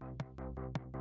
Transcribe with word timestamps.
Thank 0.00 0.86
you. 0.86 0.91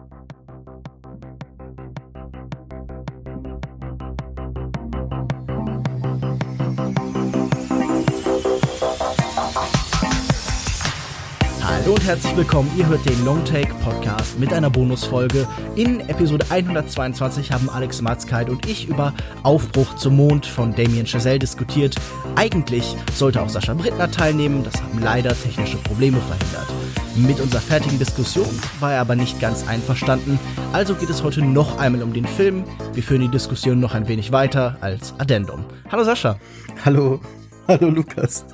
Hallo 11.81 11.95
und 11.95 12.05
herzlich 12.05 12.37
willkommen. 12.37 12.71
Ihr 12.77 12.85
hört 12.85 13.03
den 13.09 13.25
Longtake 13.25 13.73
Podcast 13.83 14.37
mit 14.37 14.53
einer 14.53 14.69
Bonusfolge. 14.69 15.47
In 15.75 15.99
Episode 16.01 16.45
122 16.47 17.51
haben 17.51 17.71
Alex 17.71 18.03
Matzkeit 18.03 18.51
und 18.51 18.67
ich 18.67 18.87
über 18.87 19.15
Aufbruch 19.41 19.95
zum 19.95 20.15
Mond 20.15 20.45
von 20.45 20.75
Damien 20.75 21.07
Chazelle 21.07 21.39
diskutiert. 21.39 21.95
Eigentlich 22.35 22.95
sollte 23.15 23.41
auch 23.41 23.49
Sascha 23.49 23.73
Brittner 23.73 24.11
teilnehmen, 24.11 24.63
das 24.63 24.79
haben 24.79 24.99
leider 25.01 25.29
technische 25.29 25.77
Probleme 25.77 26.19
verhindert. 26.19 26.67
Mit 27.15 27.39
unserer 27.39 27.61
fertigen 27.61 27.97
Diskussion 27.97 28.59
war 28.79 28.93
er 28.93 29.01
aber 29.01 29.15
nicht 29.15 29.39
ganz 29.39 29.67
einverstanden, 29.67 30.39
also 30.73 30.93
geht 30.93 31.09
es 31.09 31.23
heute 31.23 31.41
noch 31.41 31.79
einmal 31.79 32.03
um 32.03 32.13
den 32.13 32.27
Film. 32.27 32.63
Wir 32.93 33.01
führen 33.01 33.21
die 33.21 33.27
Diskussion 33.27 33.79
noch 33.79 33.95
ein 33.95 34.07
wenig 34.07 34.31
weiter 34.31 34.77
als 34.81 35.15
Addendum. 35.17 35.65
Hallo 35.91 36.03
Sascha. 36.03 36.37
Hallo. 36.85 37.19
Hallo 37.67 37.89
Lukas. 37.89 38.45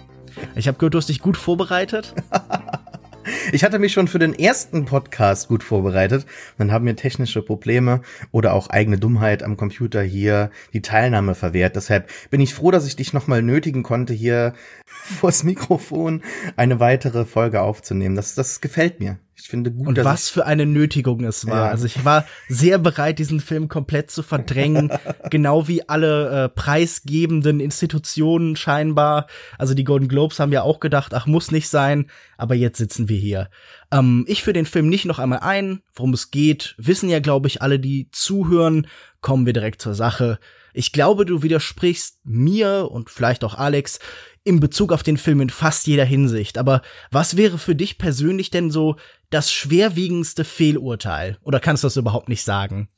Ich 0.56 0.70
habe 0.70 0.78
gehört, 0.78 0.94
du 0.94 0.98
hast 1.00 1.10
dich 1.10 1.20
gut 1.20 1.36
vorbereitet. 1.36 2.14
Ich 3.52 3.64
hatte 3.64 3.80
mich 3.80 3.94
schon 3.94 4.08
für 4.08 4.20
den 4.20 4.34
ersten 4.34 4.86
Podcast 4.86 5.48
gut 5.48 5.64
vorbereitet. 5.64 6.26
Dann 6.58 6.72
haben 6.72 6.86
mir 6.86 6.96
technische 6.96 7.42
Probleme 7.42 8.02
oder 8.32 8.54
auch 8.54 8.70
eigene 8.70 8.98
Dummheit 8.98 9.44
am 9.44 9.58
Computer 9.58 10.02
hier 10.02 10.52
die 10.74 10.82
Teilnahme 10.82 11.36
verwehrt. 11.36 11.76
Deshalb 11.76 12.10
bin 12.30 12.42
ich 12.42 12.54
froh, 12.54 12.72
dass 12.72 12.88
ich 12.88 12.96
dich 12.96 13.14
nochmal 13.14 13.42
nötigen 13.42 13.84
konnte, 13.84 14.14
hier 14.14 14.54
vors 14.86 15.44
Mikrofon 15.44 16.22
eine 16.56 16.80
weitere 16.80 17.26
Folge 17.26 17.62
aufzunehmen. 17.62 18.16
Das, 18.16 18.36
das 18.36 18.62
gefällt 18.62 19.00
mir. 19.00 19.18
Ich 19.40 19.50
finde 19.50 19.72
gut, 19.72 19.88
Und 19.88 20.04
was 20.04 20.30
für 20.30 20.48
eine 20.48 20.66
Nötigung 20.66 21.24
es 21.24 21.46
war. 21.46 21.66
Ja. 21.66 21.70
Also 21.70 21.86
ich 21.86 22.04
war 22.04 22.26
sehr 22.50 22.80
bereit, 22.80 23.20
diesen 23.20 23.40
Film 23.40 23.68
komplett 23.68 24.10
zu 24.10 24.24
verdrängen, 24.24 24.92
genau 25.30 25.68
wie 25.68 25.88
alle 25.88 26.46
äh, 26.46 26.50
preisgebenden 26.50 27.60
Institutionen 27.60 28.56
scheinbar. 28.56 29.28
Also 29.60 29.76
die 29.76 29.84
Golden 29.84 30.08
Globes 30.08 30.40
haben 30.40 30.52
ja 30.52 30.64
auch 30.64 30.80
gedacht, 30.80 31.14
ach 31.14 31.28
muss 31.28 31.52
nicht 31.52 31.70
sein, 31.70 32.10
aber 32.38 32.56
jetzt 32.56 32.80
sitzen 32.80 33.10
wir 33.10 33.20
hier. 33.20 33.52
Ähm, 33.92 34.26
ich 34.28 34.44
führe 34.44 34.54
den 34.54 34.66
Film 34.66 34.90
nicht 34.90 35.06
noch 35.06 35.20
einmal 35.20 35.40
ein, 35.40 35.84
worum 35.94 36.14
es 36.14 36.32
geht, 36.32 36.74
wissen 36.80 37.08
ja 37.08 37.20
glaube 37.20 37.48
ich 37.48 37.62
alle, 37.62 37.80
die 37.80 38.10
zuhören. 38.12 38.88
Kommen 39.22 39.46
wir 39.46 39.54
direkt 39.54 39.84
zur 39.84 39.94
Sache. 39.94 40.40
Ich 40.74 40.92
glaube, 40.92 41.26
du 41.26 41.42
widersprichst 41.42 42.20
mir 42.24 42.90
und 42.92 43.10
vielleicht 43.10 43.44
auch 43.44 43.56
Alex 43.56 44.00
in 44.48 44.62
Bezug 44.62 44.94
auf 44.94 45.04
den 45.04 45.18
Film 45.18 45.42
in 45.42 45.50
fast 45.50 45.88
jeder 45.88 46.06
Hinsicht. 46.06 46.58
Aber 46.58 46.82
was 47.12 47.36
wäre 47.36 47.58
für 47.58 47.76
dich 47.76 47.98
persönlich 47.98 48.50
denn 48.50 48.72
so 48.72 48.96
das 49.30 49.52
schwerwiegendste 49.52 50.44
Fehlurteil? 50.44 51.38
Oder 51.44 51.60
kannst 51.60 51.84
du 51.84 51.88
das 51.88 51.98
überhaupt 51.98 52.30
nicht 52.30 52.44
sagen? 52.44 52.90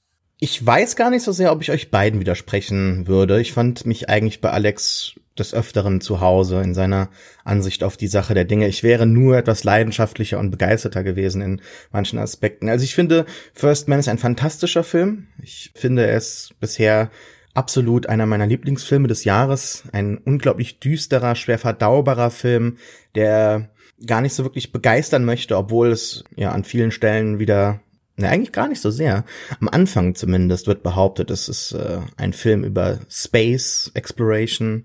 Ich 0.41 0.66
weiß 0.66 0.95
gar 0.95 1.09
nicht 1.09 1.23
so 1.23 1.33
sehr, 1.33 1.52
ob 1.52 1.61
ich 1.61 1.71
euch 1.71 1.91
beiden 1.91 2.19
widersprechen 2.21 3.08
würde. 3.08 3.41
Ich 3.41 3.52
fand 3.52 3.86
mich 3.86 4.08
eigentlich 4.08 4.39
bei 4.39 4.52
Alex 4.52 5.16
des 5.38 5.53
Öfteren 5.53 5.99
zu 5.99 6.21
Hause 6.21 6.61
in 6.61 6.73
seiner 6.73 7.09
Ansicht 7.44 7.83
auf 7.83 7.97
die 7.97 8.08
Sache 8.08 8.33
der 8.33 8.45
Dinge. 8.45 8.67
Ich 8.67 8.83
wäre 8.83 9.05
nur 9.05 9.38
etwas 9.38 9.63
leidenschaftlicher 9.63 10.39
und 10.39 10.52
begeisterter 10.52 11.03
gewesen 11.03 11.41
in 11.41 11.61
manchen 11.91 12.19
Aspekten. 12.19 12.69
Also 12.69 12.83
ich 12.83 12.95
finde, 12.95 13.25
First 13.53 13.88
Man 13.88 13.99
ist 13.99 14.08
ein 14.08 14.17
fantastischer 14.17 14.83
Film. 14.83 15.27
Ich 15.41 15.71
finde 15.75 16.08
es 16.08 16.52
bisher 16.59 17.09
absolut 17.53 18.08
einer 18.08 18.25
meiner 18.25 18.47
Lieblingsfilme 18.47 19.08
des 19.08 19.25
Jahres. 19.25 19.83
Ein 19.91 20.17
unglaublich 20.17 20.80
düsterer, 20.80 21.36
schwer 21.36 21.58
verdaubarer 21.58 22.31
Film, 22.31 22.77
der 23.16 23.71
gar 24.05 24.22
nicht 24.22 24.33
so 24.33 24.44
wirklich 24.44 24.72
begeistern 24.72 25.25
möchte, 25.25 25.58
obwohl 25.58 25.89
es 25.89 26.23
ja 26.36 26.52
an 26.52 26.64
vielen 26.64 26.92
Stellen 26.92 27.39
wieder 27.39 27.81
Ne, 28.19 28.28
eigentlich 28.28 28.52
gar 28.52 28.67
nicht 28.67 28.81
so 28.81 28.92
sehr. 28.92 29.23
Am 29.61 29.69
Anfang 29.69 30.14
zumindest 30.14 30.67
wird 30.67 30.83
behauptet, 30.83 31.31
es 31.31 31.47
ist 31.47 31.72
äh, 31.72 32.00
ein 32.17 32.33
Film 32.33 32.66
über 32.66 32.99
Space 33.10 33.92
Exploration, 33.93 34.83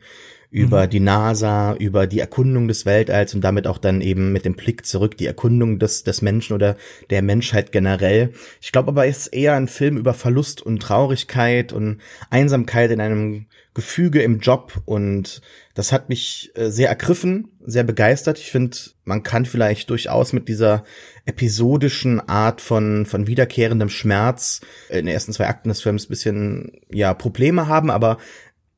über 0.54 0.86
mhm. 0.86 0.90
die 0.90 1.00
NASA, 1.00 1.74
über 1.74 2.06
die 2.06 2.20
Erkundung 2.20 2.68
des 2.68 2.86
Weltalls 2.86 3.34
und 3.34 3.40
damit 3.40 3.66
auch 3.66 3.76
dann 3.76 4.00
eben 4.00 4.32
mit 4.32 4.44
dem 4.44 4.54
Blick 4.54 4.86
zurück 4.86 5.16
die 5.16 5.26
Erkundung 5.26 5.80
des, 5.80 6.04
des 6.04 6.22
Menschen 6.22 6.54
oder 6.54 6.76
der 7.10 7.22
Menschheit 7.22 7.72
generell. 7.72 8.32
Ich 8.60 8.70
glaube 8.70 8.90
aber, 8.90 9.04
es 9.04 9.26
ist 9.26 9.34
eher 9.34 9.54
ein 9.54 9.66
Film 9.66 9.96
über 9.96 10.14
Verlust 10.14 10.62
und 10.62 10.80
Traurigkeit 10.80 11.72
und 11.72 11.98
Einsamkeit 12.30 12.92
in 12.92 13.00
einem 13.00 13.46
Gefüge 13.74 14.22
im 14.22 14.38
Job 14.38 14.80
und 14.84 15.42
das 15.74 15.90
hat 15.90 16.08
mich 16.08 16.52
äh, 16.54 16.70
sehr 16.70 16.88
ergriffen, 16.88 17.48
sehr 17.66 17.82
begeistert. 17.82 18.38
Ich 18.38 18.52
finde, 18.52 18.76
man 19.04 19.24
kann 19.24 19.44
vielleicht 19.44 19.90
durchaus 19.90 20.32
mit 20.32 20.46
dieser 20.48 20.84
episodischen 21.26 22.20
Art 22.28 22.60
von, 22.60 23.06
von 23.06 23.26
wiederkehrendem 23.26 23.88
Schmerz 23.88 24.60
in 24.88 25.06
den 25.06 25.08
ersten 25.08 25.32
zwei 25.32 25.48
Akten 25.48 25.70
des 25.70 25.82
Films 25.82 26.06
bisschen, 26.06 26.80
ja, 26.88 27.12
Probleme 27.14 27.66
haben, 27.66 27.90
aber 27.90 28.18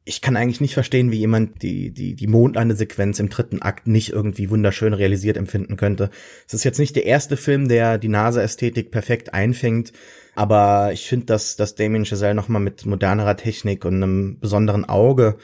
ich 0.09 0.21
kann 0.21 0.37
eigentlich 0.37 0.61
nicht 0.61 0.75
verstehen, 0.75 1.11
wie 1.11 1.19
jemand 1.19 1.63
die, 1.63 1.91
die, 1.91 2.15
die 2.15 2.27
Mondlandesequenz 2.29 3.19
im 3.19 3.29
dritten 3.29 3.61
Akt 3.61 3.89
nicht 3.89 4.13
irgendwie 4.13 4.49
wunderschön 4.51 4.95
realisiert 4.95 5.37
empfinden 5.37 5.77
könnte. 5.77 6.11
Es 6.47 6.55
ist 6.55 6.63
jetzt 6.63 6.79
nicht 6.79 6.95
der 6.95 7.07
erste 7.07 7.37
Film, 7.37 7.67
der 7.67 7.99
die 7.99 8.09
NASA-Ästhetik 8.09 8.93
perfekt 8.93 9.35
einfängt, 9.35 9.93
aber 10.37 10.93
ich 10.93 11.09
finde, 11.09 11.27
dass, 11.27 11.57
dass 11.57 11.75
Damien 11.75 12.05
Chazelle 12.05 12.37
nochmal 12.37 12.63
mit 12.63 12.87
modernerer 12.87 13.37
Technik 13.37 13.85
und 13.85 13.97
einem 13.97 14.39
besonderen 14.39 14.85
Auge 14.85 15.39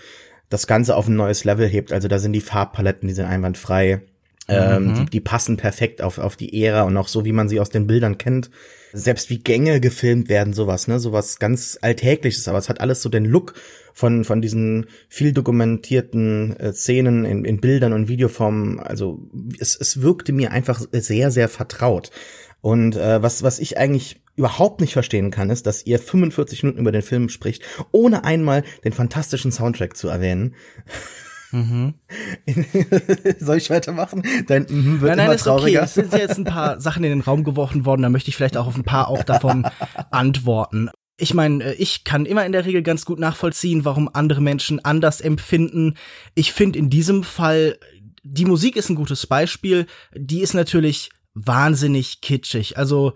das 0.49 0.69
Ganze 0.69 0.95
auf 0.95 1.09
ein 1.09 1.17
neues 1.17 1.43
Level 1.43 1.67
hebt. 1.67 1.93
Also 1.93 2.07
da 2.07 2.21
sind 2.21 2.33
die 2.33 2.41
Farbpaletten, 2.41 3.09
die 3.09 3.15
sind 3.15 3.27
einwandfrei. 3.27 4.03
Ähm, 4.49 4.87
mhm. 4.87 4.95
die, 4.95 5.05
die 5.07 5.21
passen 5.21 5.57
perfekt 5.57 6.03
auf, 6.03 6.19
auf 6.19 6.37
die 6.37 6.65
Ära 6.65 6.83
und 6.83 6.97
auch 6.97 7.09
so, 7.09 7.25
wie 7.25 7.33
man 7.33 7.49
sie 7.49 7.61
aus 7.61 7.71
den 7.71 7.87
Bildern 7.87 8.19
kennt. 8.19 8.51
Selbst 8.93 9.31
wie 9.31 9.39
Gänge 9.39 9.81
gefilmt 9.81 10.29
werden, 10.29 10.53
sowas, 10.53 10.89
ne, 10.89 10.99
sowas 10.99 11.39
ganz 11.39 11.79
Alltägliches, 11.81 12.49
aber 12.49 12.59
es 12.59 12.69
hat 12.69 12.81
alles 12.81 13.01
so 13.03 13.09
den 13.09 13.25
Look 13.25 13.55
von, 13.95 14.25
von 14.25 14.43
diesen 14.43 14.87
viel 15.09 15.33
dokumentierten 15.33 16.57
äh, 16.57 16.73
Szenen 16.73 17.25
in, 17.25 17.45
in 17.45 17.61
Bildern 17.61 17.93
und 17.93 18.09
Videoformen. 18.09 18.81
Also 18.81 19.21
es, 19.59 19.77
es 19.77 20.03
wirkte 20.03 20.33
mir 20.33 20.51
einfach 20.51 20.83
sehr, 20.93 21.31
sehr 21.31 21.49
vertraut. 21.49 22.11
Und 22.61 22.97
äh, 22.97 23.23
was, 23.23 23.43
was 23.43 23.59
ich 23.59 23.79
eigentlich 23.79 24.21
überhaupt 24.37 24.81
nicht 24.81 24.93
verstehen 24.93 25.31
kann, 25.31 25.51
ist, 25.51 25.67
dass 25.67 25.87
ihr 25.87 25.99
45 25.99 26.63
Minuten 26.63 26.81
über 26.81 26.93
den 26.93 27.03
Film 27.03 27.29
spricht, 27.29 27.63
ohne 27.93 28.25
einmal 28.25 28.65
den 28.85 28.93
fantastischen 28.93 29.53
Soundtrack 29.53 29.97
zu 29.97 30.09
erwähnen. 30.09 30.55
Mhm. 31.53 31.95
Soll 33.39 33.59
ich 33.59 33.71
weitermachen? 33.71 34.23
Dein 34.47 34.67
mhm 34.69 35.01
wird 35.01 35.11
nein, 35.11 35.19
nein, 35.19 35.27
immer 35.27 35.35
ist 35.35 35.45
trauriger. 35.45 35.81
okay. 35.81 35.85
Es 35.85 35.95
sind 35.95 36.13
jetzt 36.13 36.39
ein 36.39 36.45
paar 36.45 36.81
Sachen 36.81 37.05
in 37.05 37.11
den 37.11 37.21
Raum 37.21 37.45
geworfen 37.45 37.85
worden, 37.85 38.03
da 38.03 38.09
möchte 38.09 38.31
ich 38.31 38.37
vielleicht 38.37 38.57
auch 38.57 38.67
auf 38.67 38.77
ein 38.77 38.85
paar 38.85 39.09
auch 39.09 39.23
davon 39.23 39.67
antworten. 40.11 40.91
Ich 41.19 41.35
meine, 41.35 41.63
äh, 41.65 41.75
ich 41.75 42.05
kann 42.05 42.27
immer 42.27 42.45
in 42.47 42.53
der 42.53 42.65
Regel 42.65 42.83
ganz 42.83 43.05
gut 43.05 43.19
nachvollziehen, 43.19 43.85
warum 43.85 44.09
andere 44.13 44.41
Menschen 44.41 44.85
anders 44.85 45.21
empfinden. 45.21 45.95
Ich 46.35 46.53
finde 46.53 46.79
in 46.79 46.91
diesem 46.91 47.23
Fall, 47.23 47.79
die 48.23 48.45
Musik 48.45 48.77
ist 48.77 48.89
ein 48.89 48.97
gutes 48.97 49.27
Beispiel. 49.27 49.87
Die 50.15 50.41
ist 50.41 50.55
natürlich 50.55 51.11
wahnsinnig 51.35 52.21
kitschig. 52.21 52.79
Also, 52.79 53.13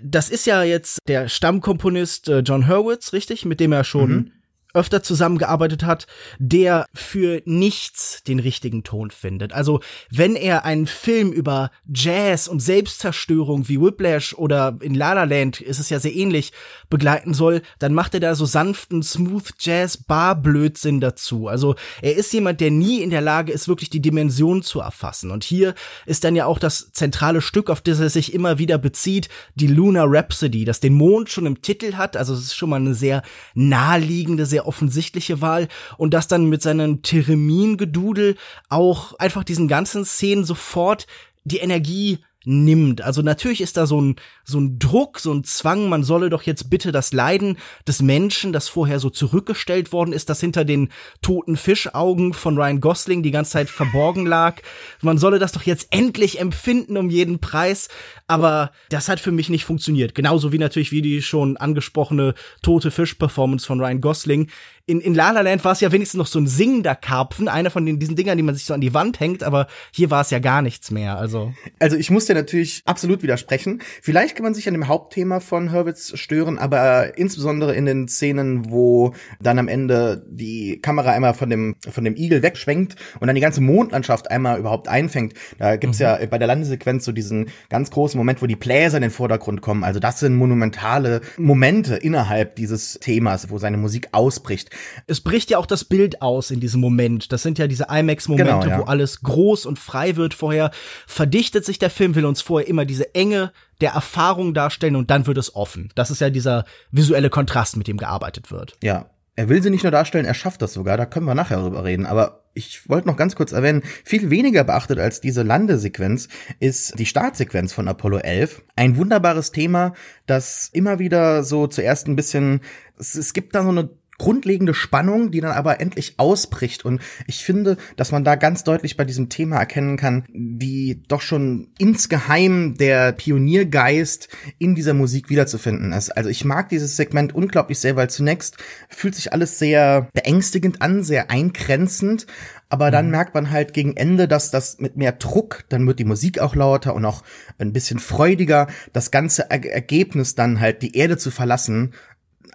das 0.00 0.30
ist 0.30 0.46
ja 0.46 0.62
jetzt 0.62 0.98
der 1.08 1.28
Stammkomponist 1.28 2.28
äh, 2.28 2.38
John 2.40 2.68
Hurwitz, 2.68 3.12
richtig? 3.12 3.44
Mit 3.44 3.60
dem 3.60 3.72
er 3.72 3.84
schon 3.84 4.10
mhm 4.10 4.32
öfter 4.74 5.02
zusammengearbeitet 5.02 5.84
hat, 5.84 6.06
der 6.38 6.86
für 6.94 7.42
nichts 7.46 8.22
den 8.24 8.38
richtigen 8.38 8.84
Ton 8.84 9.10
findet. 9.10 9.52
Also 9.52 9.80
wenn 10.10 10.36
er 10.36 10.64
einen 10.64 10.86
Film 10.86 11.32
über 11.32 11.70
Jazz 11.92 12.48
und 12.48 12.60
Selbstzerstörung 12.60 13.68
wie 13.68 13.80
Whiplash 13.80 14.34
oder 14.34 14.76
in 14.80 14.94
La 14.94 15.14
La 15.14 15.24
Land 15.24 15.60
ist 15.60 15.78
es 15.78 15.90
ja 15.90 15.98
sehr 15.98 16.14
ähnlich 16.14 16.52
begleiten 16.90 17.34
soll, 17.34 17.62
dann 17.78 17.94
macht 17.94 18.14
er 18.14 18.20
da 18.20 18.34
so 18.34 18.44
sanften 18.44 19.02
Smooth 19.02 19.54
Jazz 19.58 19.96
Bar 19.96 20.36
Blödsinn 20.36 21.00
dazu. 21.00 21.48
Also 21.48 21.74
er 22.02 22.16
ist 22.16 22.32
jemand, 22.32 22.60
der 22.60 22.70
nie 22.70 23.00
in 23.02 23.10
der 23.10 23.20
Lage 23.20 23.52
ist, 23.52 23.68
wirklich 23.68 23.90
die 23.90 24.02
Dimension 24.02 24.62
zu 24.62 24.80
erfassen. 24.80 25.30
Und 25.30 25.44
hier 25.44 25.74
ist 26.06 26.24
dann 26.24 26.36
ja 26.36 26.46
auch 26.46 26.58
das 26.58 26.92
zentrale 26.92 27.40
Stück, 27.40 27.70
auf 27.70 27.80
das 27.80 28.00
er 28.00 28.10
sich 28.10 28.34
immer 28.34 28.58
wieder 28.58 28.78
bezieht, 28.78 29.28
die 29.54 29.66
Lunar 29.66 30.06
Rhapsody, 30.08 30.64
das 30.64 30.80
den 30.80 30.94
Mond 30.94 31.30
schon 31.30 31.46
im 31.46 31.62
Titel 31.62 31.94
hat. 31.94 32.16
Also 32.16 32.34
es 32.34 32.40
ist 32.40 32.54
schon 32.54 32.70
mal 32.70 32.76
eine 32.76 32.94
sehr 32.94 33.22
naheliegende, 33.54 34.46
sehr 34.46 34.57
offensichtliche 34.66 35.40
Wahl 35.40 35.68
und 35.96 36.14
das 36.14 36.28
dann 36.28 36.46
mit 36.46 36.62
seinem 36.62 37.02
Theremin-Gedudel 37.02 38.36
auch 38.68 39.14
einfach 39.18 39.44
diesen 39.44 39.68
ganzen 39.68 40.04
Szenen 40.04 40.44
sofort 40.44 41.06
die 41.44 41.58
Energie 41.58 42.18
nimmt. 42.44 43.02
Also 43.02 43.22
natürlich 43.22 43.60
ist 43.60 43.76
da 43.76 43.86
so 43.86 44.00
ein, 44.00 44.16
so 44.44 44.58
ein 44.58 44.78
Druck, 44.78 45.18
so 45.18 45.32
ein 45.32 45.44
Zwang, 45.44 45.88
man 45.88 46.04
solle 46.04 46.30
doch 46.30 46.42
jetzt 46.42 46.70
bitte 46.70 46.92
das 46.92 47.12
Leiden 47.12 47.58
des 47.86 48.00
Menschen, 48.00 48.52
das 48.52 48.68
vorher 48.68 49.00
so 49.00 49.10
zurückgestellt 49.10 49.92
worden 49.92 50.12
ist, 50.12 50.30
das 50.30 50.40
hinter 50.40 50.64
den 50.64 50.90
toten 51.20 51.56
Fischaugen 51.56 52.32
von 52.32 52.56
Ryan 52.56 52.80
Gosling 52.80 53.22
die 53.22 53.32
ganze 53.32 53.52
Zeit 53.52 53.68
verborgen 53.68 54.24
lag. 54.24 54.62
Man 55.02 55.18
solle 55.18 55.38
das 55.38 55.52
doch 55.52 55.62
jetzt 55.62 55.88
endlich 55.90 56.40
empfinden 56.40 56.96
um 56.96 57.10
jeden 57.10 57.40
Preis. 57.40 57.88
Aber 58.26 58.72
das 58.90 59.08
hat 59.08 59.20
für 59.20 59.32
mich 59.32 59.48
nicht 59.48 59.64
funktioniert. 59.64 60.14
Genauso 60.14 60.52
wie 60.52 60.58
natürlich 60.58 60.92
wie 60.92 61.02
die 61.02 61.22
schon 61.22 61.56
angesprochene 61.56 62.34
tote 62.62 62.90
Fisch-Performance 62.90 63.66
von 63.66 63.80
Ryan 63.80 64.00
Gosling 64.00 64.48
in, 64.88 65.02
in 65.02 65.14
La 65.14 65.32
La 65.32 65.42
Land 65.42 65.64
war 65.66 65.72
es 65.72 65.80
ja 65.80 65.92
wenigstens 65.92 66.16
noch 66.16 66.26
so 66.26 66.40
ein 66.40 66.46
singender 66.46 66.94
Karpfen, 66.94 67.46
einer 67.46 67.68
von 67.68 67.84
den, 67.84 67.98
diesen 67.98 68.16
Dingern, 68.16 68.38
die 68.38 68.42
man 68.42 68.54
sich 68.54 68.64
so 68.64 68.72
an 68.72 68.80
die 68.80 68.94
Wand 68.94 69.20
hängt, 69.20 69.42
aber 69.42 69.66
hier 69.92 70.10
war 70.10 70.22
es 70.22 70.30
ja 70.30 70.38
gar 70.38 70.62
nichts 70.62 70.90
mehr, 70.90 71.18
also. 71.18 71.52
Also 71.78 71.96
ich 71.96 72.10
muss 72.10 72.24
dir 72.24 72.34
natürlich 72.34 72.82
absolut 72.86 73.22
widersprechen. 73.22 73.82
Vielleicht 74.00 74.34
kann 74.34 74.44
man 74.44 74.54
sich 74.54 74.66
an 74.66 74.72
dem 74.72 74.88
Hauptthema 74.88 75.40
von 75.40 75.72
Hurwitz 75.72 76.16
stören, 76.18 76.58
aber 76.58 77.18
insbesondere 77.18 77.74
in 77.74 77.84
den 77.84 78.08
Szenen, 78.08 78.70
wo 78.70 79.12
dann 79.40 79.58
am 79.58 79.68
Ende 79.68 80.24
die 80.26 80.80
Kamera 80.80 81.12
einmal 81.12 81.34
von 81.34 81.50
dem, 81.50 81.76
von 81.80 82.04
dem 82.04 82.16
Igel 82.16 82.42
wegschwenkt 82.42 82.96
und 83.20 83.26
dann 83.26 83.34
die 83.34 83.42
ganze 83.42 83.60
Mondlandschaft 83.60 84.30
einmal 84.30 84.58
überhaupt 84.58 84.88
einfängt. 84.88 85.34
Da 85.58 85.76
gibt's 85.76 85.98
mhm. 85.98 86.04
ja 86.04 86.26
bei 86.26 86.38
der 86.38 86.48
Landesequenz 86.48 87.04
so 87.04 87.12
diesen 87.12 87.50
ganz 87.68 87.90
großen 87.90 88.16
Moment, 88.16 88.40
wo 88.40 88.46
die 88.46 88.56
Bläser 88.56 88.96
in 88.96 89.02
den 89.02 89.10
Vordergrund 89.10 89.60
kommen. 89.60 89.84
Also 89.84 90.00
das 90.00 90.20
sind 90.20 90.34
monumentale 90.34 91.20
Momente 91.36 91.96
innerhalb 91.96 92.56
dieses 92.56 92.98
Themas, 93.02 93.50
wo 93.50 93.58
seine 93.58 93.76
Musik 93.76 94.08
ausbricht. 94.12 94.70
Es 95.06 95.20
bricht 95.20 95.50
ja 95.50 95.58
auch 95.58 95.66
das 95.66 95.84
Bild 95.84 96.22
aus 96.22 96.50
in 96.50 96.60
diesem 96.60 96.80
Moment. 96.80 97.32
Das 97.32 97.42
sind 97.42 97.58
ja 97.58 97.66
diese 97.66 97.86
IMAX-Momente, 97.90 98.60
genau, 98.60 98.66
ja. 98.66 98.78
wo 98.78 98.84
alles 98.84 99.22
groß 99.22 99.66
und 99.66 99.78
frei 99.78 100.16
wird 100.16 100.34
vorher. 100.34 100.70
Verdichtet 101.06 101.64
sich 101.64 101.78
der 101.78 101.90
Film, 101.90 102.14
will 102.14 102.26
uns 102.26 102.42
vorher 102.42 102.68
immer 102.68 102.84
diese 102.84 103.14
Enge 103.14 103.52
der 103.80 103.92
Erfahrung 103.92 104.54
darstellen 104.54 104.96
und 104.96 105.10
dann 105.10 105.26
wird 105.26 105.38
es 105.38 105.54
offen. 105.54 105.90
Das 105.94 106.10
ist 106.10 106.20
ja 106.20 106.30
dieser 106.30 106.64
visuelle 106.90 107.30
Kontrast, 107.30 107.76
mit 107.76 107.86
dem 107.86 107.96
gearbeitet 107.96 108.50
wird. 108.50 108.74
Ja. 108.82 109.10
Er 109.36 109.48
will 109.48 109.62
sie 109.62 109.70
nicht 109.70 109.84
nur 109.84 109.92
darstellen, 109.92 110.24
er 110.24 110.34
schafft 110.34 110.62
das 110.62 110.72
sogar, 110.72 110.96
da 110.96 111.06
können 111.06 111.26
wir 111.26 111.34
nachher 111.36 111.60
drüber 111.60 111.84
reden. 111.84 112.06
Aber 112.06 112.42
ich 112.54 112.88
wollte 112.88 113.06
noch 113.06 113.16
ganz 113.16 113.36
kurz 113.36 113.52
erwähnen, 113.52 113.82
viel 114.04 114.30
weniger 114.30 114.64
beachtet 114.64 114.98
als 114.98 115.20
diese 115.20 115.44
Landesequenz 115.44 116.28
ist 116.58 116.98
die 116.98 117.06
Startsequenz 117.06 117.72
von 117.72 117.86
Apollo 117.86 118.18
11. 118.18 118.62
Ein 118.74 118.96
wunderbares 118.96 119.52
Thema, 119.52 119.94
das 120.26 120.68
immer 120.72 120.98
wieder 120.98 121.44
so 121.44 121.68
zuerst 121.68 122.08
ein 122.08 122.16
bisschen, 122.16 122.62
es, 122.98 123.14
es 123.14 123.32
gibt 123.32 123.54
da 123.54 123.62
so 123.62 123.68
eine 123.68 123.88
grundlegende 124.18 124.74
Spannung, 124.74 125.30
die 125.30 125.40
dann 125.40 125.52
aber 125.52 125.80
endlich 125.80 126.14
ausbricht. 126.18 126.84
Und 126.84 127.00
ich 127.26 127.44
finde, 127.44 127.76
dass 127.96 128.12
man 128.12 128.24
da 128.24 128.34
ganz 128.34 128.64
deutlich 128.64 128.96
bei 128.96 129.04
diesem 129.04 129.28
Thema 129.28 129.56
erkennen 129.58 129.96
kann, 129.96 130.24
wie 130.32 131.02
doch 131.08 131.22
schon 131.22 131.68
insgeheim 131.78 132.76
der 132.76 133.12
Pioniergeist 133.12 134.28
in 134.58 134.74
dieser 134.74 134.94
Musik 134.94 135.30
wiederzufinden 135.30 135.92
ist. 135.92 136.10
Also 136.10 136.30
ich 136.30 136.44
mag 136.44 136.68
dieses 136.68 136.96
Segment 136.96 137.34
unglaublich 137.34 137.78
sehr, 137.78 137.96
weil 137.96 138.10
zunächst 138.10 138.56
fühlt 138.88 139.14
sich 139.14 139.32
alles 139.32 139.58
sehr 139.58 140.08
beängstigend 140.12 140.82
an, 140.82 141.02
sehr 141.02 141.30
eingrenzend. 141.30 142.26
Aber 142.70 142.90
dann 142.90 143.06
mhm. 143.06 143.12
merkt 143.12 143.34
man 143.34 143.50
halt 143.50 143.72
gegen 143.72 143.96
Ende, 143.96 144.28
dass 144.28 144.50
das 144.50 144.78
mit 144.78 144.96
mehr 144.96 145.12
Druck, 145.12 145.64
dann 145.70 145.86
wird 145.86 145.98
die 145.98 146.04
Musik 146.04 146.38
auch 146.38 146.54
lauter 146.54 146.94
und 146.94 147.04
auch 147.04 147.22
ein 147.58 147.72
bisschen 147.72 147.98
freudiger, 147.98 148.66
das 148.92 149.10
ganze 149.10 149.50
Ergebnis 149.50 150.34
dann 150.34 150.60
halt 150.60 150.82
die 150.82 150.96
Erde 150.96 151.16
zu 151.16 151.30
verlassen 151.30 151.94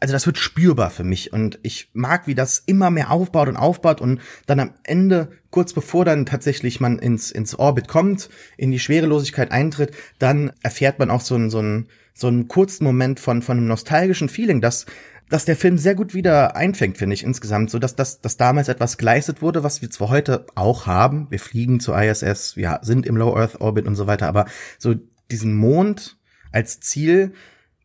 also 0.04 0.12
das 0.12 0.26
wird 0.26 0.38
spürbar 0.38 0.90
für 0.90 1.06
mich 1.06 1.32
und 1.32 1.60
ich 1.64 1.90
mag, 1.94 2.28
wie 2.28 2.36
das 2.36 2.62
immer 2.66 2.90
mehr 2.90 3.10
aufbaut 3.10 3.48
und 3.48 3.56
aufbaut 3.56 4.02
und 4.02 4.20
dann 4.48 4.60
am 4.60 4.74
Ende, 4.84 5.32
kurz 5.50 5.72
bevor 5.72 6.04
dann 6.04 6.26
tatsächlich 6.26 6.82
man 6.82 7.00
ins, 7.00 7.32
ins 7.32 7.58
Orbit 7.58 7.88
kommt, 7.88 8.28
in 8.58 8.70
die 8.70 8.80
Schwerelosigkeit 8.80 9.54
eintritt, 9.54 9.96
dann 10.20 10.52
erfährt 10.62 11.00
man 11.00 11.10
auch 11.10 11.22
so 11.22 11.36
einen, 11.36 11.50
so 11.50 11.60
einen, 11.60 11.88
so 12.14 12.28
einen 12.28 12.50
kurzen 12.50 12.84
Moment 12.84 13.22
von, 13.22 13.42
von 13.42 13.58
einem 13.58 13.68
nostalgischen 13.68 14.28
Feeling, 14.28 14.60
dass 14.60 14.86
dass 15.30 15.46
der 15.46 15.56
Film 15.56 15.78
sehr 15.78 15.96
gut 15.96 16.14
wieder 16.14 16.58
einfängt, 16.58 16.98
finde 16.98 17.14
ich 17.14 17.24
insgesamt, 17.24 17.72
so 17.72 17.80
dass 17.80 17.96
das 17.96 18.20
dass 18.20 18.36
damals 18.36 18.68
etwas 18.68 18.98
geleistet 18.98 19.42
wurde, 19.42 19.64
was 19.64 19.82
wir 19.82 19.90
zwar 19.90 20.10
heute 20.10 20.46
auch 20.54 20.86
haben. 20.86 21.28
Wir 21.30 21.40
fliegen 21.40 21.80
zur 21.80 21.98
ISS, 21.98 22.58
wir 22.58 22.82
sind 22.84 23.06
im 23.06 23.16
Low 23.16 23.38
Earth 23.38 23.62
Orbit 23.62 23.88
und 23.88 23.96
so 23.96 24.06
weiter, 24.06 24.28
aber 24.28 24.48
so 24.78 24.96
diesen 25.32 25.56
Mond 25.56 26.18
als 26.52 26.82
Ziel, 26.82 27.32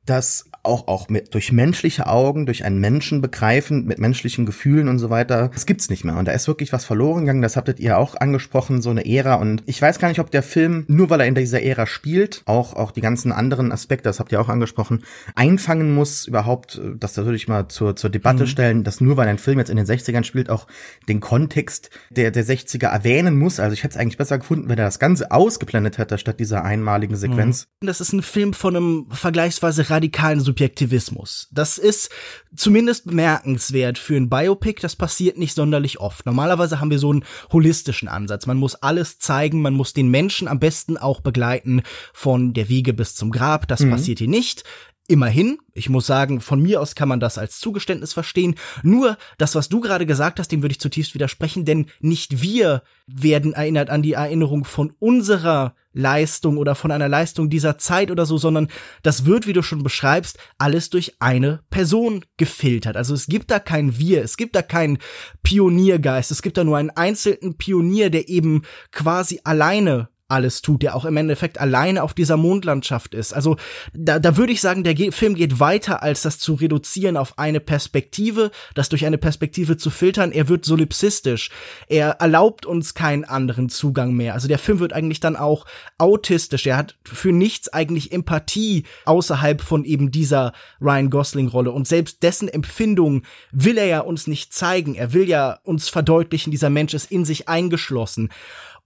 das 0.09 0.49
auch, 0.63 0.87
auch 0.87 1.09
mit, 1.09 1.35
durch 1.35 1.53
menschliche 1.53 2.07
Augen, 2.07 2.47
durch 2.47 2.65
einen 2.65 2.79
Menschen 2.79 3.21
begreifen, 3.21 3.87
mit 3.87 3.99
menschlichen 3.99 4.45
Gefühlen 4.47 4.89
und 4.89 4.99
so 4.99 5.11
weiter. 5.11 5.51
Das 5.53 5.67
gibt's 5.67 5.89
nicht 5.89 6.05
mehr. 6.05 6.17
Und 6.17 6.27
da 6.27 6.33
ist 6.33 6.47
wirklich 6.47 6.73
was 6.73 6.85
verloren 6.85 7.21
gegangen. 7.21 7.43
Das 7.43 7.57
hattet 7.57 7.81
ihr 7.81 7.99
auch 7.99 8.15
angesprochen, 8.17 8.83
so 8.83 8.91
eine 8.91 9.07
Ära. 9.07 9.35
Und 9.35 9.63
ich 9.67 9.81
weiß 9.81 9.99
gar 9.99 10.09
nicht, 10.09 10.21
ob 10.21 10.31
der 10.31 10.43
Film, 10.43 10.85
nur 10.89 11.11
weil 11.11 11.21
er 11.21 11.27
in 11.27 11.35
dieser 11.35 11.63
Ära 11.63 11.87
spielt, 11.87 12.43
auch, 12.45 12.75
auch 12.75 12.91
die 12.91 13.01
ganzen 13.01 13.33
anderen 13.33 13.73
Aspekte, 13.73 14.09
das 14.09 14.21
habt 14.21 14.33
ihr 14.33 14.41
auch 14.41 14.49
angesprochen, 14.49 15.05
einfangen 15.35 15.95
muss, 15.95 16.27
überhaupt, 16.27 16.81
das 16.99 17.17
würde 17.17 17.37
ich 17.37 17.49
mal 17.49 17.69
zur, 17.69 17.97
zur 17.97 18.11
Debatte 18.11 18.45
mhm. 18.45 18.49
stellen, 18.49 18.85
dass 18.85 19.01
nur 19.01 19.17
weil 19.17 19.29
ein 19.29 19.39
Film 19.39 19.59
jetzt 19.59 19.71
in 19.71 19.77
den 19.77 19.87
60ern 19.87 20.25
spielt, 20.25 20.51
auch 20.51 20.67
den 21.09 21.21
Kontext 21.21 21.91
der, 22.11 22.31
der 22.31 22.45
60er 22.45 22.89
erwähnen 22.89 23.39
muss. 23.39 23.61
Also 23.61 23.73
ich 23.73 23.85
hätte 23.85 23.95
es 23.95 24.01
eigentlich 24.01 24.19
besser 24.19 24.39
gefunden, 24.39 24.69
wenn 24.69 24.79
er 24.79 24.85
das 24.85 24.99
Ganze 24.99 25.31
ausgeblendet 25.31 25.99
hätte, 25.99 26.19
statt 26.19 26.41
dieser 26.41 26.65
einmaligen 26.65 27.17
Sequenz. 27.17 27.69
Mhm. 27.81 27.87
Das 27.87 28.01
ist 28.01 28.13
ein 28.13 28.23
Film 28.23 28.53
von 28.53 28.77
einem 28.77 29.07
vergleichsweise 29.11 29.89
radikalen 29.99 30.41
Subjektivismus. 30.41 31.49
Das 31.51 31.77
ist 31.77 32.11
zumindest 32.55 33.07
bemerkenswert 33.07 33.99
für 33.99 34.17
ein 34.17 34.29
Biopic. 34.31 34.81
Das 34.81 34.95
passiert 34.95 35.39
nicht 35.39 35.55
sonderlich 35.55 35.99
oft. 35.99 36.25
Normalerweise 36.25 36.81
haben 36.81 36.91
wir 36.91 37.01
so 37.01 37.11
einen 37.11 37.25
holistischen 37.53 38.07
Ansatz. 38.07 38.47
Man 38.47 38.59
muss 38.59 38.77
alles 38.77 39.19
zeigen, 39.19 39.61
man 39.61 39.75
muss 39.75 39.93
den 39.95 40.09
Menschen 40.09 40.47
am 40.47 40.61
besten 40.61 40.97
auch 40.97 41.21
begleiten 41.21 41.83
von 42.13 42.55
der 42.55 42.69
Wiege 42.69 42.93
bis 42.93 43.17
zum 43.17 43.33
Grab. 43.33 43.67
Das 43.67 43.81
mhm. 43.81 43.91
passiert 43.91 44.21
hier 44.21 44.29
nicht. 44.29 44.63
Immerhin, 45.11 45.59
ich 45.73 45.89
muss 45.89 46.07
sagen, 46.07 46.43
von 46.43 46.61
mir 46.61 46.83
aus 46.83 46.95
kann 46.95 47.09
man 47.09 47.19
das 47.19 47.39
als 47.39 47.61
Zugeständnis 47.61 48.13
verstehen. 48.13 48.57
Nur 48.83 49.17
das, 49.39 49.55
was 49.55 49.71
du 49.71 49.81
gerade 49.81 50.05
gesagt 50.05 50.39
hast, 50.39 50.53
dem 50.53 50.61
würde 50.61 50.73
ich 50.73 50.81
zutiefst 50.81 51.15
widersprechen, 51.15 51.65
denn 51.65 51.87
nicht 52.01 52.43
wir 52.43 52.83
werden 53.07 53.55
erinnert 53.55 53.89
an 53.89 54.03
die 54.03 54.13
Erinnerung 54.13 54.67
von 54.67 54.93
unserer 54.99 55.75
Leistung 55.95 56.59
oder 56.59 56.75
von 56.75 56.91
einer 56.91 57.09
Leistung 57.09 57.49
dieser 57.49 57.79
Zeit 57.79 58.11
oder 58.11 58.27
so, 58.27 58.37
sondern 58.37 58.69
das 59.03 59.25
wird, 59.25 59.47
wie 59.47 59.55
du 59.55 59.63
schon 59.63 59.83
beschreibst, 59.83 60.39
alles 60.59 60.91
durch 60.91 61.17
eine 61.21 61.61
Person 61.71 62.23
gefiltert. 62.37 62.99
Also 62.99 63.15
es 63.15 63.29
gibt 63.29 63.51
da 63.51 63.61
kein 63.61 63.99
Wir, 63.99 64.23
es 64.23 64.37
gibt 64.37 64.57
da 64.57 64.61
keinen 64.61 64.99
Pioniergeist, 65.43 66.31
es 66.31 66.43
gibt 66.43 66.59
da 66.59 66.65
nur 66.65 66.77
einen 66.77 66.91
einzelnen 66.91 67.57
Pionier, 67.57 68.11
der 68.11 68.29
eben 68.29 68.61
quasi 68.93 69.41
alleine 69.43 70.11
alles 70.29 70.61
tut, 70.61 70.83
der 70.83 70.95
auch 70.95 71.07
im 71.07 71.17
Endeffekt 71.17 71.59
alleine 71.59 72.03
auf 72.03 72.13
dieser 72.13 72.37
Mondlandschaft 72.37 73.15
ist. 73.15 73.33
Also 73.33 73.57
da, 73.95 74.19
da 74.19 74.37
würde 74.37 74.53
ich 74.53 74.61
sagen, 74.61 74.85
der 74.85 74.95
Ge 74.95 75.11
Film 75.11 75.35
geht 75.35 75.59
weiter, 75.59 76.03
als 76.03 76.21
das 76.21 76.39
zu 76.39 76.55
reduzieren 76.55 77.17
auf 77.17 77.39
eine 77.39 77.61
Perspektive, 77.61 78.51
das 78.75 78.91
durch 78.91 79.07
eine 79.07 79.17
Perspektive 79.17 79.79
zu 79.79 79.89
filtern. 79.89 80.31
Er 80.31 80.49
wird 80.51 80.67
solipsistisch. 80.67 81.49
Er 81.89 82.11
erlaubt 82.21 82.67
uns 82.67 82.93
keinen 82.93 83.25
anderen 83.25 83.71
Zugang 83.71 84.13
mehr. 84.13 84.35
Also 84.35 84.49
der 84.49 84.59
Film 84.59 84.81
wird 84.81 84.93
eigentlich 84.93 85.21
dann 85.21 85.35
auch 85.35 85.65
autistisch. 85.97 86.67
Er 86.67 86.77
hat 86.77 86.97
für 87.05 87.33
nichts 87.33 87.73
eigentlich 87.73 88.13
Empathie 88.13 88.85
außerhalb 89.07 89.63
von 89.63 89.85
eben 89.85 90.11
dieser 90.11 90.53
Ryan 90.79 91.09
Gosling-Rolle. 91.09 91.73
Und 91.73 91.89
selbst 91.89 92.23
dessen 92.23 92.49
Empfindung 92.49 93.23
will 93.51 93.79
er 93.79 93.87
ja 93.87 94.01
uns 94.01 94.27
nicht 94.27 94.53
zeigen. 94.53 94.95
Er 94.95 95.15
will 95.15 95.27
ja 95.27 95.59
uns 95.65 95.89
verdeutlichen, 95.89 96.51
dieser 96.51 96.69
Mensch 96.69 96.93
ist 96.93 97.11
in 97.11 97.25
sich 97.25 97.49
eingeschlossen. 97.49 98.29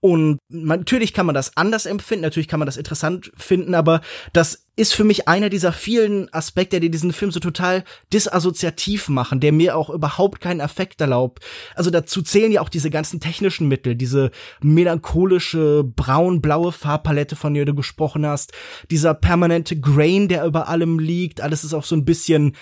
Und 0.03 0.39
natürlich 0.49 1.13
kann 1.13 1.25
man 1.25 1.33
das 1.33 1.55
anders 1.55 1.85
empfinden, 1.85 2.23
natürlich 2.23 2.49
kann 2.49 2.59
man 2.59 2.65
das 2.65 2.75
interessant 2.75 3.31
finden, 3.37 3.73
aber 3.73 4.01
das 4.33 4.65
ist 4.75 4.93
für 4.93 5.05
mich 5.05 5.29
einer 5.29 5.47
dieser 5.47 5.71
vielen 5.71 6.27
Aspekte, 6.33 6.81
die 6.81 6.91
diesen 6.91 7.13
Film 7.13 7.31
so 7.31 7.39
total 7.39 7.85
disassoziativ 8.11 9.07
machen, 9.07 9.39
der 9.39 9.53
mir 9.53 9.77
auch 9.77 9.89
überhaupt 9.89 10.41
keinen 10.41 10.59
Effekt 10.59 10.99
erlaubt. 10.99 11.41
Also 11.73 11.89
dazu 11.89 12.21
zählen 12.21 12.51
ja 12.51 12.59
auch 12.59 12.67
diese 12.67 12.89
ganzen 12.89 13.21
technischen 13.21 13.69
Mittel, 13.69 13.95
diese 13.95 14.31
melancholische 14.61 15.85
braun-blaue 15.85 16.73
Farbpalette, 16.73 17.37
von 17.37 17.53
der 17.53 17.63
du 17.63 17.73
gesprochen 17.73 18.25
hast, 18.25 18.51
dieser 18.91 19.13
permanente 19.13 19.79
Grain, 19.79 20.27
der 20.27 20.43
über 20.43 20.67
allem 20.67 20.99
liegt, 20.99 21.39
alles 21.39 21.63
ist 21.63 21.73
auch 21.73 21.85
so 21.85 21.95
ein 21.95 22.03
bisschen 22.03 22.57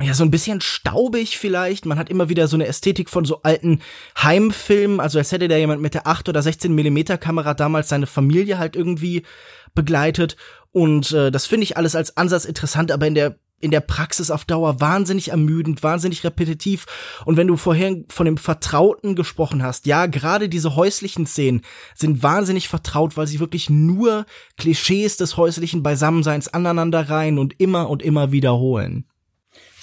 ja, 0.00 0.12
so 0.12 0.24
ein 0.24 0.30
bisschen 0.30 0.60
staubig 0.60 1.38
vielleicht. 1.38 1.86
Man 1.86 1.98
hat 1.98 2.10
immer 2.10 2.28
wieder 2.28 2.48
so 2.48 2.56
eine 2.56 2.66
Ästhetik 2.66 3.08
von 3.08 3.24
so 3.24 3.42
alten 3.42 3.80
Heimfilmen, 4.20 4.98
also 4.98 5.18
als 5.18 5.30
hätte 5.30 5.46
da 5.46 5.56
jemand 5.56 5.82
mit 5.82 5.94
der 5.94 6.06
8 6.06 6.28
oder 6.28 6.42
16 6.42 6.74
Millimeter 6.74 7.16
Kamera 7.16 7.54
damals 7.54 7.88
seine 7.88 8.06
Familie 8.06 8.58
halt 8.58 8.74
irgendwie 8.74 9.22
begleitet. 9.74 10.36
Und 10.72 11.12
äh, 11.12 11.30
das 11.30 11.46
finde 11.46 11.64
ich 11.64 11.76
alles 11.76 11.94
als 11.94 12.16
Ansatz 12.16 12.44
interessant, 12.44 12.90
aber 12.90 13.06
in 13.06 13.14
der 13.14 13.38
in 13.60 13.70
der 13.70 13.80
Praxis 13.80 14.30
auf 14.30 14.44
Dauer 14.44 14.80
wahnsinnig 14.82 15.30
ermüdend, 15.30 15.82
wahnsinnig 15.82 16.22
repetitiv. 16.22 16.84
Und 17.24 17.38
wenn 17.38 17.46
du 17.46 17.56
vorher 17.56 17.96
von 18.10 18.26
dem 18.26 18.36
Vertrauten 18.36 19.16
gesprochen 19.16 19.62
hast, 19.62 19.86
ja, 19.86 20.04
gerade 20.04 20.50
diese 20.50 20.76
häuslichen 20.76 21.24
Szenen 21.24 21.62
sind 21.94 22.22
wahnsinnig 22.22 22.68
vertraut, 22.68 23.16
weil 23.16 23.26
sie 23.26 23.40
wirklich 23.40 23.70
nur 23.70 24.26
Klischees 24.58 25.16
des 25.16 25.38
häuslichen 25.38 25.82
Beisammenseins 25.82 26.48
aneinanderreihen 26.48 27.38
und 27.38 27.58
immer 27.58 27.88
und 27.88 28.02
immer 28.02 28.32
wiederholen. 28.32 29.06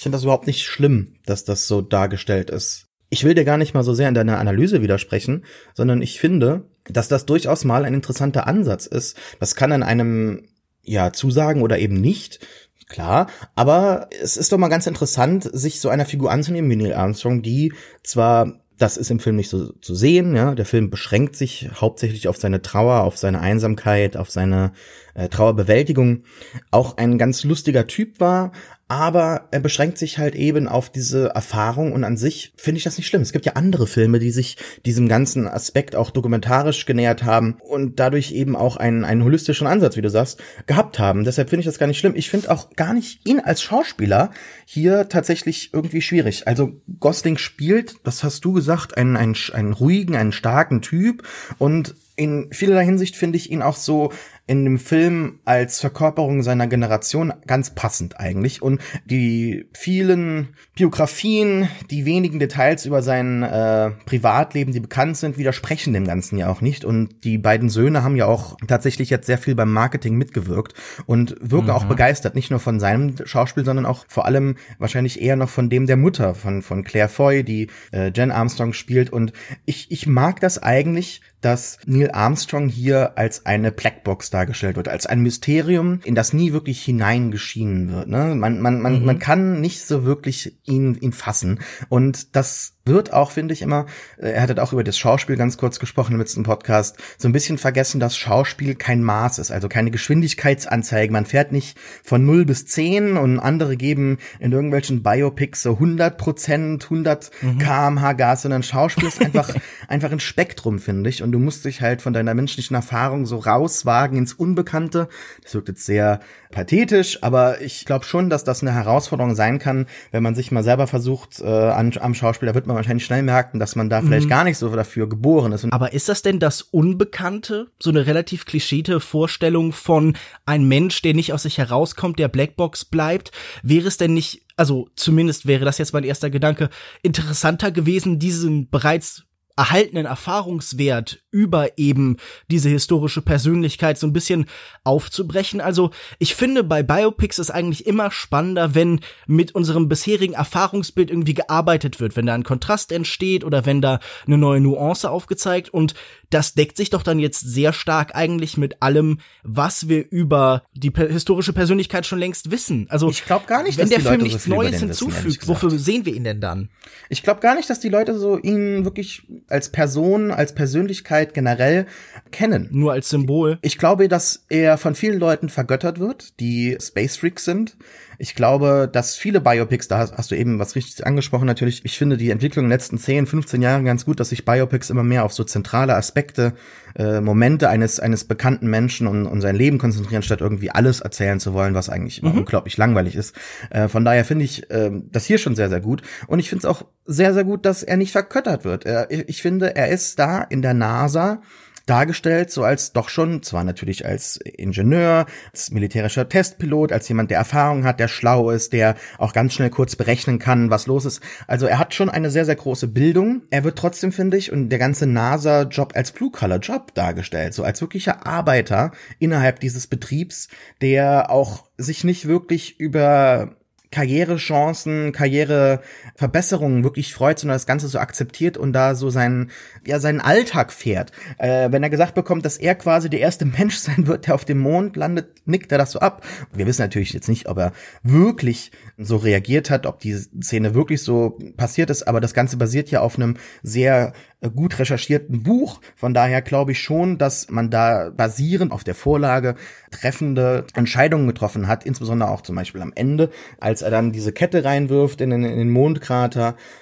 Ich 0.02 0.04
finde 0.04 0.16
das 0.16 0.24
überhaupt 0.24 0.48
nicht 0.48 0.64
schlimm, 0.64 1.14
dass 1.26 1.44
das 1.44 1.68
so 1.68 1.80
dargestellt 1.80 2.50
ist. 2.50 2.88
Ich 3.08 3.22
will 3.22 3.34
dir 3.34 3.44
gar 3.44 3.56
nicht 3.56 3.72
mal 3.72 3.84
so 3.84 3.94
sehr 3.94 4.08
in 4.08 4.16
deiner 4.16 4.40
Analyse 4.40 4.82
widersprechen, 4.82 5.44
sondern 5.74 6.02
ich 6.02 6.18
finde, 6.18 6.64
dass 6.90 7.06
das 7.06 7.24
durchaus 7.24 7.64
mal 7.64 7.84
ein 7.84 7.94
interessanter 7.94 8.48
Ansatz 8.48 8.86
ist. 8.86 9.16
Das 9.38 9.54
kann 9.54 9.70
an 9.70 9.84
einem 9.84 10.48
ja 10.82 11.12
zusagen 11.12 11.62
oder 11.62 11.78
eben 11.78 12.00
nicht. 12.00 12.40
Klar, 12.88 13.28
aber 13.54 14.08
es 14.20 14.36
ist 14.36 14.50
doch 14.50 14.58
mal 14.58 14.66
ganz 14.66 14.88
interessant, 14.88 15.48
sich 15.52 15.80
so 15.80 15.88
einer 15.88 16.04
Figur 16.04 16.32
anzunehmen 16.32 16.68
wie 16.68 16.74
Neil 16.74 16.94
Armstrong, 16.94 17.40
die 17.40 17.72
zwar 18.02 18.60
das 18.82 18.96
ist 18.96 19.12
im 19.12 19.20
Film 19.20 19.36
nicht 19.36 19.48
so 19.50 19.72
zu 19.74 19.94
sehen, 19.94 20.34
ja. 20.34 20.56
Der 20.56 20.66
Film 20.66 20.90
beschränkt 20.90 21.36
sich 21.36 21.70
hauptsächlich 21.80 22.26
auf 22.26 22.36
seine 22.36 22.62
Trauer, 22.62 23.02
auf 23.02 23.16
seine 23.16 23.40
Einsamkeit, 23.40 24.16
auf 24.16 24.30
seine 24.30 24.72
äh, 25.14 25.28
Trauerbewältigung. 25.28 26.24
Auch 26.72 26.96
ein 26.96 27.16
ganz 27.16 27.44
lustiger 27.44 27.86
Typ 27.86 28.18
war, 28.18 28.50
aber 28.92 29.48
er 29.52 29.60
beschränkt 29.60 29.96
sich 29.96 30.18
halt 30.18 30.34
eben 30.34 30.68
auf 30.68 30.90
diese 30.90 31.28
Erfahrung 31.28 31.94
und 31.94 32.04
an 32.04 32.18
sich 32.18 32.52
finde 32.58 32.76
ich 32.76 32.84
das 32.84 32.98
nicht 32.98 33.06
schlimm. 33.06 33.22
Es 33.22 33.32
gibt 33.32 33.46
ja 33.46 33.54
andere 33.54 33.86
Filme, 33.86 34.18
die 34.18 34.30
sich 34.30 34.58
diesem 34.84 35.08
ganzen 35.08 35.48
Aspekt 35.48 35.96
auch 35.96 36.10
dokumentarisch 36.10 36.84
genähert 36.84 37.24
haben 37.24 37.56
und 37.66 37.98
dadurch 37.98 38.32
eben 38.32 38.54
auch 38.54 38.76
einen, 38.76 39.06
einen 39.06 39.24
holistischen 39.24 39.66
Ansatz, 39.66 39.96
wie 39.96 40.02
du 40.02 40.10
sagst, 40.10 40.42
gehabt 40.66 40.98
haben. 40.98 41.24
Deshalb 41.24 41.48
finde 41.48 41.60
ich 41.60 41.66
das 41.66 41.78
gar 41.78 41.86
nicht 41.86 41.98
schlimm. 41.98 42.12
Ich 42.14 42.28
finde 42.28 42.50
auch 42.50 42.76
gar 42.76 42.92
nicht 42.92 43.26
ihn 43.26 43.40
als 43.40 43.62
Schauspieler 43.62 44.30
hier 44.66 45.08
tatsächlich 45.08 45.70
irgendwie 45.72 46.02
schwierig. 46.02 46.46
Also 46.46 46.74
Gosling 47.00 47.38
spielt, 47.38 47.94
das 48.04 48.22
hast 48.22 48.44
du 48.44 48.52
gesagt, 48.52 48.98
einen, 48.98 49.16
einen, 49.16 49.36
einen 49.54 49.72
ruhigen, 49.72 50.16
einen 50.16 50.32
starken 50.32 50.82
Typ 50.82 51.26
und 51.56 51.94
in 52.14 52.52
vielerlei 52.52 52.84
Hinsicht 52.84 53.16
finde 53.16 53.38
ich 53.38 53.50
ihn 53.50 53.62
auch 53.62 53.76
so 53.76 54.12
in 54.46 54.64
dem 54.64 54.78
Film 54.78 55.38
als 55.44 55.80
Verkörperung 55.80 56.42
seiner 56.42 56.66
Generation 56.66 57.32
ganz 57.46 57.74
passend 57.74 58.18
eigentlich. 58.18 58.60
Und 58.60 58.80
die 59.04 59.66
vielen 59.72 60.48
Biografien, 60.74 61.68
die 61.90 62.06
wenigen 62.06 62.40
Details 62.40 62.84
über 62.84 63.02
sein 63.02 63.44
äh, 63.44 63.92
Privatleben, 64.04 64.72
die 64.72 64.80
bekannt 64.80 65.16
sind, 65.16 65.38
widersprechen 65.38 65.92
dem 65.92 66.06
Ganzen 66.06 66.38
ja 66.38 66.50
auch 66.50 66.60
nicht. 66.60 66.84
Und 66.84 67.22
die 67.22 67.38
beiden 67.38 67.68
Söhne 67.68 68.02
haben 68.02 68.16
ja 68.16 68.26
auch 68.26 68.56
tatsächlich 68.66 69.10
jetzt 69.10 69.26
sehr 69.26 69.38
viel 69.38 69.54
beim 69.54 69.72
Marketing 69.72 70.16
mitgewirkt 70.16 70.74
und 71.06 71.36
wirken 71.40 71.66
mhm. 71.66 71.74
auch 71.74 71.84
begeistert, 71.84 72.34
nicht 72.34 72.50
nur 72.50 72.60
von 72.60 72.80
seinem 72.80 73.14
Schauspiel, 73.24 73.64
sondern 73.64 73.86
auch 73.86 74.06
vor 74.08 74.26
allem 74.26 74.56
wahrscheinlich 74.78 75.22
eher 75.22 75.36
noch 75.36 75.50
von 75.50 75.70
dem 75.70 75.86
der 75.86 75.96
Mutter 75.96 76.34
von, 76.34 76.62
von 76.62 76.82
Claire 76.82 77.08
Foy, 77.08 77.44
die 77.44 77.68
äh, 77.92 78.10
Jen 78.12 78.32
Armstrong 78.32 78.72
spielt. 78.72 79.10
Und 79.10 79.32
ich, 79.66 79.92
ich 79.92 80.08
mag 80.08 80.40
das 80.40 80.60
eigentlich, 80.60 81.20
dass 81.42 81.78
Neil 81.86 82.10
Armstrong 82.12 82.68
hier 82.68 83.18
als 83.18 83.46
eine 83.46 83.72
Blackbox 83.72 84.30
dargestellt 84.32 84.76
wird, 84.76 84.88
als 84.88 85.06
ein 85.06 85.20
Mysterium, 85.20 86.00
in 86.04 86.14
das 86.14 86.32
nie 86.32 86.52
wirklich 86.52 86.82
hineingeschienen 86.82 87.92
wird. 87.92 88.08
Ne? 88.08 88.34
Man, 88.34 88.60
man, 88.60 88.80
man, 88.80 89.00
mhm. 89.00 89.04
man 89.06 89.18
kann 89.18 89.60
nicht 89.60 89.84
so 89.84 90.04
wirklich 90.04 90.56
ihn, 90.64 90.94
ihn 90.96 91.12
fassen. 91.12 91.60
Und 91.88 92.36
das 92.36 92.74
wird 92.84 93.12
auch, 93.12 93.30
finde 93.30 93.54
ich 93.54 93.62
immer, 93.62 93.86
äh, 94.18 94.30
er 94.30 94.42
hat 94.42 94.58
auch 94.58 94.72
über 94.72 94.84
das 94.84 94.98
Schauspiel 94.98 95.36
ganz 95.36 95.56
kurz 95.56 95.78
gesprochen 95.78 96.12
im 96.14 96.18
letzten 96.18 96.42
Podcast, 96.42 96.96
so 97.18 97.28
ein 97.28 97.32
bisschen 97.32 97.58
vergessen, 97.58 98.00
dass 98.00 98.16
Schauspiel 98.16 98.74
kein 98.74 99.02
Maß 99.02 99.38
ist, 99.38 99.50
also 99.50 99.68
keine 99.68 99.90
Geschwindigkeitsanzeige. 99.90 101.12
Man 101.12 101.26
fährt 101.26 101.52
nicht 101.52 101.78
von 102.02 102.24
0 102.24 102.44
bis 102.44 102.66
10 102.66 103.16
und 103.16 103.38
andere 103.38 103.76
geben 103.76 104.18
in 104.40 104.52
irgendwelchen 104.52 105.02
Biopics 105.02 105.62
so 105.62 105.72
100 105.74 106.18
Prozent, 106.18 106.84
100 106.84 107.30
mhm. 107.40 107.58
kmh 107.58 108.12
Gas, 108.14 108.42
sondern 108.42 108.62
Schauspiel 108.62 109.08
ist 109.08 109.22
einfach, 109.22 109.54
einfach 109.88 110.10
ein 110.10 110.20
Spektrum, 110.20 110.78
finde 110.78 111.08
ich. 111.10 111.22
Und 111.22 111.32
du 111.32 111.38
musst 111.38 111.64
dich 111.64 111.80
halt 111.80 112.02
von 112.02 112.12
deiner 112.12 112.34
menschlichen 112.34 112.74
Erfahrung 112.74 113.26
so 113.26 113.38
rauswagen 113.38 114.18
ins 114.18 114.32
Unbekannte. 114.32 115.08
Das 115.42 115.54
wirkt 115.54 115.68
jetzt 115.68 115.86
sehr 115.86 116.20
pathetisch, 116.50 117.22
aber 117.22 117.60
ich 117.60 117.84
glaube 117.84 118.04
schon, 118.04 118.30
dass 118.30 118.44
das 118.44 118.62
eine 118.62 118.74
Herausforderung 118.74 119.34
sein 119.34 119.58
kann, 119.58 119.86
wenn 120.12 120.22
man 120.22 120.34
sich 120.34 120.52
mal 120.52 120.62
selber 120.62 120.86
versucht 120.86 121.40
äh, 121.40 121.46
an, 121.46 121.92
am 121.98 122.14
Schauspiel, 122.14 122.46
da 122.46 122.54
wird 122.54 122.66
man 122.66 122.71
man 122.72 122.78
wahrscheinlich 122.78 123.04
schnell 123.04 123.22
merken, 123.22 123.58
dass 123.58 123.76
man 123.76 123.88
da 123.88 124.00
vielleicht 124.02 124.26
mhm. 124.26 124.30
gar 124.30 124.44
nicht 124.44 124.58
so 124.58 124.74
dafür 124.74 125.08
geboren 125.08 125.52
ist. 125.52 125.66
Aber 125.72 125.92
ist 125.92 126.08
das 126.08 126.22
denn 126.22 126.38
das 126.38 126.62
Unbekannte? 126.62 127.68
So 127.78 127.90
eine 127.90 128.06
relativ 128.06 128.44
klischeete 128.44 129.00
Vorstellung 129.00 129.72
von 129.72 130.16
ein 130.46 130.64
Mensch, 130.66 131.02
der 131.02 131.14
nicht 131.14 131.32
aus 131.32 131.42
sich 131.42 131.58
herauskommt, 131.58 132.18
der 132.18 132.28
Blackbox 132.28 132.84
bleibt? 132.84 133.32
Wäre 133.62 133.88
es 133.88 133.96
denn 133.96 134.14
nicht, 134.14 134.42
also 134.56 134.88
zumindest 134.96 135.46
wäre 135.46 135.64
das 135.64 135.78
jetzt 135.78 135.92
mein 135.92 136.04
erster 136.04 136.30
Gedanke, 136.30 136.70
interessanter 137.02 137.70
gewesen, 137.70 138.18
diesen 138.18 138.68
bereits 138.70 139.24
erhaltenen 139.62 140.06
Erfahrungswert 140.06 141.22
über 141.30 141.78
eben 141.78 142.16
diese 142.50 142.68
historische 142.68 143.22
Persönlichkeit 143.22 143.96
so 143.96 144.08
ein 144.08 144.12
bisschen 144.12 144.46
aufzubrechen. 144.82 145.60
Also 145.60 145.92
ich 146.18 146.34
finde, 146.34 146.64
bei 146.64 146.82
Biopics 146.82 147.38
ist 147.38 147.52
eigentlich 147.52 147.86
immer 147.86 148.10
spannender, 148.10 148.74
wenn 148.74 148.98
mit 149.28 149.54
unserem 149.54 149.88
bisherigen 149.88 150.34
Erfahrungsbild 150.34 151.10
irgendwie 151.10 151.34
gearbeitet 151.34 152.00
wird, 152.00 152.16
wenn 152.16 152.26
da 152.26 152.34
ein 152.34 152.42
Kontrast 152.42 152.90
entsteht 152.90 153.44
oder 153.44 153.64
wenn 153.64 153.80
da 153.80 154.00
eine 154.26 154.36
neue 154.36 154.60
Nuance 154.60 155.08
aufgezeigt 155.08 155.68
und 155.72 155.94
das 156.28 156.54
deckt 156.54 156.76
sich 156.76 156.90
doch 156.90 157.02
dann 157.02 157.18
jetzt 157.18 157.40
sehr 157.40 157.72
stark 157.72 158.16
eigentlich 158.16 158.56
mit 158.56 158.82
allem, 158.82 159.20
was 159.44 159.88
wir 159.88 160.10
über 160.10 160.64
die 160.74 160.90
per 160.90 161.08
historische 161.08 161.52
Persönlichkeit 161.52 162.06
schon 162.06 162.18
längst 162.18 162.50
wissen. 162.50 162.86
Also 162.88 163.10
ich 163.10 163.24
glaube 163.24 163.46
gar 163.46 163.62
nicht, 163.62 163.78
wenn 163.78 163.90
der 163.90 164.00
Film 164.00 164.22
nichts 164.22 164.46
Neues 164.46 164.80
hinzufügt, 164.80 165.42
wissen, 165.42 165.48
wofür 165.48 165.70
sehen 165.70 166.04
wir 166.04 166.14
ihn 166.14 166.24
denn 166.24 166.40
dann? 166.40 166.70
Ich 167.10 167.22
glaube 167.22 167.40
gar 167.40 167.54
nicht, 167.54 167.70
dass 167.70 167.80
die 167.80 167.90
Leute 167.90 168.18
so 168.18 168.38
ihn 168.38 168.84
wirklich 168.84 169.22
als 169.52 169.68
Person, 169.68 170.30
als 170.30 170.54
Persönlichkeit 170.54 171.34
generell 171.34 171.86
kennen. 172.30 172.68
Nur 172.70 172.92
als 172.92 173.08
Symbol. 173.08 173.58
Ich 173.62 173.78
glaube, 173.78 174.08
dass 174.08 174.44
er 174.48 174.78
von 174.78 174.94
vielen 174.94 175.18
Leuten 175.18 175.48
vergöttert 175.48 176.00
wird, 176.00 176.40
die 176.40 176.76
Space 176.80 177.16
Freaks 177.16 177.44
sind. 177.44 177.76
Ich 178.18 178.34
glaube, 178.34 178.88
dass 178.92 179.16
viele 179.16 179.40
Biopics, 179.40 179.88
da 179.88 179.98
hast, 179.98 180.16
hast, 180.16 180.30
du 180.30 180.36
eben 180.36 180.58
was 180.58 180.76
richtig 180.76 181.06
angesprochen 181.06 181.46
natürlich, 181.46 181.84
ich 181.84 181.98
finde 181.98 182.16
die 182.16 182.30
Entwicklung 182.30 182.64
in 182.64 182.70
den 182.70 182.74
letzten 182.74 182.98
10, 182.98 183.26
15 183.26 183.62
Jahren 183.62 183.84
ganz 183.84 184.04
gut, 184.04 184.20
dass 184.20 184.30
sich 184.30 184.44
Biopics 184.44 184.90
immer 184.90 185.02
mehr 185.02 185.24
auf 185.24 185.32
so 185.32 185.44
zentrale 185.44 185.94
Aspekte, 185.94 186.54
äh, 186.94 187.20
Momente 187.20 187.68
eines, 187.68 188.00
eines 188.00 188.24
bekannten 188.24 188.68
Menschen 188.68 189.06
und, 189.06 189.26
und 189.26 189.40
sein 189.40 189.56
Leben 189.56 189.78
konzentrieren, 189.78 190.22
statt 190.22 190.40
irgendwie 190.40 190.70
alles 190.70 191.00
erzählen 191.00 191.40
zu 191.40 191.54
wollen, 191.54 191.74
was 191.74 191.88
eigentlich 191.88 192.22
mhm. 192.22 192.38
unglaublich 192.38 192.76
langweilig 192.76 193.16
ist. 193.16 193.34
Äh, 193.70 193.88
von 193.88 194.04
daher 194.04 194.24
finde 194.24 194.44
ich 194.44 194.70
äh, 194.70 194.90
das 195.10 195.24
hier 195.24 195.38
schon 195.38 195.54
sehr, 195.54 195.68
sehr 195.68 195.80
gut. 195.80 196.02
Und 196.26 196.38
ich 196.38 196.48
finde 196.48 196.60
es 196.60 196.64
auch 196.66 196.84
sehr, 197.06 197.34
sehr 197.34 197.44
gut, 197.44 197.64
dass 197.64 197.82
er 197.82 197.96
nicht 197.96 198.12
verköttert 198.12 198.64
wird. 198.64 198.86
Er, 198.86 199.10
ich 199.10 199.42
finde, 199.42 199.74
er 199.74 199.88
ist 199.88 200.18
da 200.18 200.42
in 200.42 200.62
der 200.62 200.74
NASA 200.74 201.42
dargestellt, 201.86 202.50
so 202.50 202.64
als 202.64 202.92
doch 202.92 203.08
schon, 203.08 203.42
zwar 203.42 203.64
natürlich 203.64 204.06
als 204.06 204.36
Ingenieur, 204.36 205.26
als 205.52 205.70
militärischer 205.70 206.28
Testpilot, 206.28 206.92
als 206.92 207.08
jemand, 207.08 207.30
der 207.30 207.38
Erfahrung 207.38 207.84
hat, 207.84 208.00
der 208.00 208.08
schlau 208.08 208.50
ist, 208.50 208.72
der 208.72 208.96
auch 209.18 209.32
ganz 209.32 209.54
schnell 209.54 209.70
kurz 209.70 209.96
berechnen 209.96 210.38
kann, 210.38 210.70
was 210.70 210.86
los 210.86 211.04
ist. 211.04 211.20
Also 211.46 211.66
er 211.66 211.78
hat 211.78 211.94
schon 211.94 212.10
eine 212.10 212.30
sehr, 212.30 212.44
sehr 212.44 212.56
große 212.56 212.88
Bildung. 212.88 213.42
Er 213.50 213.64
wird 213.64 213.78
trotzdem, 213.78 214.12
finde 214.12 214.36
ich, 214.36 214.52
und 214.52 214.68
der 214.68 214.78
ganze 214.78 215.06
NASA-Job 215.06 215.92
als 215.94 216.12
Blue-Color-Job 216.12 216.94
dargestellt, 216.94 217.54
so 217.54 217.64
als 217.64 217.80
wirklicher 217.80 218.26
Arbeiter 218.26 218.92
innerhalb 219.18 219.60
dieses 219.60 219.86
Betriebs, 219.86 220.48
der 220.80 221.30
auch 221.30 221.64
sich 221.76 222.04
nicht 222.04 222.28
wirklich 222.28 222.78
über 222.78 223.56
Karrierechancen, 223.92 225.12
Karriereverbesserungen 225.12 226.82
wirklich 226.82 227.14
freut, 227.14 227.38
sondern 227.38 227.54
das 227.54 227.66
Ganze 227.66 227.86
so 227.86 227.98
akzeptiert 227.98 228.56
und 228.56 228.72
da 228.72 228.96
so 228.96 229.10
seinen, 229.10 229.50
ja, 229.86 230.00
seinen 230.00 230.20
Alltag 230.20 230.72
fährt. 230.72 231.12
Äh, 231.38 231.70
wenn 231.70 231.82
er 231.82 231.90
gesagt 231.90 232.14
bekommt, 232.14 232.44
dass 232.44 232.56
er 232.56 232.74
quasi 232.74 233.08
der 233.08 233.20
erste 233.20 233.44
Mensch 233.58 233.76
sein 233.76 234.08
wird, 234.08 234.26
der 234.26 234.34
auf 234.34 234.44
dem 234.44 234.58
Mond 234.58 234.96
landet, 234.96 235.28
nickt 235.44 235.70
er 235.70 235.78
das 235.78 235.92
so 235.92 236.00
ab. 236.00 236.24
Wir 236.52 236.66
wissen 236.66 236.82
natürlich 236.82 237.12
jetzt 237.12 237.28
nicht, 237.28 237.48
ob 237.48 237.58
er 237.58 237.72
wirklich 238.02 238.72
so 238.96 239.16
reagiert 239.16 239.70
hat, 239.70 239.86
ob 239.86 240.00
die 240.00 240.14
Szene 240.14 240.74
wirklich 240.74 241.02
so 241.02 241.38
passiert 241.56 241.90
ist, 241.90 242.08
aber 242.08 242.20
das 242.20 242.34
Ganze 242.34 242.56
basiert 242.56 242.90
ja 242.90 243.00
auf 243.00 243.16
einem 243.16 243.36
sehr 243.62 244.14
gut 244.50 244.78
recherchierten 244.78 245.42
Buch. 245.42 245.80
Von 245.96 246.14
daher 246.14 246.42
glaube 246.42 246.72
ich 246.72 246.80
schon, 246.80 247.18
dass 247.18 247.50
man 247.50 247.70
da 247.70 248.10
basierend 248.10 248.72
auf 248.72 248.84
der 248.84 248.94
Vorlage 248.94 249.54
treffende 249.90 250.66
Entscheidungen 250.74 251.26
getroffen 251.26 251.68
hat, 251.68 251.84
insbesondere 251.84 252.30
auch 252.30 252.40
zum 252.40 252.56
Beispiel 252.56 252.82
am 252.82 252.92
Ende, 252.94 253.30
als 253.60 253.82
er 253.82 253.90
dann 253.90 254.12
diese 254.12 254.32
Kette 254.32 254.64
reinwirft 254.64 255.20
in 255.20 255.30
den, 255.30 255.44
in 255.44 255.58
den 255.58 255.70
Mondkrater 255.70 256.50
äh, 256.50 256.81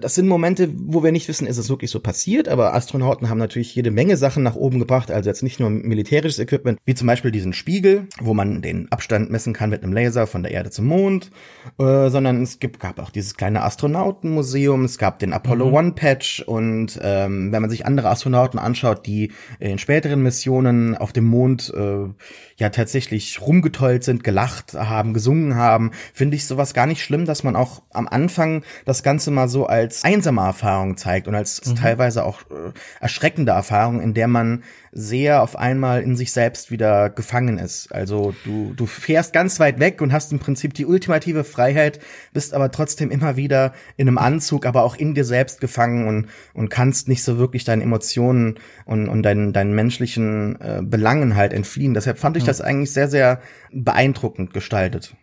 das 0.00 0.16
sind 0.16 0.26
Momente, 0.26 0.68
wo 0.74 1.04
wir 1.04 1.12
nicht 1.12 1.28
wissen, 1.28 1.46
ist 1.46 1.58
es 1.58 1.70
wirklich 1.70 1.90
so 1.90 2.00
passiert, 2.00 2.48
aber 2.48 2.74
Astronauten 2.74 3.28
haben 3.28 3.38
natürlich 3.38 3.74
jede 3.74 3.90
Menge 3.90 4.16
Sachen 4.16 4.42
nach 4.42 4.56
oben 4.56 4.80
gebracht, 4.80 5.10
also 5.10 5.30
jetzt 5.30 5.42
nicht 5.42 5.60
nur 5.60 5.70
militärisches 5.70 6.40
Equipment, 6.40 6.78
wie 6.84 6.94
zum 6.94 7.06
Beispiel 7.06 7.30
diesen 7.30 7.52
Spiegel, 7.52 8.08
wo 8.20 8.34
man 8.34 8.62
den 8.62 8.90
Abstand 8.90 9.30
messen 9.30 9.52
kann 9.52 9.70
mit 9.70 9.82
einem 9.82 9.92
Laser 9.92 10.26
von 10.26 10.42
der 10.42 10.50
Erde 10.52 10.70
zum 10.70 10.86
Mond, 10.86 11.30
äh, 11.78 12.08
sondern 12.10 12.42
es 12.42 12.58
gibt, 12.58 12.80
gab 12.80 12.98
auch 12.98 13.10
dieses 13.10 13.36
kleine 13.36 13.62
Astronautenmuseum, 13.62 14.84
es 14.84 14.98
gab 14.98 15.20
den 15.20 15.32
Apollo 15.32 15.66
mhm. 15.66 15.74
One 15.74 15.92
Patch 15.92 16.40
und 16.40 16.98
ähm, 17.02 17.52
wenn 17.52 17.62
man 17.62 17.70
sich 17.70 17.86
andere 17.86 18.08
Astronauten 18.08 18.58
anschaut, 18.58 19.06
die 19.06 19.30
in 19.60 19.78
späteren 19.78 20.22
Missionen 20.22 20.96
auf 20.96 21.12
dem 21.12 21.24
Mond 21.24 21.72
äh, 21.76 22.08
ja 22.56 22.70
tatsächlich 22.70 23.40
rumgetollt 23.40 24.04
sind, 24.04 24.24
gelacht 24.24 24.74
haben, 24.74 25.14
gesungen 25.14 25.54
haben, 25.54 25.92
finde 26.12 26.36
ich 26.36 26.46
sowas 26.46 26.74
gar 26.74 26.86
nicht 26.86 27.02
schlimm, 27.02 27.24
dass 27.24 27.44
man 27.44 27.56
auch 27.56 27.82
am 27.90 28.08
Anfang 28.08 28.62
das 28.84 29.02
Ganze 29.02 29.30
mal 29.30 29.48
so 29.48 29.59
als 29.66 30.04
einsame 30.04 30.42
Erfahrung 30.42 30.96
zeigt 30.96 31.28
und 31.28 31.34
als 31.34 31.64
mhm. 31.64 31.76
teilweise 31.76 32.24
auch 32.24 32.42
äh, 32.42 32.72
erschreckende 33.00 33.52
Erfahrung, 33.52 34.00
in 34.00 34.14
der 34.14 34.28
man 34.28 34.62
sehr 34.92 35.42
auf 35.42 35.56
einmal 35.56 36.02
in 36.02 36.16
sich 36.16 36.32
selbst 36.32 36.70
wieder 36.70 37.10
gefangen 37.10 37.58
ist. 37.58 37.92
Also 37.92 38.34
du, 38.44 38.72
du 38.74 38.86
fährst 38.86 39.32
ganz 39.32 39.60
weit 39.60 39.78
weg 39.78 40.00
und 40.02 40.12
hast 40.12 40.32
im 40.32 40.40
Prinzip 40.40 40.74
die 40.74 40.84
ultimative 40.84 41.44
Freiheit, 41.44 42.00
bist 42.32 42.54
aber 42.54 42.70
trotzdem 42.72 43.10
immer 43.10 43.36
wieder 43.36 43.72
in 43.96 44.08
einem 44.08 44.18
Anzug, 44.18 44.66
aber 44.66 44.82
auch 44.82 44.96
in 44.96 45.14
dir 45.14 45.24
selbst 45.24 45.60
gefangen 45.60 46.08
und, 46.08 46.28
und 46.54 46.70
kannst 46.70 47.08
nicht 47.08 47.22
so 47.22 47.38
wirklich 47.38 47.64
deinen 47.64 47.82
Emotionen 47.82 48.58
und, 48.84 49.08
und 49.08 49.22
deinen, 49.22 49.52
deinen 49.52 49.74
menschlichen 49.74 50.60
äh, 50.60 50.80
Belangen 50.82 51.36
halt 51.36 51.52
entfliehen. 51.52 51.94
Deshalb 51.94 52.18
fand 52.18 52.36
ich 52.36 52.44
das 52.44 52.60
eigentlich 52.60 52.92
sehr, 52.92 53.08
sehr 53.08 53.40
beeindruckend 53.72 54.52
gestaltet. 54.52 55.14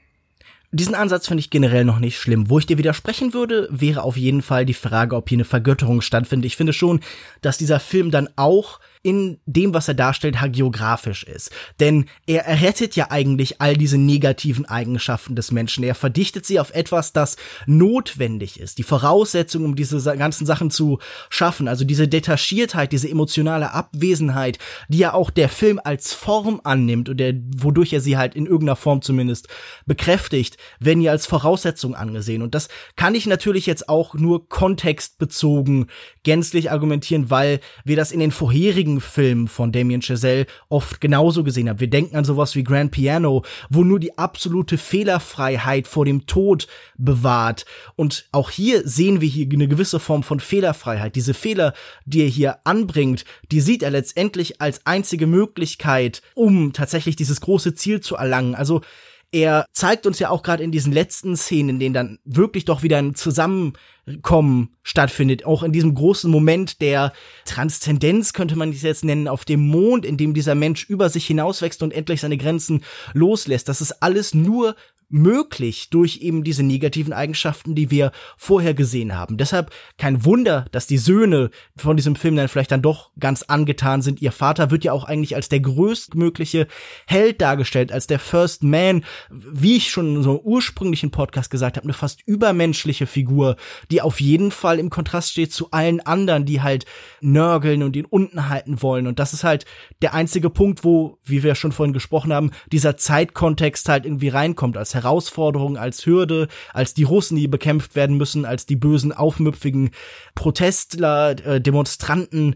Diesen 0.71 0.95
Ansatz 0.95 1.27
finde 1.27 1.39
ich 1.39 1.49
generell 1.49 1.85
noch 1.85 1.99
nicht 1.99 2.19
schlimm. 2.19 2.49
Wo 2.49 2.59
ich 2.59 2.65
dir 2.65 2.77
widersprechen 2.77 3.33
würde, 3.33 3.69
wäre 3.71 4.03
auf 4.03 4.17
jeden 4.17 4.41
Fall 4.41 4.65
die 4.65 4.73
Frage, 4.73 5.15
ob 5.15 5.29
hier 5.29 5.37
eine 5.37 5.45
Vergötterung 5.45 6.01
stattfindet. 6.01 6.45
Ich 6.45 6.57
finde 6.57 6.73
schon, 6.73 6.99
dass 7.41 7.57
dieser 7.57 7.79
Film 7.79 8.11
dann 8.11 8.29
auch 8.35 8.79
in 9.03 9.39
dem, 9.45 9.73
was 9.73 9.87
er 9.87 9.93
darstellt, 9.93 10.41
hagiografisch 10.41 11.23
ist. 11.23 11.51
Denn 11.79 12.05
er 12.25 12.45
errettet 12.45 12.95
ja 12.95 13.11
eigentlich 13.11 13.61
all 13.61 13.75
diese 13.75 13.97
negativen 13.97 14.65
Eigenschaften 14.65 15.35
des 15.35 15.51
Menschen. 15.51 15.83
Er 15.83 15.95
verdichtet 15.95 16.45
sie 16.45 16.59
auf 16.59 16.73
etwas, 16.73 17.13
das 17.13 17.37
notwendig 17.65 18.59
ist. 18.59 18.77
Die 18.77 18.83
Voraussetzung, 18.83 19.65
um 19.65 19.75
diese 19.75 20.01
ganzen 20.17 20.45
Sachen 20.45 20.71
zu 20.71 20.99
schaffen. 21.29 21.67
Also 21.67 21.85
diese 21.85 22.07
Detachiertheit, 22.07 22.91
diese 22.91 23.09
emotionale 23.09 23.73
Abwesenheit, 23.73 24.59
die 24.87 24.99
ja 24.99 25.13
auch 25.13 25.29
der 25.29 25.49
Film 25.49 25.79
als 25.83 26.13
Form 26.13 26.61
annimmt 26.63 27.09
und 27.09 27.17
der, 27.17 27.33
wodurch 27.57 27.93
er 27.93 28.01
sie 28.01 28.17
halt 28.17 28.35
in 28.35 28.45
irgendeiner 28.45 28.75
Form 28.75 29.01
zumindest 29.01 29.47
bekräftigt, 29.85 30.57
werden 30.79 31.01
ja 31.01 31.11
als 31.11 31.25
Voraussetzung 31.25 31.95
angesehen. 31.95 32.41
Und 32.41 32.55
das 32.55 32.67
kann 32.95 33.15
ich 33.15 33.25
natürlich 33.25 33.65
jetzt 33.65 33.89
auch 33.89 34.13
nur 34.13 34.47
kontextbezogen 34.49 35.87
gänzlich 36.23 36.71
argumentieren, 36.71 37.29
weil 37.29 37.59
wir 37.85 37.95
das 37.95 38.11
in 38.11 38.19
den 38.19 38.31
vorherigen 38.31 38.86
Filmen 39.01 39.47
von 39.47 39.71
Damien 39.71 40.01
Chazelle 40.01 40.45
oft 40.69 41.01
genauso 41.01 41.43
gesehen 41.43 41.69
haben. 41.69 41.79
Wir 41.79 41.89
denken 41.89 42.15
an 42.15 42.25
sowas 42.25 42.55
wie 42.55 42.63
Grand 42.63 42.91
Piano, 42.91 43.43
wo 43.69 43.83
nur 43.83 43.99
die 43.99 44.17
absolute 44.17 44.77
Fehlerfreiheit 44.77 45.87
vor 45.87 46.05
dem 46.05 46.25
Tod 46.25 46.67
bewahrt. 46.97 47.65
Und 47.95 48.27
auch 48.31 48.49
hier 48.49 48.87
sehen 48.87 49.21
wir 49.21 49.29
hier 49.29 49.47
eine 49.51 49.67
gewisse 49.67 49.99
Form 49.99 50.23
von 50.23 50.39
Fehlerfreiheit. 50.39 51.15
Diese 51.15 51.33
Fehler, 51.33 51.73
die 52.05 52.21
er 52.21 52.29
hier 52.29 52.59
anbringt, 52.63 53.25
die 53.51 53.61
sieht 53.61 53.83
er 53.83 53.91
letztendlich 53.91 54.61
als 54.61 54.85
einzige 54.85 55.27
Möglichkeit, 55.27 56.21
um 56.33 56.73
tatsächlich 56.73 57.15
dieses 57.15 57.41
große 57.41 57.75
Ziel 57.75 58.01
zu 58.01 58.15
erlangen. 58.15 58.55
Also 58.55 58.81
er 59.31 59.65
zeigt 59.73 60.05
uns 60.05 60.19
ja 60.19 60.29
auch 60.29 60.41
gerade 60.41 60.63
in 60.63 60.71
diesen 60.71 60.93
letzten 60.93 61.35
Szenen, 61.35 61.69
in 61.69 61.79
denen 61.79 61.93
dann 61.93 62.19
wirklich 62.23 62.65
doch 62.65 62.81
wieder 62.81 62.97
ein 62.97 63.13
Zusammenkommen 63.13 64.75
stattfindet, 64.83 65.45
auch 65.45 65.63
in 65.63 65.73
diesem 65.73 65.93
großen 65.93 66.31
Moment 66.31 66.81
der 66.81 67.13
Transzendenz 67.45 68.33
könnte 68.33 68.55
man 68.55 68.69
es 68.69 68.81
jetzt 68.81 69.03
nennen, 69.03 69.27
auf 69.27 69.43
dem 69.43 69.67
Mond, 69.67 70.05
in 70.05 70.17
dem 70.17 70.33
dieser 70.33 70.55
Mensch 70.55 70.85
über 70.89 71.09
sich 71.09 71.27
hinauswächst 71.27 71.83
und 71.83 71.93
endlich 71.93 72.21
seine 72.21 72.37
Grenzen 72.37 72.83
loslässt. 73.13 73.67
Das 73.67 73.81
ist 73.81 74.01
alles 74.01 74.33
nur 74.33 74.75
möglich 75.09 75.89
durch 75.89 76.17
eben 76.17 76.43
diese 76.43 76.63
negativen 76.63 77.13
Eigenschaften, 77.13 77.75
die 77.75 77.91
wir 77.91 78.11
vorher 78.35 78.73
gesehen 78.73 79.15
haben. 79.15 79.37
Deshalb 79.37 79.71
kein 79.97 80.25
Wunder, 80.25 80.65
dass 80.71 80.87
die 80.87 80.97
Söhne 80.97 81.49
von 81.77 81.95
diesem 81.95 82.15
Film 82.15 82.35
dann 82.35 82.49
vielleicht 82.49 82.71
dann 82.71 82.81
doch 82.81 83.11
ganz 83.19 83.43
angetan 83.43 84.01
sind. 84.01 84.21
Ihr 84.21 84.31
Vater 84.31 84.69
wird 84.69 84.83
ja 84.83 84.91
auch 84.91 85.05
eigentlich 85.05 85.35
als 85.35 85.49
der 85.49 85.61
größtmögliche 85.61 86.67
Held 87.05 87.41
dargestellt, 87.41 87.91
als 87.91 88.07
der 88.07 88.19
First 88.19 88.63
Man, 88.63 89.05
wie 89.29 89.77
ich 89.77 89.91
schon 89.91 90.15
in 90.15 90.23
einem 90.23 90.39
ursprünglichen 90.43 91.11
Podcast 91.11 91.49
gesagt 91.49 91.77
habe, 91.77 91.85
eine 91.85 91.93
fast 91.93 92.21
übermenschliche 92.25 93.07
Figur, 93.07 93.55
die 93.91 94.01
auf 94.01 94.19
jeden 94.19 94.51
Fall 94.51 94.79
im 94.79 94.89
Kontrast 94.89 95.31
steht 95.31 95.53
zu 95.53 95.71
allen 95.71 96.01
anderen, 96.01 96.45
die 96.45 96.61
halt 96.61 96.85
nörgeln 97.21 97.83
und 97.83 97.95
ihn 97.95 98.05
unten 98.05 98.49
halten 98.49 98.81
wollen. 98.81 99.07
Und 99.07 99.19
das 99.19 99.33
ist 99.33 99.43
halt 99.45 99.65
der 100.01 100.13
einzige 100.13 100.49
Punkt, 100.49 100.83
wo, 100.83 101.17
wie 101.23 101.43
wir 101.43 101.55
schon 101.55 101.71
vorhin 101.71 101.93
gesprochen 101.93 102.33
haben, 102.33 102.51
dieser 102.71 102.97
Zeitkontext 102.97 103.87
halt 103.87 104.05
irgendwie 104.05 104.29
reinkommt 104.29 104.75
als 104.77 104.96
Herausforderung, 104.97 105.77
als 105.77 106.05
Hürde, 106.05 106.47
als 106.73 106.93
die 106.93 107.03
Russen, 107.03 107.37
die 107.37 107.47
bekämpft 107.47 107.95
werden 107.95 108.17
müssen, 108.17 108.45
als 108.45 108.65
die 108.65 108.75
bösen, 108.75 109.13
aufmüpfigen 109.13 109.91
Protestler, 110.35 111.31
äh, 111.45 111.61
Demonstranten, 111.61 112.55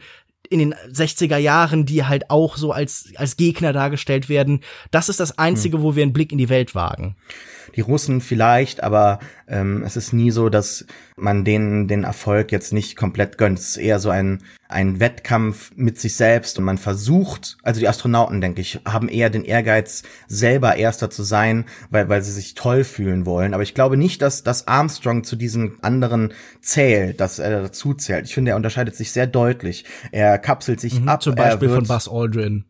in 0.50 0.60
den 0.60 0.75
60er 0.91 1.38
Jahren, 1.38 1.86
die 1.86 2.03
halt 2.03 2.29
auch 2.29 2.57
so 2.57 2.74
als, 2.74 3.13
als 3.15 3.38
Gegner 3.38 3.71
dargestellt 3.71 4.27
werden. 4.27 4.60
Das 4.91 5.07
ist 5.07 5.21
das 5.21 5.38
Einzige, 5.38 5.77
hm. 5.77 5.83
wo 5.83 5.95
wir 5.95 6.03
einen 6.03 6.12
Blick 6.12 6.33
in 6.33 6.38
die 6.38 6.50
Welt 6.50 6.75
wagen 6.75 7.15
die 7.75 7.81
Russen 7.81 8.21
vielleicht, 8.21 8.83
aber 8.83 9.19
ähm, 9.47 9.83
es 9.85 9.95
ist 9.95 10.13
nie 10.13 10.31
so, 10.31 10.49
dass 10.49 10.85
man 11.17 11.45
denen 11.45 11.87
den 11.87 12.03
Erfolg 12.03 12.51
jetzt 12.51 12.73
nicht 12.73 12.95
komplett 12.95 13.37
gönnt. 13.37 13.59
Es 13.59 13.69
ist 13.69 13.77
eher 13.77 13.99
so 13.99 14.09
ein, 14.09 14.39
ein 14.67 14.99
Wettkampf 14.99 15.71
mit 15.75 15.99
sich 15.99 16.15
selbst 16.15 16.57
und 16.57 16.65
man 16.65 16.77
versucht, 16.77 17.57
also 17.63 17.79
die 17.79 17.87
Astronauten, 17.87 18.41
denke 18.41 18.61
ich, 18.61 18.79
haben 18.85 19.09
eher 19.09 19.29
den 19.29 19.43
Ehrgeiz, 19.43 20.03
selber 20.27 20.75
Erster 20.75 21.09
zu 21.09 21.23
sein, 21.23 21.65
weil, 21.89 22.09
weil 22.09 22.21
sie 22.21 22.31
sich 22.31 22.55
toll 22.55 22.83
fühlen 22.83 23.25
wollen. 23.25 23.53
Aber 23.53 23.63
ich 23.63 23.73
glaube 23.73 23.97
nicht, 23.97 24.21
dass, 24.21 24.43
dass 24.43 24.67
Armstrong 24.67 25.23
zu 25.23 25.35
diesen 25.35 25.81
anderen 25.83 26.33
zählt, 26.61 27.19
dass 27.19 27.39
er 27.39 27.61
dazu 27.61 27.93
zählt. 27.93 28.25
Ich 28.25 28.33
finde, 28.33 28.51
er 28.51 28.57
unterscheidet 28.57 28.95
sich 28.95 29.11
sehr 29.11 29.27
deutlich. 29.27 29.85
Er 30.11 30.37
kapselt 30.37 30.79
sich 30.79 30.99
mhm, 30.99 31.09
ab. 31.09 31.21
Zum 31.21 31.35
Beispiel 31.35 31.69
von 31.69 31.85
Buzz 31.85 32.07
Aldrin. 32.07 32.65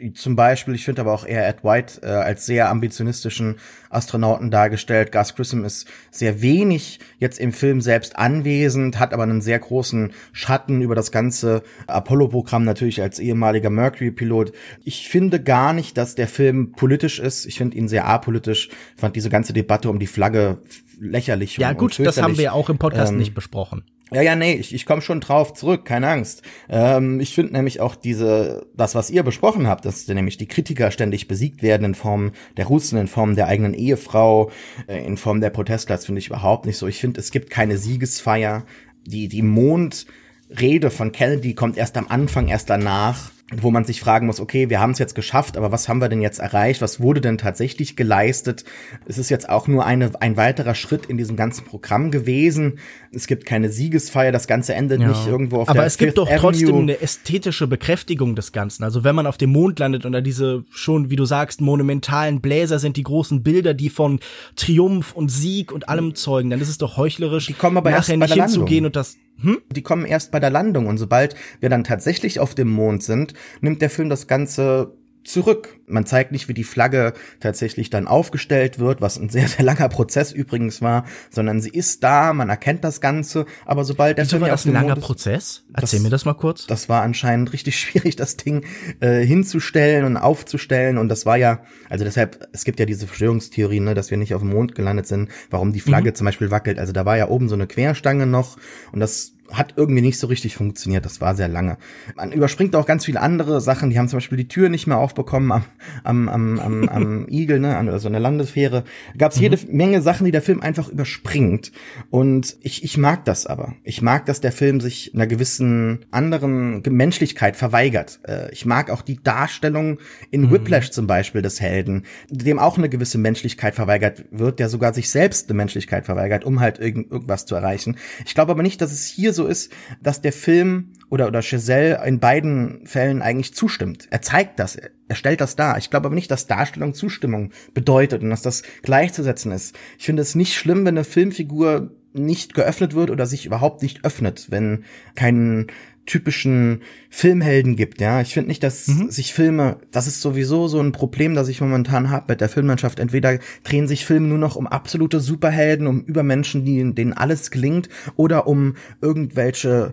Äh, 0.00 0.12
zum 0.12 0.36
Beispiel, 0.36 0.74
ich 0.74 0.84
finde 0.84 1.02
aber 1.02 1.12
auch 1.12 1.26
eher 1.26 1.46
Ed 1.48 1.64
White 1.64 2.00
äh, 2.02 2.06
als 2.06 2.46
sehr 2.46 2.68
ambitionistischen 2.70 3.56
Astronauten 3.90 4.50
dargestellt. 4.50 5.12
Gus 5.12 5.34
Grissom 5.34 5.64
ist 5.64 5.86
sehr 6.10 6.42
wenig 6.42 7.00
jetzt 7.18 7.38
im 7.38 7.52
Film 7.52 7.80
selbst 7.80 8.16
anwesend, 8.16 8.98
hat 8.98 9.12
aber 9.12 9.22
einen 9.22 9.40
sehr 9.40 9.58
großen 9.58 10.12
Schatten 10.32 10.80
über 10.82 10.94
das 10.94 11.10
ganze 11.12 11.62
Apollo-Programm 11.86 12.64
natürlich 12.64 13.00
als 13.00 13.18
ehemaliger 13.18 13.70
Mercury-Pilot. 13.70 14.52
Ich 14.84 15.08
finde 15.08 15.42
gar 15.42 15.72
nicht, 15.72 15.96
dass 15.96 16.14
der 16.14 16.28
Film 16.28 16.72
politisch 16.72 17.18
ist. 17.18 17.46
Ich 17.46 17.58
finde 17.58 17.76
ihn 17.76 17.88
sehr 17.88 18.06
apolitisch. 18.06 18.68
Ich 18.94 19.00
fand 19.00 19.16
diese 19.16 19.30
ganze 19.30 19.52
Debatte 19.52 19.90
um 19.90 19.98
die 19.98 20.06
Flagge 20.06 20.58
lächerlich. 21.00 21.56
Ja 21.56 21.72
gut, 21.72 21.98
das 21.98 22.20
haben 22.20 22.36
wir 22.36 22.44
ja 22.44 22.52
auch 22.52 22.68
im 22.68 22.78
Podcast 22.78 23.12
ähm, 23.12 23.18
nicht 23.18 23.34
besprochen. 23.34 23.84
Ja, 24.10 24.22
ja, 24.22 24.36
nee, 24.36 24.54
ich, 24.54 24.74
ich 24.74 24.86
komme 24.86 25.02
schon 25.02 25.20
drauf 25.20 25.52
zurück, 25.52 25.84
keine 25.84 26.08
Angst. 26.08 26.42
Ähm, 26.68 27.20
ich 27.20 27.34
finde 27.34 27.52
nämlich 27.52 27.80
auch 27.80 27.94
diese, 27.94 28.66
das, 28.74 28.94
was 28.94 29.10
ihr 29.10 29.22
besprochen 29.22 29.66
habt, 29.66 29.84
dass 29.84 30.08
nämlich 30.08 30.38
die 30.38 30.48
Kritiker 30.48 30.90
ständig 30.90 31.28
besiegt 31.28 31.62
werden 31.62 31.84
in 31.84 31.94
Form 31.94 32.32
der 32.56 32.66
Russen, 32.66 32.98
in 32.98 33.06
Form 33.08 33.36
der 33.36 33.48
eigenen 33.48 33.74
Ehefrau, 33.74 34.50
äh, 34.86 35.04
in 35.04 35.16
Form 35.16 35.40
der 35.40 35.50
Protestler, 35.50 35.96
das 35.96 36.06
finde 36.06 36.20
ich 36.20 36.28
überhaupt 36.28 36.64
nicht 36.64 36.78
so. 36.78 36.86
Ich 36.86 37.00
finde, 37.00 37.20
es 37.20 37.30
gibt 37.30 37.50
keine 37.50 37.76
Siegesfeier. 37.76 38.64
Die, 39.06 39.28
die 39.28 39.42
Mondrede 39.42 40.90
von 40.90 41.12
Kennedy 41.12 41.54
kommt 41.54 41.76
erst 41.76 41.96
am 41.96 42.08
Anfang, 42.08 42.48
erst 42.48 42.70
danach 42.70 43.30
wo 43.56 43.70
man 43.70 43.84
sich 43.84 44.00
fragen 44.00 44.26
muss, 44.26 44.40
okay, 44.40 44.68
wir 44.68 44.78
haben 44.78 44.90
es 44.90 44.98
jetzt 44.98 45.14
geschafft, 45.14 45.56
aber 45.56 45.72
was 45.72 45.88
haben 45.88 46.02
wir 46.02 46.10
denn 46.10 46.20
jetzt 46.20 46.38
erreicht? 46.38 46.82
Was 46.82 47.00
wurde 47.00 47.22
denn 47.22 47.38
tatsächlich 47.38 47.96
geleistet? 47.96 48.64
Es 49.06 49.16
ist 49.16 49.30
jetzt 49.30 49.48
auch 49.48 49.66
nur 49.68 49.86
eine, 49.86 50.10
ein 50.20 50.36
weiterer 50.36 50.74
Schritt 50.74 51.06
in 51.06 51.16
diesem 51.16 51.34
ganzen 51.36 51.64
Programm 51.64 52.10
gewesen. 52.10 52.78
Es 53.10 53.26
gibt 53.26 53.46
keine 53.46 53.70
Siegesfeier, 53.70 54.32
das 54.32 54.48
Ganze 54.48 54.74
endet 54.74 55.00
ja. 55.00 55.08
nicht 55.08 55.26
irgendwo 55.26 55.56
auf 55.56 55.68
aber 55.68 55.74
der 55.74 55.82
Aber 55.82 55.86
es 55.86 55.96
gibt 55.96 56.18
doch 56.18 56.26
Avenue. 56.26 56.40
trotzdem 56.40 56.76
eine 56.76 57.00
ästhetische 57.00 57.66
Bekräftigung 57.66 58.36
des 58.36 58.52
Ganzen. 58.52 58.84
Also 58.84 59.02
wenn 59.02 59.14
man 59.14 59.26
auf 59.26 59.38
dem 59.38 59.50
Mond 59.50 59.78
landet 59.78 60.04
und 60.04 60.12
da 60.12 60.20
diese 60.20 60.64
schon, 60.70 61.08
wie 61.08 61.16
du 61.16 61.24
sagst, 61.24 61.62
monumentalen 61.62 62.42
Bläser 62.42 62.78
sind, 62.78 62.98
die 62.98 63.02
großen 63.02 63.42
Bilder, 63.42 63.72
die 63.72 63.88
von 63.88 64.20
Triumph 64.56 65.14
und 65.14 65.30
Sieg 65.30 65.72
und 65.72 65.88
allem 65.88 66.14
zeugen, 66.14 66.50
dann 66.50 66.60
ist 66.60 66.68
es 66.68 66.76
doch 66.76 66.98
heuchlerisch, 66.98 67.46
die 67.46 67.54
kommen 67.54 67.78
aber 67.78 67.90
nachher 67.90 68.18
nicht 68.18 68.34
hinzugehen 68.34 68.84
und 68.84 68.94
das 68.94 69.16
hm? 69.40 69.58
Die 69.70 69.82
kommen 69.82 70.04
erst 70.04 70.32
bei 70.32 70.40
der 70.40 70.50
Landung 70.50 70.86
und 70.86 70.98
sobald 70.98 71.34
wir 71.60 71.68
dann 71.68 71.84
tatsächlich 71.84 72.40
auf 72.40 72.54
dem 72.54 72.68
Mond 72.68 73.02
sind, 73.02 73.34
nimmt 73.60 73.82
der 73.82 73.90
Film 73.90 74.08
das 74.08 74.26
Ganze 74.26 74.97
zurück. 75.28 75.78
Man 75.86 76.06
zeigt 76.06 76.32
nicht, 76.32 76.48
wie 76.48 76.54
die 76.54 76.64
Flagge 76.64 77.12
tatsächlich 77.40 77.90
dann 77.90 78.06
aufgestellt 78.06 78.78
wird, 78.78 79.00
was 79.00 79.18
ein 79.18 79.28
sehr, 79.28 79.48
sehr 79.48 79.64
langer 79.64 79.88
Prozess 79.88 80.32
übrigens 80.32 80.82
war, 80.82 81.04
sondern 81.30 81.60
sie 81.60 81.70
ist 81.70 82.02
da, 82.02 82.32
man 82.32 82.48
erkennt 82.48 82.84
das 82.84 83.00
Ganze, 83.00 83.46
aber 83.64 83.84
sobald 83.84 84.18
der 84.18 84.24
Wieso 84.24 84.32
Film 84.32 84.42
war 84.42 84.48
das 84.48 84.66
ein 84.66 84.72
langer 84.72 84.94
Mond 84.94 85.00
Prozess? 85.02 85.64
Erzähl 85.72 85.98
das, 85.98 86.02
mir 86.04 86.10
das 86.10 86.24
mal 86.24 86.34
kurz. 86.34 86.66
Das 86.66 86.88
war 86.88 87.02
anscheinend 87.02 87.52
richtig 87.52 87.76
schwierig, 87.80 88.16
das 88.16 88.36
Ding 88.36 88.64
äh, 89.00 89.24
hinzustellen 89.24 90.04
und 90.04 90.16
aufzustellen 90.16 90.98
und 90.98 91.08
das 91.08 91.26
war 91.26 91.36
ja, 91.36 91.62
also 91.88 92.04
deshalb, 92.04 92.48
es 92.52 92.64
gibt 92.64 92.80
ja 92.80 92.86
diese 92.86 93.06
Verschwörungstheorie, 93.06 93.80
ne, 93.80 93.94
dass 93.94 94.10
wir 94.10 94.18
nicht 94.18 94.34
auf 94.34 94.42
dem 94.42 94.50
Mond 94.50 94.74
gelandet 94.74 95.06
sind, 95.06 95.30
warum 95.50 95.72
die 95.72 95.80
Flagge 95.80 96.10
mhm. 96.10 96.14
zum 96.14 96.24
Beispiel 96.24 96.50
wackelt. 96.50 96.78
Also 96.78 96.92
da 96.92 97.04
war 97.04 97.16
ja 97.16 97.28
oben 97.28 97.48
so 97.48 97.54
eine 97.54 97.66
Querstange 97.66 98.26
noch 98.26 98.56
und 98.92 99.00
das 99.00 99.34
hat 99.52 99.74
irgendwie 99.76 100.02
nicht 100.02 100.18
so 100.18 100.26
richtig 100.26 100.56
funktioniert. 100.56 101.04
Das 101.04 101.20
war 101.20 101.34
sehr 101.34 101.48
lange. 101.48 101.78
Man 102.16 102.32
überspringt 102.32 102.74
auch 102.76 102.86
ganz 102.86 103.04
viele 103.04 103.20
andere 103.20 103.60
Sachen. 103.60 103.90
Die 103.90 103.98
haben 103.98 104.08
zum 104.08 104.18
Beispiel 104.18 104.38
die 104.38 104.48
Tür 104.48 104.68
nicht 104.68 104.86
mehr 104.86 104.98
aufbekommen 104.98 105.52
am, 105.52 105.64
am, 106.04 106.28
am, 106.28 106.58
am, 106.58 106.88
am 106.88 107.28
Igel, 107.28 107.60
ne, 107.60 107.76
an 107.76 107.98
so 107.98 108.08
einer 108.08 108.20
Landesfähre. 108.20 108.84
Gab 109.16 109.32
es 109.32 109.38
mhm. 109.38 109.42
jede 109.44 109.58
Menge 109.70 110.02
Sachen, 110.02 110.24
die 110.24 110.32
der 110.32 110.42
Film 110.42 110.60
einfach 110.60 110.88
überspringt. 110.88 111.72
Und 112.10 112.56
ich, 112.60 112.84
ich 112.84 112.98
mag 112.98 113.24
das 113.24 113.46
aber. 113.46 113.74
Ich 113.84 114.02
mag, 114.02 114.26
dass 114.26 114.40
der 114.40 114.52
Film 114.52 114.80
sich 114.80 115.14
einer 115.14 115.26
gewissen 115.26 116.04
anderen 116.10 116.82
Menschlichkeit 116.88 117.56
verweigert. 117.56 118.20
Äh, 118.26 118.52
ich 118.52 118.66
mag 118.66 118.90
auch 118.90 119.02
die 119.02 119.22
Darstellung 119.22 119.98
in 120.30 120.42
mhm. 120.42 120.50
Whiplash 120.50 120.90
zum 120.90 121.06
Beispiel 121.06 121.42
des 121.42 121.60
Helden, 121.60 122.04
dem 122.30 122.58
auch 122.58 122.78
eine 122.78 122.88
gewisse 122.88 123.18
Menschlichkeit 123.18 123.74
verweigert 123.74 124.24
wird, 124.30 124.58
der 124.58 124.68
sogar 124.68 124.94
sich 124.94 125.10
selbst 125.10 125.48
eine 125.48 125.56
Menschlichkeit 125.56 126.06
verweigert, 126.06 126.44
um 126.44 126.60
halt 126.60 126.78
irgend, 126.78 127.10
irgendwas 127.10 127.46
zu 127.46 127.54
erreichen. 127.54 127.96
Ich 128.26 128.34
glaube 128.34 128.52
aber 128.52 128.62
nicht, 128.62 128.80
dass 128.80 128.92
es 128.92 129.06
hier 129.06 129.32
so 129.32 129.37
ist, 129.46 129.72
dass 130.02 130.20
der 130.20 130.32
Film 130.32 130.92
oder, 131.10 131.26
oder 131.26 131.42
Chazelle 131.42 132.02
in 132.06 132.20
beiden 132.20 132.86
Fällen 132.86 133.22
eigentlich 133.22 133.54
zustimmt. 133.54 134.08
Er 134.10 134.22
zeigt 134.22 134.58
das, 134.58 134.76
er 134.76 135.16
stellt 135.16 135.40
das 135.40 135.56
dar. 135.56 135.78
Ich 135.78 135.90
glaube 135.90 136.06
aber 136.06 136.14
nicht, 136.14 136.30
dass 136.30 136.46
Darstellung 136.46 136.94
Zustimmung 136.94 137.52
bedeutet 137.72 138.22
und 138.22 138.30
dass 138.30 138.42
das 138.42 138.62
gleichzusetzen 138.82 139.52
ist. 139.52 139.76
Ich 139.98 140.04
finde 140.04 140.22
es 140.22 140.34
nicht 140.34 140.54
schlimm, 140.54 140.84
wenn 140.84 140.96
eine 140.96 141.04
Filmfigur 141.04 141.90
nicht 142.18 142.54
geöffnet 142.54 142.94
wird 142.94 143.10
oder 143.10 143.26
sich 143.26 143.46
überhaupt 143.46 143.82
nicht 143.82 144.04
öffnet, 144.04 144.46
wenn 144.50 144.84
kein 145.14 145.66
typischen 146.08 146.80
Filmhelden 147.10 147.76
gibt, 147.76 148.00
ja. 148.00 148.20
Ich 148.22 148.32
finde 148.32 148.48
nicht, 148.48 148.62
dass 148.62 148.88
mhm. 148.88 149.10
sich 149.10 149.34
Filme, 149.34 149.76
das 149.90 150.06
ist 150.06 150.22
sowieso 150.22 150.66
so 150.66 150.80
ein 150.80 150.92
Problem, 150.92 151.34
das 151.34 151.48
ich 151.48 151.60
momentan 151.60 152.10
habe 152.10 152.26
mit 152.28 152.40
der 152.40 152.48
Filmlandschaft. 152.48 152.98
Entweder 152.98 153.38
drehen 153.62 153.86
sich 153.86 154.06
Filme 154.06 154.26
nur 154.26 154.38
noch 154.38 154.56
um 154.56 154.66
absolute 154.66 155.20
Superhelden, 155.20 155.86
um 155.86 156.00
Übermenschen, 156.00 156.64
die, 156.64 156.94
denen 156.94 157.12
alles 157.12 157.50
gelingt, 157.50 157.90
oder 158.16 158.46
um 158.46 158.74
irgendwelche 159.02 159.92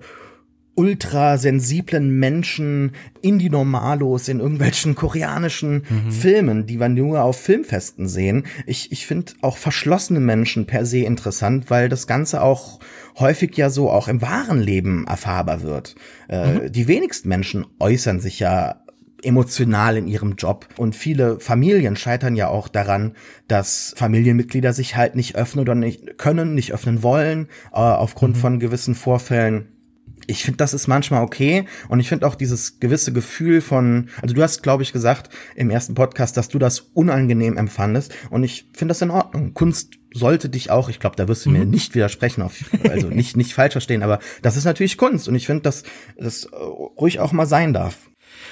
ultrasensiblen 0.75 2.19
Menschen, 2.19 2.91
Indie-Normalos 3.21 4.27
in 4.27 4.39
irgendwelchen 4.39 4.93
koreanischen 4.95 5.83
mhm. 5.89 6.11
Filmen, 6.11 6.65
die 6.65 6.79
wir 6.79 6.89
nur 6.89 7.23
auf 7.23 7.39
Filmfesten 7.39 8.07
sehen. 8.07 8.45
Ich, 8.65 8.91
ich 8.91 9.07
finde 9.07 9.33
auch 9.41 9.57
verschlossene 9.57 10.19
Menschen 10.19 10.67
per 10.67 10.85
se 10.85 10.99
interessant, 10.99 11.69
weil 11.69 11.89
das 11.89 12.07
Ganze 12.07 12.41
auch 12.41 12.79
häufig 13.17 13.55
ja 13.55 13.69
so 13.69 13.89
auch 13.89 14.07
im 14.07 14.21
wahren 14.21 14.61
Leben 14.61 15.05
erfahrbar 15.07 15.63
wird. 15.63 15.95
Äh, 16.27 16.53
mhm. 16.53 16.71
Die 16.71 16.88
wenigsten 16.88 17.29
Menschen 17.29 17.65
äußern 17.79 18.19
sich 18.19 18.39
ja 18.39 18.81
emotional 19.23 19.97
in 19.97 20.07
ihrem 20.07 20.35
Job. 20.35 20.67
Und 20.77 20.95
viele 20.95 21.39
Familien 21.39 21.95
scheitern 21.95 22.35
ja 22.35 22.47
auch 22.47 22.67
daran, 22.67 23.13
dass 23.47 23.93
Familienmitglieder 23.97 24.71
sich 24.73 24.95
halt 24.95 25.15
nicht 25.15 25.35
öffnen 25.35 25.61
oder 25.61 25.73
nicht 25.73 26.17
können, 26.17 26.53
nicht 26.53 26.73
öffnen 26.73 27.01
wollen, 27.01 27.47
äh, 27.71 27.77
aufgrund 27.77 28.35
mhm. 28.35 28.39
von 28.39 28.59
gewissen 28.59 28.93
Vorfällen 28.93 29.74
ich 30.27 30.43
finde, 30.43 30.57
das 30.57 30.73
ist 30.73 30.88
manchmal 30.88 31.23
okay 31.23 31.65
und 31.89 31.99
ich 31.99 32.09
finde 32.09 32.27
auch 32.27 32.35
dieses 32.35 32.79
gewisse 32.79 33.13
Gefühl 33.13 33.61
von, 33.61 34.09
also 34.21 34.35
du 34.35 34.41
hast, 34.41 34.63
glaube 34.63 34.83
ich, 34.83 34.93
gesagt 34.93 35.33
im 35.55 35.69
ersten 35.69 35.95
Podcast, 35.95 36.38
dass 36.38 36.49
du 36.49 36.59
das 36.59 36.79
unangenehm 36.79 37.57
empfandest 37.57 38.13
und 38.29 38.43
ich 38.43 38.67
finde 38.73 38.91
das 38.91 39.01
in 39.01 39.11
Ordnung. 39.11 39.53
Kunst 39.53 39.93
sollte 40.13 40.49
dich 40.49 40.71
auch, 40.71 40.89
ich 40.89 40.99
glaube, 40.99 41.15
da 41.17 41.27
wirst 41.27 41.45
du 41.45 41.49
mhm. 41.49 41.59
mir 41.59 41.65
nicht 41.65 41.95
widersprechen, 41.95 42.41
auf, 42.41 42.53
also 42.89 43.09
nicht 43.09 43.35
nicht 43.35 43.53
falsch 43.53 43.73
verstehen, 43.73 44.03
aber 44.03 44.19
das 44.41 44.57
ist 44.57 44.65
natürlich 44.65 44.97
Kunst 44.97 45.27
und 45.27 45.35
ich 45.35 45.45
finde, 45.45 45.63
dass 45.63 45.83
das 46.17 46.49
ruhig 46.51 47.19
auch 47.19 47.31
mal 47.31 47.45
sein 47.45 47.73
darf. 47.73 48.09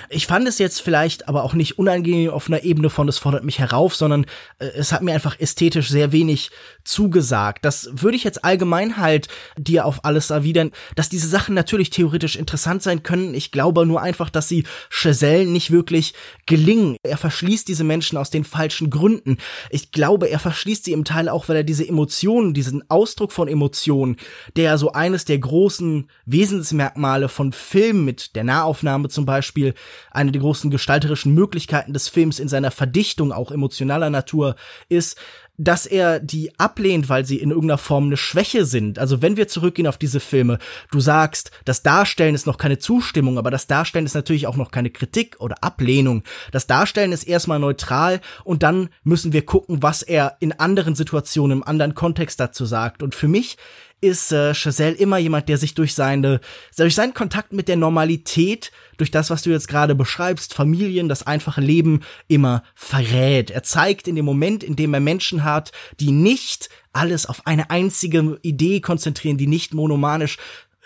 Ich 0.09 0.27
fand 0.27 0.47
es 0.47 0.59
jetzt 0.59 0.81
vielleicht 0.81 1.27
aber 1.27 1.43
auch 1.43 1.53
nicht 1.53 1.77
unangenehm 1.77 2.29
auf 2.29 2.47
einer 2.47 2.63
Ebene 2.63 2.89
von, 2.89 3.07
es 3.07 3.17
fordert 3.17 3.43
mich 3.43 3.59
herauf, 3.59 3.95
sondern 3.95 4.25
äh, 4.59 4.65
es 4.75 4.91
hat 4.91 5.01
mir 5.01 5.13
einfach 5.13 5.39
ästhetisch 5.39 5.89
sehr 5.89 6.11
wenig 6.11 6.51
zugesagt. 6.83 7.65
Das 7.65 7.89
würde 7.93 8.17
ich 8.17 8.23
jetzt 8.23 8.43
allgemein 8.43 8.97
halt 8.97 9.27
dir 9.57 9.85
auf 9.85 10.05
alles 10.05 10.29
erwidern, 10.29 10.71
dass 10.95 11.09
diese 11.09 11.27
Sachen 11.27 11.55
natürlich 11.55 11.89
theoretisch 11.89 12.35
interessant 12.35 12.83
sein 12.83 13.03
können. 13.03 13.33
Ich 13.33 13.51
glaube 13.51 13.85
nur 13.85 14.01
einfach, 14.01 14.29
dass 14.29 14.47
sie 14.47 14.65
Chazelle 14.89 15.45
nicht 15.45 15.71
wirklich 15.71 16.13
gelingen. 16.45 16.97
Er 17.03 17.17
verschließt 17.17 17.67
diese 17.67 17.83
Menschen 17.83 18.17
aus 18.17 18.29
den 18.29 18.43
falschen 18.43 18.89
Gründen. 18.89 19.37
Ich 19.69 19.91
glaube, 19.91 20.29
er 20.29 20.39
verschließt 20.39 20.85
sie 20.85 20.93
im 20.93 21.05
Teil 21.05 21.29
auch, 21.29 21.49
weil 21.49 21.57
er 21.57 21.63
diese 21.63 21.87
Emotionen, 21.87 22.53
diesen 22.53 22.89
Ausdruck 22.89 23.31
von 23.31 23.47
Emotionen, 23.47 24.17
der 24.55 24.77
so 24.77 24.91
eines 24.91 25.25
der 25.25 25.39
großen 25.39 26.09
Wesensmerkmale 26.25 27.29
von 27.29 27.53
Film 27.53 28.05
mit 28.05 28.35
der 28.35 28.43
Nahaufnahme 28.43 29.09
zum 29.09 29.25
Beispiel 29.25 29.72
eine 30.11 30.31
der 30.31 30.41
großen 30.41 30.71
gestalterischen 30.71 31.33
Möglichkeiten 31.33 31.93
des 31.93 32.09
Films 32.09 32.39
in 32.39 32.47
seiner 32.47 32.71
Verdichtung 32.71 33.31
auch 33.31 33.51
emotionaler 33.51 34.09
Natur 34.09 34.55
ist, 34.89 35.17
dass 35.57 35.85
er 35.85 36.19
die 36.19 36.57
ablehnt, 36.59 37.09
weil 37.09 37.25
sie 37.25 37.37
in 37.37 37.51
irgendeiner 37.51 37.77
Form 37.77 38.05
eine 38.05 38.17
Schwäche 38.17 38.65
sind. 38.65 38.97
Also 38.97 39.21
wenn 39.21 39.37
wir 39.37 39.47
zurückgehen 39.47 39.87
auf 39.87 39.97
diese 39.97 40.19
Filme, 40.19 40.57
du 40.91 40.99
sagst, 40.99 41.51
das 41.65 41.83
Darstellen 41.83 42.33
ist 42.33 42.47
noch 42.47 42.57
keine 42.57 42.79
Zustimmung, 42.79 43.37
aber 43.37 43.51
das 43.51 43.67
Darstellen 43.67 44.05
ist 44.05 44.15
natürlich 44.15 44.47
auch 44.47 44.55
noch 44.55 44.71
keine 44.71 44.89
Kritik 44.89 45.35
oder 45.39 45.63
Ablehnung. 45.63 46.23
Das 46.51 46.65
Darstellen 46.65 47.11
ist 47.11 47.25
erstmal 47.25 47.59
neutral 47.59 48.19
und 48.43 48.63
dann 48.63 48.89
müssen 49.03 49.31
wir 49.31 49.45
gucken, 49.45 49.83
was 49.83 50.01
er 50.01 50.37
in 50.39 50.53
anderen 50.53 50.95
Situationen, 50.95 51.59
im 51.59 51.63
anderen 51.63 51.93
Kontext 51.93 52.39
dazu 52.39 52.65
sagt. 52.65 53.03
Und 53.03 53.13
für 53.13 53.27
mich 53.27 53.57
ist 54.03 54.33
äh, 54.33 54.53
Chazelle 54.53 54.95
immer 54.95 55.17
jemand, 55.17 55.47
der 55.47 55.57
sich 55.57 55.73
durch 55.73 55.95
seine, 55.95 56.41
durch 56.77 56.93
seinen 56.93 57.13
Kontakt 57.13 57.53
mit 57.53 57.69
der 57.69 57.77
Normalität, 57.77 58.71
durch 58.97 59.09
das, 59.09 59.29
was 59.29 59.41
du 59.41 59.49
jetzt 59.49 59.69
gerade 59.69 59.95
beschreibst, 59.95 60.53
Familien, 60.53 61.07
das 61.07 61.25
einfache 61.25 61.61
Leben 61.61 62.01
immer 62.27 62.63
verrät. 62.75 63.49
Er 63.49 63.63
zeigt 63.63 64.07
in 64.07 64.15
dem 64.15 64.25
Moment, 64.25 64.63
in 64.63 64.75
dem 64.75 64.93
er 64.93 64.99
Menschen 64.99 65.43
hat, 65.43 65.71
die 65.99 66.11
nicht 66.11 66.69
alles 66.91 67.25
auf 67.25 67.47
eine 67.47 67.69
einzige 67.69 68.37
Idee 68.43 68.81
konzentrieren, 68.81 69.37
die 69.37 69.47
nicht 69.47 69.73
monomanisch 69.73 70.37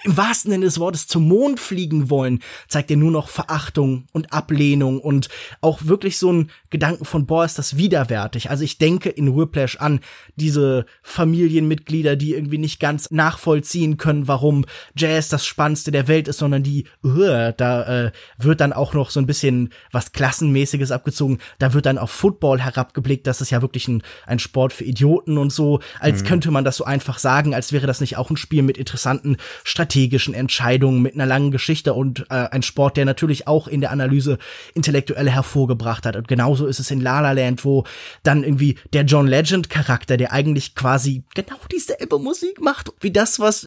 im 0.04 0.16
wahrsten 0.16 0.52
Sinne 0.52 0.66
des 0.66 0.80
Wortes 0.80 1.08
zum 1.08 1.28
Mond 1.28 1.60
fliegen 1.60 2.10
wollen, 2.10 2.40
zeigt 2.68 2.92
er 2.92 2.98
nur 2.98 3.12
noch 3.12 3.30
Verachtung 3.30 4.06
und 4.12 4.32
Ablehnung 4.32 5.00
und 5.00 5.28
auch 5.62 5.86
wirklich 5.86 6.20
so 6.20 6.32
ein 6.32 6.52
Gedanken 6.70 7.06
von, 7.06 7.26
boah, 7.26 7.46
ist 7.46 7.58
das 7.58 7.78
widerwärtig. 7.78 8.50
Also 8.50 8.64
ich 8.64 8.78
denke 8.78 9.10
in 9.10 9.36
Whiplash 9.36 9.78
an 9.78 10.02
diese 10.36 10.86
Familienmitglieder, 11.02 12.16
die 12.16 12.34
irgendwie 12.34 12.60
nicht 12.60 12.80
ganz 12.80 13.10
nachvollziehen 13.10 13.98
können, 13.98 14.28
warum 14.28 14.66
Jazz 14.96 15.30
das 15.30 15.46
Spannendste 15.46 15.92
der 15.92 16.08
Welt 16.08 16.28
ist, 16.28 16.38
sondern 16.38 16.62
die, 16.62 16.86
uh, 17.04 17.52
da 17.58 18.06
äh, 18.06 18.12
wird 18.38 18.62
dann 18.62 18.74
auch 18.74 18.94
noch 18.94 19.10
so 19.10 19.20
ein 19.20 19.26
bisschen 19.26 19.70
was 19.92 20.12
Klassenmäßiges 20.12 20.92
abgezogen. 20.92 21.40
Da 21.58 21.74
wird 21.74 21.88
dann 21.88 21.98
auf 21.98 22.12
Football 22.12 22.62
herabgeblickt, 22.62 23.26
das 23.26 23.42
ist 23.42 23.50
ja 23.50 23.62
wirklich 23.64 23.88
ein, 23.88 24.04
ein 24.28 24.40
Sport 24.40 24.74
für 24.74 24.84
Idioten 24.84 25.40
und 25.40 25.52
so, 25.52 25.80
als 26.00 26.22
mhm. 26.22 26.28
könnte 26.28 26.52
man 26.52 26.64
das 26.64 26.78
so 26.78 26.86
einfach 26.86 27.18
sagen, 27.18 27.56
als 27.56 27.72
wäre 27.72 27.88
das 27.88 28.00
nicht 28.00 28.18
auch 28.18 28.30
ein 28.30 28.38
Spiel 28.38 28.62
mit 28.62 28.78
interessanten 28.78 29.38
Strategien 29.64 29.87
strategischen 29.88 30.34
Entscheidungen 30.34 31.02
mit 31.02 31.14
einer 31.14 31.26
langen 31.26 31.52
Geschichte 31.52 31.94
und 31.94 32.26
äh, 32.30 32.50
ein 32.52 32.62
Sport, 32.62 32.98
der 32.98 33.06
natürlich 33.06 33.48
auch 33.48 33.70
in 33.70 33.80
der 33.80 33.92
Analyse 33.92 34.38
intellektuelle 34.74 35.32
hervorgebracht 35.32 36.06
hat. 36.06 36.18
Und 36.18 36.28
genauso 36.28 36.68
ist 36.68 36.80
es 36.80 36.92
in 36.92 37.00
La 37.00 37.22
La 37.22 37.32
Land, 37.32 37.64
wo 37.64 37.86
dann 38.24 38.44
irgendwie 38.44 38.76
der 38.92 39.04
John 39.04 39.28
Legend 39.28 39.70
Charakter, 39.70 40.18
der 40.18 40.34
eigentlich 40.34 40.76
quasi 40.76 41.24
genau 41.36 41.56
dieselbe 41.72 42.20
Musik 42.20 42.60
macht 42.60 42.92
wie 43.00 43.12
das, 43.12 43.40
was 43.40 43.66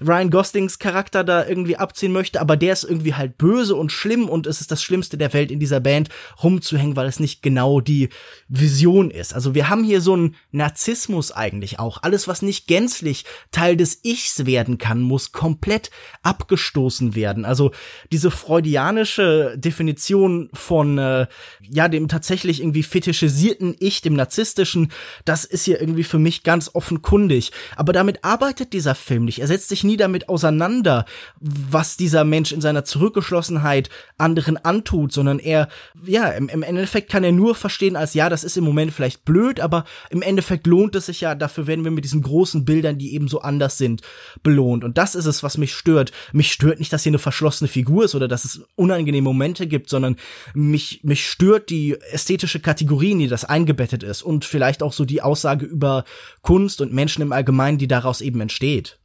Ryan 0.00 0.30
Goslings 0.30 0.80
Charakter 0.80 1.22
da 1.22 1.46
irgendwie 1.46 1.76
abziehen 1.76 2.12
möchte, 2.12 2.40
aber 2.40 2.56
der 2.56 2.72
ist 2.72 2.84
irgendwie 2.84 3.14
halt 3.14 3.38
böse 3.38 3.76
und 3.76 3.92
schlimm 3.92 4.28
und 4.28 4.48
es 4.48 4.60
ist 4.60 4.72
das 4.72 4.82
Schlimmste 4.82 5.18
der 5.18 5.32
Welt 5.32 5.52
in 5.52 5.60
dieser 5.60 5.80
Band 5.80 6.08
rumzuhängen, 6.42 6.96
weil 6.96 7.06
es 7.06 7.20
nicht 7.20 7.42
genau 7.42 7.80
die 7.80 8.08
Vision 8.48 9.10
ist. 9.12 9.34
Also 9.34 9.54
wir 9.54 9.68
haben 9.68 9.84
hier 9.84 10.00
so 10.00 10.14
einen 10.14 10.34
Narzissmus 10.50 11.30
eigentlich 11.30 11.78
auch. 11.78 12.02
Alles, 12.02 12.26
was 12.26 12.42
nicht 12.42 12.66
gänzlich 12.66 13.24
Teil 13.52 13.76
des 13.76 14.00
Ichs 14.02 14.46
werden 14.46 14.78
kann, 14.78 15.00
muss 15.00 15.30
komplett 15.30 15.59
komplett 15.60 15.90
abgestoßen 16.22 17.14
werden. 17.14 17.44
Also 17.44 17.70
diese 18.10 18.30
freudianische 18.30 19.56
Definition 19.58 20.48
von 20.54 20.96
äh, 20.96 21.26
ja 21.60 21.88
dem 21.88 22.08
tatsächlich 22.08 22.60
irgendwie 22.60 22.82
fetischisierten 22.82 23.76
Ich, 23.78 24.00
dem 24.00 24.14
narzisstischen, 24.14 24.90
das 25.26 25.44
ist 25.44 25.64
hier 25.64 25.78
irgendwie 25.78 26.04
für 26.04 26.18
mich 26.18 26.44
ganz 26.44 26.70
offenkundig. 26.72 27.52
Aber 27.76 27.92
damit 27.92 28.24
arbeitet 28.24 28.72
dieser 28.72 28.94
Film 28.94 29.26
nicht. 29.26 29.40
Er 29.40 29.48
setzt 29.48 29.68
sich 29.68 29.84
nie 29.84 29.98
damit 29.98 30.30
auseinander, 30.30 31.04
was 31.40 31.98
dieser 31.98 32.24
Mensch 32.24 32.52
in 32.52 32.62
seiner 32.62 32.84
Zurückgeschlossenheit 32.84 33.90
anderen 34.16 34.56
antut, 34.56 35.12
sondern 35.12 35.38
er 35.38 35.68
ja 36.06 36.28
im, 36.30 36.48
im 36.48 36.62
Endeffekt 36.62 37.10
kann 37.10 37.24
er 37.24 37.32
nur 37.32 37.54
verstehen 37.54 37.96
als 37.96 38.14
ja, 38.14 38.30
das 38.30 38.44
ist 38.44 38.56
im 38.56 38.64
Moment 38.64 38.92
vielleicht 38.92 39.26
blöd, 39.26 39.60
aber 39.60 39.84
im 40.08 40.22
Endeffekt 40.22 40.66
lohnt 40.66 40.94
es 40.94 41.06
sich 41.06 41.20
ja. 41.20 41.34
Dafür 41.34 41.66
werden 41.66 41.84
wir 41.84 41.90
mit 41.90 42.04
diesen 42.04 42.22
großen 42.22 42.64
Bildern, 42.64 42.96
die 42.96 43.14
eben 43.14 43.28
so 43.28 43.42
anders 43.42 43.76
sind, 43.76 44.00
belohnt. 44.42 44.84
Und 44.84 44.96
das 44.96 45.14
ist 45.14 45.26
es, 45.26 45.42
was 45.42 45.49
was 45.50 45.58
mich 45.58 45.74
stört. 45.74 46.12
Mich 46.32 46.52
stört 46.52 46.78
nicht, 46.78 46.92
dass 46.92 47.02
hier 47.02 47.10
eine 47.10 47.18
verschlossene 47.18 47.66
Figur 47.66 48.04
ist 48.04 48.14
oder 48.14 48.28
dass 48.28 48.44
es 48.44 48.62
unangenehme 48.76 49.24
Momente 49.24 49.66
gibt, 49.66 49.90
sondern 49.90 50.16
mich, 50.54 51.00
mich 51.02 51.26
stört 51.26 51.70
die 51.70 51.96
ästhetische 52.12 52.60
Kategorie, 52.60 53.10
in 53.12 53.18
die 53.18 53.28
das 53.28 53.44
eingebettet 53.44 54.04
ist 54.04 54.22
und 54.22 54.44
vielleicht 54.44 54.82
auch 54.82 54.92
so 54.92 55.04
die 55.04 55.22
Aussage 55.22 55.66
über 55.66 56.04
Kunst 56.42 56.80
und 56.80 56.92
Menschen 56.92 57.22
im 57.22 57.32
Allgemeinen, 57.32 57.78
die 57.78 57.88
daraus 57.88 58.20
eben 58.20 58.40
entsteht 58.40 58.99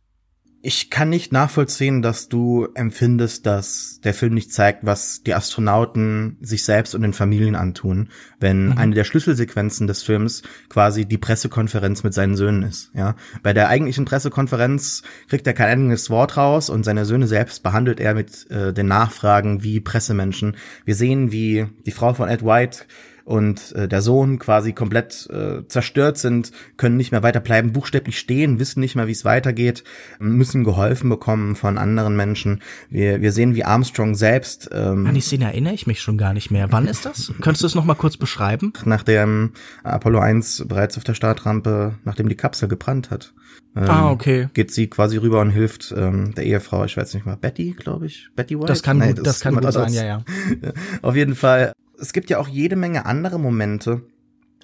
ich 0.65 0.89
kann 0.89 1.10
nicht 1.10 1.32
nachvollziehen, 1.32 2.01
dass 2.01 2.28
du 2.28 2.69
empfindest, 2.73 3.45
dass 3.45 3.99
der 4.04 4.15
Film 4.15 4.34
nicht 4.34 4.51
zeigt, 4.51 4.84
was 4.84 5.21
die 5.21 5.36
Astronauten 5.36 6.38
sich 6.41 6.63
selbst 6.63 6.95
und 6.95 7.04
den 7.04 7.13
Familien 7.13 7.56
antun, 7.56 8.10
wenn 8.39 8.69
mhm. 8.69 8.78
eine 8.80 8.95
der 8.95 9.04
Schlüsselsequenzen 9.04 9.86
des 9.86 10.01
Films 10.01 10.41
quasi 10.67 11.06
die 11.06 11.19
Pressekonferenz 11.19 12.01
mit 12.01 12.15
seinen 12.15 12.36
Söhnen 12.36 12.63
ist. 12.63 12.89
Ja, 12.95 13.15
bei 13.43 13.54
der 13.54 13.69
eigentlichen 13.69 14.06
Pressekonferenz 14.06 15.04
kriegt 15.30 15.45
er 15.45 15.54
kein 15.54 15.69
eigenes 15.69 16.10
Wort 16.10 16.36
raus 16.36 16.71
und 16.71 16.84
seine 16.84 17.06
Söhne 17.06 17.28
selbst 17.28 17.62
behandelt 17.62 17.99
er 17.99 18.15
mit 18.15 18.49
äh, 18.49 18.73
den 18.73 18.88
Nachfragen 18.88 19.62
wie 19.62 19.80
Pressemenschen. 19.82 20.58
Wir 20.84 20.95
sehen, 20.95 21.32
wie 21.32 21.67
die 21.86 21.91
Frau 21.91 22.15
von 22.15 22.28
Ed 22.28 22.43
White 22.43 22.86
und 23.25 23.73
äh, 23.73 23.88
der 23.88 24.01
Sohn 24.01 24.39
quasi 24.39 24.71
komplett 24.73 25.27
äh, 25.31 25.67
zerstört 25.67 26.17
sind, 26.17 26.51
können 26.77 26.95
nicht 26.95 27.11
mehr 27.11 27.23
weiter 27.23 27.39
bleiben, 27.39 27.73
buchstäblich 27.73 28.19
stehen, 28.19 28.59
wissen 28.59 28.79
nicht 28.79 28.95
mehr, 28.95 29.07
wie 29.07 29.11
es 29.11 29.25
weitergeht, 29.25 29.83
müssen 30.19 30.63
geholfen 30.63 31.09
bekommen 31.09 31.55
von 31.55 31.77
anderen 31.77 32.15
Menschen. 32.15 32.61
Wir, 32.89 33.21
wir 33.21 33.31
sehen, 33.31 33.55
wie 33.55 33.65
Armstrong 33.65 34.15
selbst. 34.15 34.69
Ähm, 34.71 35.07
An 35.07 35.15
die 35.15 35.21
Szene 35.21 35.45
erinnere 35.45 35.73
ich 35.73 35.88
mich 35.88 36.01
schon 36.01 36.17
gar 36.17 36.33
nicht 36.33 36.51
mehr. 36.51 36.71
Wann 36.71 36.88
ist 36.88 37.05
das? 37.05 37.33
Könntest 37.41 37.63
du 37.63 37.67
es 37.67 37.75
noch 37.75 37.85
mal 37.85 37.95
kurz 37.95 38.15
beschreiben? 38.15 38.73
Nachdem 38.85 39.51
Apollo 39.83 40.19
1 40.19 40.65
bereits 40.67 40.95
auf 40.97 41.03
der 41.03 41.15
Startrampe, 41.15 41.95
nachdem 42.03 42.29
die 42.29 42.35
Kapsel 42.35 42.69
gebrannt 42.69 43.09
hat. 43.09 43.33
Ähm, 43.75 43.89
ah, 43.89 44.11
okay. 44.11 44.49
Geht 44.53 44.71
sie 44.71 44.88
quasi 44.88 45.17
rüber 45.17 45.41
und 45.41 45.49
hilft 45.49 45.93
ähm, 45.97 46.33
der 46.35 46.45
Ehefrau, 46.45 46.85
ich 46.85 46.95
weiß 46.95 47.13
nicht 47.13 47.25
mal, 47.25 47.35
Betty, 47.35 47.75
glaube 47.77 48.05
ich. 48.05 48.29
Betty 48.35 48.55
White? 48.55 48.67
Das 48.67 48.83
kann 48.83 48.99
gut, 48.99 49.17
das, 49.17 49.23
das 49.23 49.39
kann 49.41 49.55
gut 49.55 49.73
sein, 49.73 49.91
ja, 49.91 50.05
ja. 50.05 50.23
Auf 51.01 51.15
jeden 51.15 51.35
Fall 51.35 51.73
es 51.99 52.13
gibt 52.13 52.29
ja 52.29 52.39
auch 52.39 52.47
jede 52.47 52.75
Menge 52.75 53.05
andere 53.05 53.39
Momente, 53.39 54.01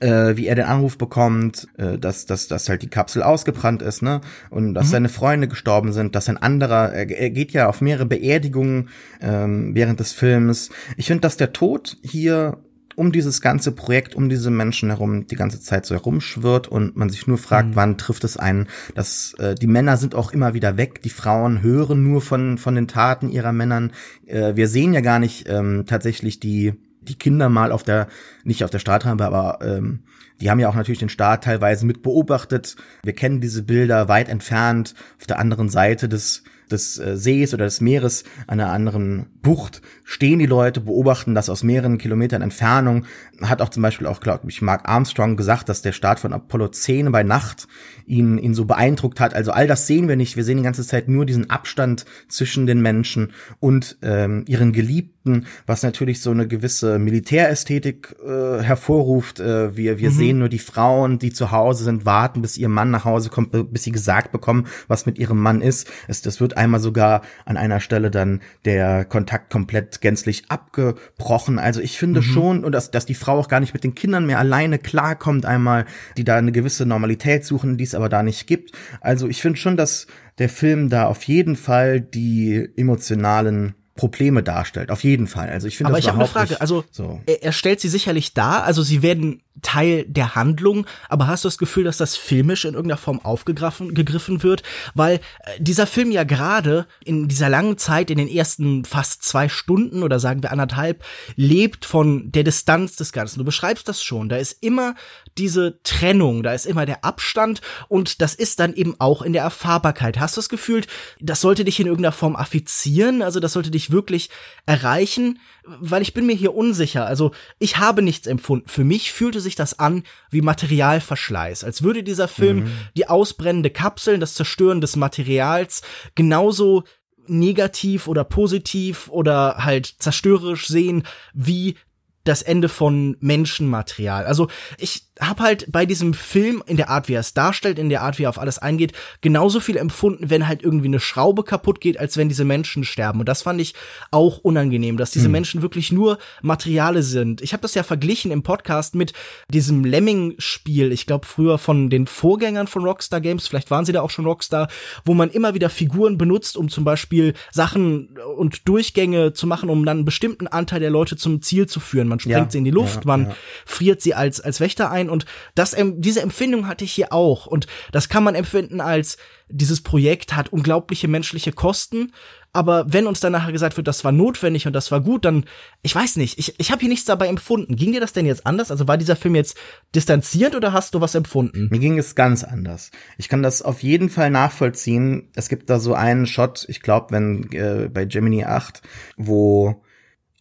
äh, 0.02 0.36
wie 0.36 0.48
er 0.48 0.56
den 0.56 0.66
Anruf 0.66 0.98
bekommt, 0.98 1.68
äh, 1.78 1.98
dass, 1.98 2.26
dass, 2.26 2.48
dass 2.48 2.68
halt 2.68 2.82
die 2.82 2.90
Kapsel 2.90 3.24
ausgebrannt 3.24 3.82
ist, 3.82 4.02
ne? 4.02 4.22
Und 4.50 4.74
dass 4.74 4.88
mhm. 4.88 4.92
seine 4.92 5.10
Freunde 5.10 5.48
gestorben 5.48 5.94
sind, 5.94 6.16
dass 6.16 6.30
ein 6.30 6.38
anderer, 6.38 6.92
er, 6.92 7.10
er 7.10 7.30
geht 7.30 7.52
ja 7.52 7.70
auf 7.70 7.82
mehrere 7.82 8.06
Beerdigungen 8.06 8.90
ähm, 9.22 9.76
während 9.76 10.00
des 10.00 10.12
Films. 10.12 10.70
Ich 10.98 11.08
finde, 11.08 11.22
dass 11.22 11.38
der 11.38 11.54
Tod 11.54 11.98
hier 12.02 12.58
um 12.96 13.12
dieses 13.12 13.42
ganze 13.42 13.72
Projekt, 13.72 14.16
um 14.16 14.30
diese 14.30 14.52
Menschen 14.52 14.90
herum 14.90 15.28
die 15.28 15.36
ganze 15.36 15.62
Zeit 15.62 15.86
so 15.86 15.96
herumschwirrt 15.96 16.68
und 16.68 16.96
man 16.98 17.10
sich 17.10 17.28
nur 17.28 17.38
fragt, 17.38 17.70
mhm. 17.70 17.76
wann 17.76 17.98
trifft 17.98 18.24
es 18.24 18.38
einen, 18.38 18.68
dass 18.96 19.34
äh, 19.40 19.56
die 19.56 19.68
Männer 19.68 19.98
sind 19.98 20.16
auch 20.16 20.34
immer 20.34 20.54
wieder 20.54 20.78
weg, 20.78 21.02
die 21.02 21.10
Frauen 21.10 21.62
hören 21.62 22.04
nur 22.04 22.22
von, 22.22 22.58
von 22.58 22.76
den 22.76 22.88
Taten 22.88 23.30
ihrer 23.30 23.54
Männern. 23.54 23.92
Äh, 24.26 24.56
wir 24.56 24.68
sehen 24.68 24.94
ja 24.94 25.02
gar 25.02 25.20
nicht 25.20 25.48
ähm, 25.48 25.86
tatsächlich 25.88 26.40
die, 26.40 26.74
die 27.02 27.18
Kinder 27.18 27.50
mal 27.50 27.72
auf 27.72 27.84
der, 27.84 28.08
nicht 28.44 28.64
auf 28.64 28.70
der 28.70 28.80
Startrampe, 28.80 29.26
aber 29.26 29.60
ähm, 29.62 30.04
die 30.40 30.50
haben 30.50 30.60
ja 30.60 30.70
auch 30.70 30.76
natürlich 30.76 31.00
den 31.00 31.10
Staat 31.10 31.44
teilweise 31.44 31.86
mit 31.86 32.02
beobachtet. 32.02 32.76
Wir 33.04 33.14
kennen 33.14 33.42
diese 33.42 33.64
Bilder 33.64 34.08
weit 34.08 34.30
entfernt 34.30 34.96
auf 35.20 35.28
der 35.28 35.40
anderen 35.40 35.70
Seite 35.70 36.10
des 36.10 36.44
des 36.72 36.98
äh, 37.00 37.18
Sees 37.18 37.54
oder 37.54 37.66
des 37.66 37.82
Meeres, 37.82 38.24
einer 38.48 38.72
anderen 38.72 39.28
Bucht, 39.42 39.82
stehen 40.04 40.40
die 40.40 40.46
Leute, 40.46 40.82
beobachten 40.82 41.36
das 41.36 41.50
aus 41.50 41.64
mehreren 41.64 41.98
Kilometern 41.98 42.42
Entfernung. 42.42 43.06
Hat 43.42 43.62
auch 43.62 43.70
zum 43.70 43.84
Beispiel 43.84 44.08
auch, 44.08 44.20
glaube 44.20 44.50
ich, 44.50 44.62
Mark 44.62 44.88
Armstrong 44.88 45.36
gesagt, 45.36 45.70
dass 45.70 45.82
der 45.82 45.92
Start 45.92 46.20
von 46.20 46.34
Apollo 46.34 46.70
10 46.70 47.12
bei 47.12 47.24
Nacht 47.24 47.68
ihn, 48.06 48.38
ihn 48.38 48.54
so 48.54 48.66
beeindruckt 48.66 49.20
hat. 49.20 49.34
Also 49.34 49.52
all 49.52 49.68
das 49.68 49.88
sehen 49.88 50.08
wir 50.08 50.16
nicht. 50.16 50.38
Wir 50.38 50.44
sehen 50.44 50.58
die 50.58 50.64
ganze 50.64 50.86
Zeit 50.86 51.08
nur 51.08 51.26
diesen 51.26 51.50
Abstand 51.50 52.06
zwischen 52.28 52.66
den 52.66 52.82
Menschen 52.82 53.32
und 53.60 53.98
ähm, 54.02 54.46
ihren 54.48 54.74
Geliebten, 54.74 55.21
was 55.68 55.84
natürlich 55.84 56.22
so 56.22 56.32
eine 56.32 56.48
gewisse 56.48 56.98
Militärästhetik 56.98 58.16
äh, 58.26 58.62
hervorruft. 58.62 59.40
Äh, 59.40 59.76
wir 59.78 60.00
wir 60.00 60.10
mhm. 60.10 60.16
sehen 60.16 60.40
nur 60.40 60.50
die 60.50 60.60
Frauen, 60.60 61.20
die 61.20 61.32
zu 61.32 61.52
Hause 61.52 61.84
sind, 61.84 62.06
warten, 62.06 62.42
bis 62.42 62.58
ihr 62.58 62.70
Mann 62.70 62.90
nach 62.90 63.06
Hause 63.06 63.30
kommt, 63.30 63.52
bis 63.72 63.84
sie 63.84 63.92
gesagt 63.92 64.32
bekommen, 64.32 64.66
was 64.88 65.06
mit 65.06 65.20
ihrem 65.20 65.40
Mann 65.40 65.62
ist. 65.62 65.92
Es, 66.08 66.22
das 66.22 66.42
wird 66.42 66.58
einmal 66.58 66.80
sogar 66.80 67.22
an 67.46 67.58
einer 67.58 67.80
Stelle 67.80 68.10
dann 68.10 68.42
der 68.66 69.06
Kontakt 69.06 69.52
komplett 69.52 70.02
gänzlich 70.02 70.46
abgebrochen. 70.50 71.60
Also 71.60 71.82
ich 71.82 71.98
finde 72.00 72.22
mhm. 72.22 72.26
schon, 72.26 72.64
und 72.64 72.72
dass, 72.72 72.90
dass 72.90 73.06
die 73.06 73.14
Frau 73.14 73.38
auch 73.38 73.48
gar 73.48 73.60
nicht 73.60 73.74
mit 73.74 73.84
den 73.84 73.96
Kindern 73.96 74.26
mehr 74.26 74.40
alleine 74.40 74.80
klarkommt 74.80 75.46
einmal, 75.46 75.86
die 76.18 76.24
da 76.24 76.38
eine 76.38 76.52
gewisse 76.52 76.86
Normalität 76.86 77.46
suchen, 77.46 77.78
die 77.78 77.84
es 77.84 77.96
aber 77.96 78.10
da 78.10 78.24
nicht 78.24 78.48
gibt. 78.48 78.72
Also 79.02 79.28
ich 79.28 79.42
finde 79.42 79.60
schon, 79.60 79.78
dass 79.78 80.08
der 80.40 80.50
Film 80.50 80.90
da 80.90 81.06
auf 81.06 81.24
jeden 81.24 81.56
Fall 81.56 82.02
die 82.02 82.68
emotionalen 82.76 83.76
Probleme 84.02 84.42
darstellt. 84.42 84.90
Auf 84.90 85.04
jeden 85.04 85.28
Fall. 85.28 85.50
Also 85.50 85.68
ich 85.68 85.78
finde 85.78 85.92
Aber 85.92 86.00
ich 86.00 86.08
habe 86.08 86.18
eine 86.18 86.28
Frage. 86.28 86.60
Also 86.60 86.84
so. 86.90 87.22
er, 87.28 87.44
er 87.44 87.52
stellt 87.52 87.80
sie 87.80 87.88
sicherlich 87.88 88.34
dar. 88.34 88.64
Also 88.64 88.82
sie 88.82 89.04
werden 89.04 89.44
Teil 89.62 90.06
der 90.08 90.34
Handlung, 90.34 90.88
aber 91.08 91.28
hast 91.28 91.44
du 91.44 91.48
das 91.48 91.58
Gefühl, 91.58 91.84
dass 91.84 91.98
das 91.98 92.16
filmisch 92.16 92.66
in 92.66 92.74
irgendeiner 92.74 92.98
Form 92.98 93.20
aufgegriffen 93.20 93.94
gegriffen 93.94 94.42
wird? 94.42 94.64
Weil 94.96 95.18
äh, 95.18 95.20
dieser 95.60 95.86
Film 95.86 96.10
ja 96.10 96.24
gerade 96.24 96.88
in 97.04 97.28
dieser 97.28 97.50
langen 97.50 97.78
Zeit, 97.78 98.10
in 98.10 98.18
den 98.18 98.28
ersten 98.28 98.86
fast 98.86 99.24
zwei 99.24 99.50
Stunden 99.50 100.02
oder 100.02 100.20
sagen 100.20 100.42
wir 100.42 100.52
anderthalb, 100.52 101.04
lebt 101.36 101.86
von 101.86 102.32
der 102.32 102.44
Distanz 102.44 102.96
des 102.96 103.12
Ganzen. 103.12 103.38
Du 103.38 103.46
beschreibst 103.46 103.88
das 103.88 104.02
schon. 104.02 104.30
Da 104.30 104.38
ist 104.38 104.64
immer 104.64 104.96
diese 105.38 105.80
Trennung, 105.84 106.44
da 106.44 106.54
ist 106.54 106.66
immer 106.66 106.86
der 106.86 107.06
Abstand 107.06 107.62
und 107.88 108.22
das 108.22 108.34
ist 108.34 108.60
dann 108.60 108.74
eben 108.74 108.96
auch 109.00 109.22
in 109.22 109.34
der 109.34 109.44
Erfahrbarkeit. 109.44 110.20
Hast 110.20 110.38
du 110.38 110.40
das 110.40 110.50
Gefühl, 110.50 110.82
das 111.20 111.42
sollte 111.42 111.66
dich 111.66 111.80
in 111.80 111.88
irgendeiner 111.88 112.14
Form 112.14 112.36
affizieren? 112.36 113.22
Also 113.22 113.40
das 113.40 113.54
sollte 113.54 113.70
dich 113.70 113.91
wirklich 113.92 114.30
erreichen? 114.66 115.40
Weil 115.66 116.02
ich 116.02 116.14
bin 116.14 116.26
mir 116.26 116.36
hier 116.36 116.56
unsicher. 116.56 117.06
Also 117.06 117.32
ich 117.60 117.78
habe 117.78 118.02
nichts 118.02 118.28
empfunden. 118.28 118.68
Für 118.68 118.84
mich 118.84 119.12
fühlte 119.12 119.40
sich 119.40 119.56
das 119.56 119.80
an 119.80 120.04
wie 120.30 120.42
Materialverschleiß, 120.42 121.64
als 121.64 121.84
würde 121.84 122.04
dieser 122.04 122.28
Film 122.28 122.64
mhm. 122.64 122.72
die 122.96 123.08
ausbrennende 123.08 123.70
Kapseln, 123.70 124.20
das 124.20 124.34
Zerstören 124.34 124.82
des 124.82 124.96
Materials 124.96 125.82
genauso 126.16 126.84
negativ 127.28 128.08
oder 128.08 128.24
positiv 128.24 129.08
oder 129.10 129.58
halt 129.64 129.86
zerstörerisch 130.00 130.68
sehen 130.68 131.04
wie 131.34 131.76
das 132.24 132.42
Ende 132.42 132.70
von 132.70 133.18
Menschenmaterial. 133.20 134.26
Also 134.26 134.48
ich 134.78 135.11
habe 135.22 135.44
halt 135.44 135.72
bei 135.72 135.86
diesem 135.86 136.14
Film 136.14 136.64
in 136.66 136.78
der 136.78 136.90
Art, 136.90 137.08
wie 137.08 137.14
er 137.14 137.20
es 137.20 137.34
darstellt, 137.34 137.78
in 137.78 137.90
der 137.90 138.02
Art, 138.02 138.18
wie 138.18 138.24
er 138.24 138.30
auf 138.30 138.40
alles 138.40 138.58
eingeht, 138.58 138.94
genauso 139.22 139.60
viel 139.60 139.78
empfunden, 139.78 140.30
wenn 140.30 140.48
halt 140.48 140.64
irgendwie 140.64 140.88
eine 140.88 141.00
Schraube 141.00 141.44
kaputt 141.44 141.80
geht, 141.80 142.00
als 142.00 142.18
wenn 142.18 142.28
diese 142.28 142.44
Menschen 142.44 142.84
sterben. 142.84 143.20
Und 143.20 143.30
das 143.30 143.44
fand 143.44 143.62
ich 143.62 143.76
auch 144.10 144.40
unangenehm, 144.40 144.98
dass 144.98 145.12
diese 145.12 145.26
hm. 145.26 145.32
Menschen 145.34 145.62
wirklich 145.62 145.92
nur 145.92 146.18
Materiale 146.42 147.04
sind. 147.04 147.42
Ich 147.42 147.54
habe 147.54 147.62
das 147.62 147.76
ja 147.76 147.84
verglichen 147.84 148.32
im 148.32 148.42
Podcast 148.42 148.96
mit 148.96 149.14
diesem 149.50 149.86
Lemming-Spiel, 149.86 150.92
ich 150.92 151.06
glaube 151.06 151.28
früher 151.28 151.60
von 151.60 151.90
den 151.90 152.08
Vorgängern 152.08 152.68
von 152.68 152.84
Rockstar 152.84 153.22
Games, 153.22 153.48
vielleicht 153.48 153.70
waren 153.70 153.86
sie 153.86 153.92
da 153.92 154.02
auch 154.02 154.10
schon 154.10 154.26
Rockstar, 154.26 154.70
wo 155.06 155.14
man 155.14 155.30
immer 155.30 155.54
wieder 155.54 155.70
Figuren 155.70 156.18
benutzt, 156.18 156.58
um 156.58 156.68
zum 156.68 156.84
Beispiel 156.84 157.34
Sachen 157.52 158.18
und 158.38 158.68
Durchgänge 158.68 159.34
zu 159.34 159.46
machen, 159.46 159.70
um 159.70 159.86
dann 159.86 159.98
einen 159.98 160.06
bestimmten 160.06 160.48
Anteil 160.48 160.80
der 160.80 160.90
Leute 160.90 161.16
zum 161.16 161.44
Ziel 161.44 161.68
zu 161.68 161.80
führen. 161.80 162.08
Man 162.08 162.20
springt 162.20 162.38
ja, 162.38 162.50
sie 162.50 162.58
in 162.58 162.64
die 162.64 162.72
Luft, 162.72 163.02
ja, 163.02 163.08
man 163.08 163.28
ja. 163.28 163.36
friert 163.66 164.02
sie 164.02 164.16
als, 164.16 164.42
als 164.42 164.60
Wächter 164.60 164.90
ein 164.90 165.11
und 165.12 165.26
das, 165.56 165.76
diese 165.98 166.22
Empfindung 166.22 166.68
hatte 166.68 166.84
ich 166.84 166.92
hier 166.92 167.14
auch. 167.14 167.46
Und 167.46 167.68
das 167.92 168.10
kann 168.10 168.24
man 168.24 168.36
empfinden 168.36 168.82
als, 168.82 169.18
dieses 169.50 169.82
Projekt 169.82 170.36
hat 170.36 170.50
unglaubliche 170.50 171.08
menschliche 171.08 171.52
Kosten. 171.52 172.12
Aber 172.54 172.86
wenn 172.92 173.08
uns 173.08 173.22
dann 173.22 173.32
nachher 173.32 173.54
gesagt 173.54 173.78
wird, 173.78 173.88
das 173.88 174.04
war 174.04 174.12
notwendig 174.12 174.68
und 174.68 174.74
das 174.74 174.92
war 174.92 175.00
gut, 175.00 175.24
dann, 175.24 175.46
ich 175.84 175.96
weiß 175.96 176.18
nicht, 176.18 176.38
ich, 176.38 176.60
ich 176.60 176.72
habe 176.72 176.82
hier 176.82 176.90
nichts 176.90 177.06
dabei 177.06 177.28
empfunden. 177.28 177.78
Ging 177.78 177.94
dir 177.94 178.02
das 178.02 178.12
denn 178.12 178.26
jetzt 178.26 178.46
anders? 178.46 178.72
Also 178.72 178.90
war 178.90 178.98
dieser 178.98 179.16
Film 179.16 179.36
jetzt 179.36 179.58
distanziert 179.96 180.54
oder 180.56 180.74
hast 180.74 180.94
du 180.94 181.00
was 181.00 181.16
empfunden? 181.16 181.70
Mir 181.72 181.80
ging 181.80 181.98
es 181.98 182.14
ganz 182.14 182.44
anders. 182.44 182.92
Ich 183.18 183.30
kann 183.30 183.42
das 183.42 183.62
auf 183.62 183.84
jeden 183.84 184.10
Fall 184.10 184.32
nachvollziehen. 184.32 185.30
Es 185.34 185.48
gibt 185.48 185.70
da 185.70 185.80
so 185.80 185.94
einen 185.94 186.26
Shot, 186.26 186.66
ich 186.68 186.82
glaube, 186.82 187.12
wenn 187.12 187.50
äh, 187.54 187.88
bei 187.88 188.04
Gemini 188.04 188.44
8, 188.44 188.82
wo 189.16 189.82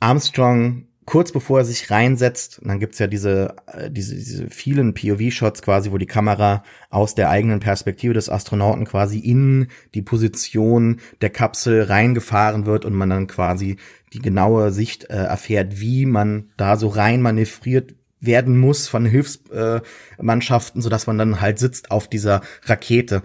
Armstrong 0.01 0.87
kurz 1.07 1.33
bevor 1.33 1.61
er 1.61 1.65
sich 1.65 1.91
reinsetzt, 1.91 2.61
dann 2.63 2.79
gibt's 2.79 2.99
ja 2.99 3.07
diese, 3.07 3.57
äh, 3.67 3.91
diese, 3.91 4.15
diese 4.15 4.51
vielen 4.51 4.95
POV-Shots 4.95 5.63
quasi, 5.63 5.91
wo 5.91 5.99
die 5.99 6.07
Kamera 6.07 6.63
aus 6.89 7.15
der 7.15 7.31
eigenen 7.31 7.61
Perspektive 7.61 8.15
des 8.15 8.29
Astronauten 8.29 8.85
quasi 8.85 9.19
in 9.19 9.69
die 9.95 10.03
Position 10.03 11.01
der 11.21 11.31
Kapsel 11.31 11.83
reingefahren 11.83 12.67
wird 12.67 12.85
und 12.85 12.95
man 12.95 13.11
dann 13.11 13.27
quasi 13.27 13.77
die 14.13 14.21
genaue 14.21 14.73
Sicht 14.73 15.05
äh, 15.05 15.17
erfährt, 15.17 15.81
wie 15.81 16.07
man 16.07 16.51
da 16.57 16.77
so 16.77 16.89
rein 16.89 17.23
manövriert 17.23 17.95
werden 18.21 18.59
muss 18.59 18.87
von 18.87 19.07
Hilfsmannschaften, 19.07 20.81
äh, 20.81 20.83
so 20.83 20.89
dass 20.91 21.07
man 21.07 21.19
dann 21.19 21.41
halt 21.41 21.59
sitzt 21.59 21.91
auf 21.91 22.09
dieser 22.09 22.43
Rakete. 22.65 23.23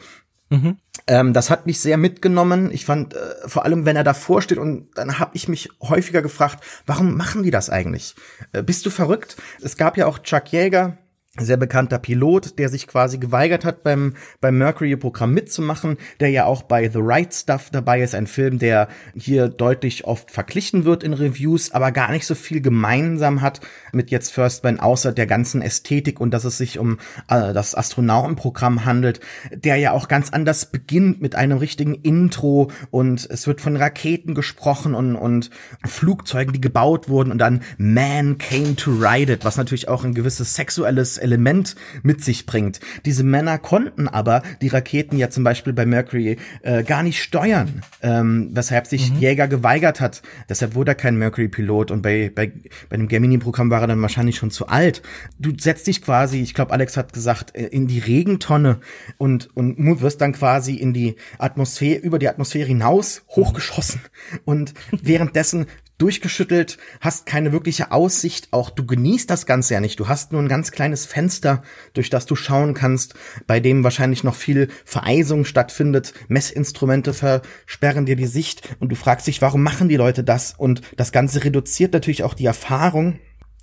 Mhm. 0.49 0.77
Ähm, 1.07 1.33
das 1.33 1.49
hat 1.49 1.65
mich 1.65 1.79
sehr 1.79 1.97
mitgenommen. 1.97 2.71
Ich 2.71 2.85
fand, 2.85 3.13
äh, 3.13 3.19
vor 3.47 3.63
allem, 3.63 3.85
wenn 3.85 3.95
er 3.95 4.03
davor 4.03 4.41
steht 4.41 4.57
und 4.57 4.89
dann 4.95 5.19
habe 5.19 5.31
ich 5.35 5.47
mich 5.47 5.69
häufiger 5.81 6.21
gefragt, 6.21 6.63
warum 6.85 7.15
machen 7.15 7.43
die 7.43 7.51
das 7.51 7.69
eigentlich? 7.69 8.15
Äh, 8.53 8.63
bist 8.63 8.85
du 8.85 8.89
verrückt? 8.89 9.37
Es 9.61 9.77
gab 9.77 9.97
ja 9.97 10.07
auch 10.07 10.19
Chuck 10.19 10.51
Yeager, 10.51 10.97
sehr 11.37 11.57
bekannter 11.57 11.99
Pilot, 11.99 12.57
der 12.59 12.69
sich 12.69 12.87
quasi 12.87 13.17
geweigert 13.17 13.65
hat, 13.65 13.83
beim, 13.83 14.13
beim 14.39 14.57
Mercury-Programm 14.57 15.33
mitzumachen, 15.33 15.97
der 16.19 16.29
ja 16.29 16.45
auch 16.45 16.63
bei 16.63 16.89
The 16.89 16.99
Right 17.01 17.33
Stuff 17.33 17.69
dabei 17.71 18.01
ist, 18.01 18.15
ein 18.15 18.27
Film, 18.27 18.57
der 18.59 18.87
hier 19.15 19.49
deutlich 19.49 20.05
oft 20.05 20.31
verglichen 20.31 20.85
wird 20.85 21.03
in 21.03 21.13
Reviews, 21.13 21.71
aber 21.71 21.91
gar 21.91 22.11
nicht 22.11 22.25
so 22.25 22.35
viel 22.35 22.61
gemeinsam 22.61 23.41
hat 23.41 23.59
mit 23.91 24.11
jetzt 24.11 24.31
First 24.31 24.63
Man, 24.63 24.79
außer 24.79 25.11
der 25.11 25.27
ganzen 25.27 25.61
Ästhetik 25.61 26.21
und 26.21 26.31
dass 26.31 26.45
es 26.45 26.57
sich 26.57 26.79
um 26.79 26.99
äh, 27.27 27.53
das 27.53 27.75
Astronautenprogramm 27.75 28.85
handelt, 28.85 29.19
der 29.51 29.75
ja 29.75 29.91
auch 29.91 30.07
ganz 30.07 30.29
anders 30.29 30.67
beginnt 30.67 31.21
mit 31.21 31.35
einem 31.35 31.57
richtigen 31.57 31.95
Intro 31.95 32.71
und 32.91 33.27
es 33.29 33.45
wird 33.45 33.59
von 33.59 33.75
Raketen 33.75 34.35
gesprochen 34.35 34.95
und, 34.95 35.15
und 35.15 35.49
Flugzeugen, 35.85 36.53
die 36.53 36.61
gebaut 36.61 37.09
wurden 37.09 37.31
und 37.31 37.39
dann 37.39 37.61
Man 37.77 38.37
came 38.37 38.75
to 38.75 38.91
ride 38.91 39.33
it, 39.33 39.43
was 39.43 39.57
natürlich 39.57 39.89
auch 39.89 40.05
ein 40.05 40.13
gewisses 40.13 40.55
sexuelles 40.55 41.17
Element 41.25 41.75
mit 42.03 42.23
sich 42.23 42.45
bringt. 42.45 42.79
Diese 43.03 43.23
Männer 43.23 43.57
konnten 43.57 44.07
aber 44.07 44.43
die 44.61 44.67
Raketen 44.67 45.17
ja 45.17 45.29
zum 45.29 45.43
Beispiel 45.43 45.73
bei 45.73 45.85
Mercury 45.85 46.37
äh, 46.61 46.83
gar 46.83 47.03
nicht 47.03 47.21
steuern, 47.21 47.81
ähm, 48.01 48.51
weshalb 48.53 48.87
sich 48.87 49.11
mhm. 49.11 49.19
Jäger 49.19 49.47
geweigert 49.47 49.99
hat. 49.99 50.21
Deshalb 50.47 50.75
wurde 50.75 50.91
er 50.91 50.95
kein 50.95 51.17
Mercury-Pilot 51.17 51.91
und 51.91 52.01
bei, 52.01 52.31
bei, 52.33 52.51
bei 52.89 52.97
dem 52.97 53.07
Gemini-Programm 53.07 53.69
war 53.69 53.81
er 53.81 53.87
dann 53.87 54.01
wahrscheinlich 54.01 54.37
schon 54.37 54.51
zu 54.51 54.67
alt. 54.67 55.01
Du 55.39 55.51
setzt 55.57 55.87
dich 55.87 56.01
quasi, 56.01 56.41
ich 56.41 56.53
glaube, 56.53 56.71
Alex 56.71 56.95
hat 56.95 57.11
gesagt, 57.11 57.55
äh, 57.55 57.65
in 57.65 57.87
die 57.87 57.99
Regentonne 57.99 58.79
und, 59.17 59.49
und 59.55 59.75
wirst 60.01 60.21
dann 60.21 60.33
quasi 60.33 60.75
in 60.75 60.93
die 60.93 61.15
Atmosphäre, 61.39 61.99
über 61.99 62.19
die 62.19 62.29
Atmosphäre 62.29 62.67
hinaus 62.67 63.23
hochgeschossen. 63.29 64.01
Und 64.45 64.73
währenddessen 65.01 65.65
durchgeschüttelt, 65.97 66.77
hast 66.99 67.25
keine 67.25 67.51
wirkliche 67.51 67.91
Aussicht, 67.91 68.49
auch 68.51 68.69
du 68.69 68.85
genießt 68.85 69.29
das 69.29 69.45
Ganze 69.45 69.75
ja 69.75 69.79
nicht. 69.79 69.99
Du 69.99 70.07
hast 70.07 70.31
nur 70.31 70.41
ein 70.41 70.49
ganz 70.49 70.71
kleines 70.71 71.05
Fenster, 71.05 71.63
durch 71.93 72.09
das 72.09 72.25
du 72.25 72.35
schauen 72.35 72.73
kannst, 72.73 73.15
bei 73.47 73.59
dem 73.59 73.83
wahrscheinlich 73.83 74.23
noch 74.23 74.35
viel 74.35 74.69
Vereisung 74.83 75.45
stattfindet. 75.45 76.13
Messinstrumente 76.27 77.13
versperren 77.13 78.05
dir 78.05 78.15
die 78.15 78.27
Sicht 78.27 78.75
und 78.79 78.89
du 78.89 78.95
fragst 78.95 79.27
dich, 79.27 79.41
warum 79.41 79.63
machen 79.63 79.89
die 79.89 79.95
Leute 79.95 80.23
das? 80.23 80.53
Und 80.57 80.81
das 80.97 81.11
Ganze 81.11 81.43
reduziert 81.43 81.93
natürlich 81.93 82.23
auch 82.23 82.33
die 82.33 82.45
Erfahrung 82.45 83.19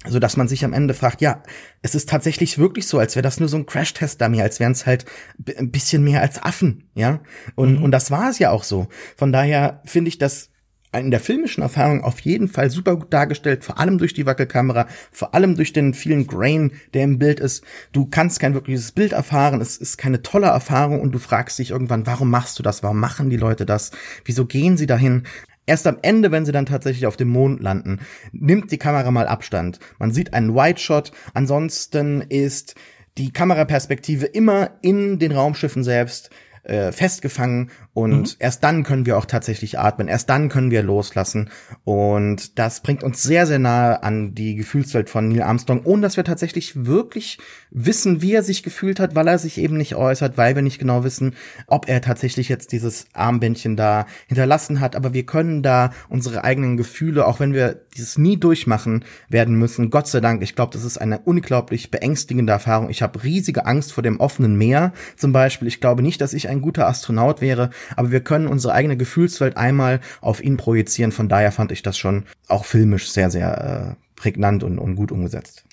so 0.06 0.18
dass 0.18 0.36
man 0.36 0.48
sich 0.48 0.64
am 0.64 0.72
Ende 0.72 0.94
fragt, 0.94 1.20
ja, 1.20 1.42
es 1.80 1.94
ist 1.94 2.08
tatsächlich 2.08 2.58
wirklich 2.58 2.86
so, 2.86 2.98
als 2.98 3.14
wäre 3.14 3.22
das 3.22 3.38
nur 3.38 3.48
so 3.48 3.56
ein 3.56 3.66
Crash-Test 3.66 4.20
da 4.20 4.28
mir, 4.28 4.42
als 4.42 4.58
wären 4.58 4.72
es 4.72 4.86
halt 4.86 5.04
ein 5.56 5.70
bisschen 5.70 6.02
mehr 6.02 6.20
als 6.22 6.42
Affen, 6.42 6.90
ja. 6.94 7.20
Und, 7.54 7.78
mhm. 7.78 7.84
und 7.84 7.90
das 7.92 8.10
war 8.10 8.30
es 8.30 8.38
ja 8.38 8.50
auch 8.50 8.64
so. 8.64 8.88
Von 9.16 9.32
daher 9.32 9.80
finde 9.84 10.08
ich 10.08 10.18
das 10.18 10.50
in 10.92 11.10
der 11.10 11.20
filmischen 11.20 11.62
Erfahrung 11.62 12.04
auf 12.04 12.20
jeden 12.20 12.48
Fall 12.48 12.70
super 12.70 12.96
gut 12.96 13.12
dargestellt, 13.12 13.64
vor 13.64 13.78
allem 13.78 13.98
durch 13.98 14.12
die 14.12 14.26
Wackelkamera, 14.26 14.86
vor 15.10 15.34
allem 15.34 15.56
durch 15.56 15.72
den 15.72 15.94
vielen 15.94 16.26
Grain, 16.26 16.72
der 16.92 17.04
im 17.04 17.18
Bild 17.18 17.40
ist. 17.40 17.64
Du 17.92 18.06
kannst 18.06 18.40
kein 18.40 18.54
wirkliches 18.54 18.92
Bild 18.92 19.12
erfahren, 19.12 19.60
es 19.60 19.76
ist 19.78 19.96
keine 19.96 20.22
tolle 20.22 20.48
Erfahrung 20.48 21.00
und 21.00 21.12
du 21.12 21.18
fragst 21.18 21.58
dich 21.58 21.70
irgendwann, 21.70 22.06
warum 22.06 22.30
machst 22.30 22.58
du 22.58 22.62
das? 22.62 22.82
Warum 22.82 23.00
machen 23.00 23.30
die 23.30 23.36
Leute 23.36 23.64
das? 23.64 23.90
Wieso 24.24 24.44
gehen 24.44 24.76
sie 24.76 24.86
dahin? 24.86 25.22
Erst 25.64 25.86
am 25.86 25.98
Ende, 26.02 26.32
wenn 26.32 26.44
sie 26.44 26.52
dann 26.52 26.66
tatsächlich 26.66 27.06
auf 27.06 27.16
dem 27.16 27.28
Mond 27.28 27.62
landen, 27.62 28.00
nimmt 28.32 28.72
die 28.72 28.78
Kamera 28.78 29.10
mal 29.10 29.28
Abstand. 29.28 29.78
Man 29.98 30.12
sieht 30.12 30.34
einen 30.34 30.54
White 30.54 30.80
Shot, 30.80 31.12
ansonsten 31.34 32.20
ist 32.20 32.74
die 33.16 33.32
Kameraperspektive 33.32 34.26
immer 34.26 34.72
in 34.82 35.18
den 35.18 35.32
Raumschiffen 35.32 35.84
selbst 35.84 36.30
äh, 36.64 36.92
festgefangen 36.92 37.70
und 37.92 38.20
mhm. 38.20 38.36
erst 38.38 38.62
dann 38.62 38.84
können 38.84 39.04
wir 39.04 39.18
auch 39.18 39.24
tatsächlich 39.24 39.78
atmen, 39.78 40.08
erst 40.08 40.30
dann 40.30 40.48
können 40.48 40.70
wir 40.70 40.82
loslassen 40.82 41.50
und 41.84 42.58
das 42.58 42.82
bringt 42.82 43.02
uns 43.02 43.22
sehr, 43.22 43.46
sehr 43.46 43.58
nahe 43.58 44.02
an 44.02 44.34
die 44.34 44.54
Gefühlswelt 44.54 45.10
von 45.10 45.28
Neil 45.28 45.42
Armstrong, 45.42 45.82
ohne 45.84 46.02
dass 46.02 46.16
wir 46.16 46.24
tatsächlich 46.24 46.86
wirklich 46.86 47.38
wissen, 47.70 48.22
wie 48.22 48.34
er 48.34 48.42
sich 48.42 48.62
gefühlt 48.62 49.00
hat, 49.00 49.14
weil 49.14 49.28
er 49.28 49.38
sich 49.38 49.58
eben 49.58 49.76
nicht 49.76 49.96
äußert, 49.96 50.38
weil 50.38 50.54
wir 50.54 50.62
nicht 50.62 50.78
genau 50.78 51.04
wissen, 51.04 51.34
ob 51.66 51.88
er 51.88 52.00
tatsächlich 52.00 52.48
jetzt 52.48 52.72
dieses 52.72 53.06
Armbändchen 53.12 53.76
da 53.76 54.06
hinterlassen 54.26 54.80
hat, 54.80 54.94
aber 54.94 55.14
wir 55.14 55.26
können 55.26 55.62
da 55.62 55.90
unsere 56.08 56.44
eigenen 56.44 56.76
Gefühle, 56.76 57.26
auch 57.26 57.40
wenn 57.40 57.54
wir 57.54 57.80
dieses 57.96 58.18
nie 58.18 58.36
durchmachen 58.36 59.04
werden 59.28 59.56
müssen, 59.56 59.90
Gott 59.90 60.06
sei 60.08 60.20
Dank, 60.20 60.42
ich 60.42 60.54
glaube, 60.54 60.72
das 60.72 60.84
ist 60.84 60.98
eine 60.98 61.18
unglaublich 61.20 61.90
beängstigende 61.90 62.52
Erfahrung. 62.52 62.90
Ich 62.90 63.02
habe 63.02 63.22
riesige 63.22 63.66
Angst 63.66 63.92
vor 63.92 64.02
dem 64.02 64.20
offenen 64.20 64.56
Meer 64.56 64.92
zum 65.16 65.32
Beispiel. 65.32 65.68
Ich 65.68 65.80
glaube 65.80 66.02
nicht, 66.02 66.20
dass 66.20 66.32
ich 66.32 66.48
ein 66.48 66.62
guter 66.62 66.86
Astronaut 66.86 67.40
wäre, 67.40 67.70
aber 67.96 68.10
wir 68.10 68.20
können 68.20 68.46
unsere 68.46 68.74
eigene 68.74 68.96
Gefühlswelt 68.96 69.56
einmal 69.56 70.00
auf 70.20 70.42
ihn 70.42 70.56
projizieren. 70.56 71.12
Von 71.12 71.28
daher 71.28 71.52
fand 71.52 71.72
ich 71.72 71.82
das 71.82 71.98
schon 71.98 72.24
auch 72.48 72.64
filmisch 72.64 73.10
sehr, 73.10 73.30
sehr 73.30 73.96
äh, 73.96 74.20
prägnant 74.20 74.62
und, 74.62 74.78
und 74.78 74.96
gut 74.96 75.12
umgesetzt. 75.12 75.64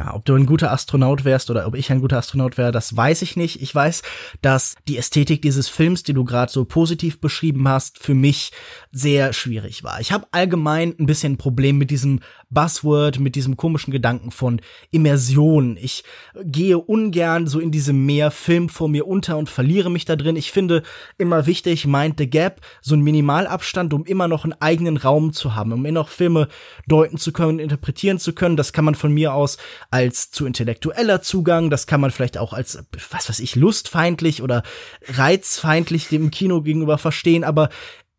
Ja, 0.00 0.14
ob 0.14 0.24
du 0.24 0.34
ein 0.34 0.46
guter 0.46 0.72
Astronaut 0.72 1.26
wärst 1.26 1.50
oder 1.50 1.66
ob 1.66 1.74
ich 1.74 1.92
ein 1.92 2.00
guter 2.00 2.16
Astronaut 2.16 2.56
wäre, 2.56 2.72
das 2.72 2.96
weiß 2.96 3.20
ich 3.20 3.36
nicht. 3.36 3.60
Ich 3.60 3.74
weiß, 3.74 4.02
dass 4.40 4.76
die 4.88 4.96
Ästhetik 4.96 5.42
dieses 5.42 5.68
Films, 5.68 6.02
die 6.04 6.14
du 6.14 6.24
gerade 6.24 6.50
so 6.50 6.64
positiv 6.64 7.20
beschrieben 7.20 7.68
hast, 7.68 7.98
für 7.98 8.14
mich 8.14 8.50
sehr 8.92 9.34
schwierig 9.34 9.84
war. 9.84 10.00
Ich 10.00 10.10
habe 10.10 10.26
allgemein 10.30 10.94
ein 10.98 11.04
bisschen 11.04 11.34
ein 11.34 11.36
Problem 11.36 11.76
mit 11.76 11.90
diesem 11.90 12.20
Buzzword, 12.48 13.20
mit 13.20 13.34
diesem 13.34 13.58
komischen 13.58 13.92
Gedanken 13.92 14.30
von 14.30 14.62
Immersion. 14.90 15.76
Ich 15.78 16.02
gehe 16.42 16.78
ungern 16.78 17.46
so 17.46 17.60
in 17.60 17.70
diesem 17.70 18.06
Meer 18.06 18.30
Film 18.30 18.70
vor 18.70 18.88
mir 18.88 19.06
unter 19.06 19.36
und 19.36 19.50
verliere 19.50 19.90
mich 19.90 20.06
da 20.06 20.16
drin. 20.16 20.34
Ich 20.34 20.50
finde 20.50 20.82
immer 21.18 21.44
wichtig, 21.44 21.86
Mind 21.86 22.16
the 22.18 22.28
Gap, 22.28 22.62
so 22.80 22.94
ein 22.94 23.02
Minimalabstand, 23.02 23.92
um 23.92 24.06
immer 24.06 24.28
noch 24.28 24.44
einen 24.44 24.54
eigenen 24.60 24.96
Raum 24.96 25.34
zu 25.34 25.54
haben, 25.54 25.72
um 25.72 25.84
immer 25.84 26.00
noch 26.00 26.08
Filme 26.08 26.48
deuten 26.88 27.18
zu 27.18 27.32
können, 27.32 27.58
interpretieren 27.58 28.18
zu 28.18 28.32
können. 28.32 28.56
Das 28.56 28.72
kann 28.72 28.86
man 28.86 28.94
von 28.94 29.12
mir 29.12 29.34
aus 29.34 29.58
als 29.90 30.30
zu 30.30 30.46
intellektueller 30.46 31.20
Zugang, 31.20 31.68
das 31.68 31.86
kann 31.86 32.00
man 32.00 32.10
vielleicht 32.10 32.38
auch 32.38 32.52
als, 32.52 32.84
was 33.10 33.28
weiß 33.28 33.40
ich, 33.40 33.56
lustfeindlich 33.56 34.42
oder 34.42 34.62
reizfeindlich 35.08 36.08
dem 36.08 36.30
Kino 36.30 36.62
gegenüber 36.62 36.98
verstehen, 36.98 37.44
aber 37.44 37.70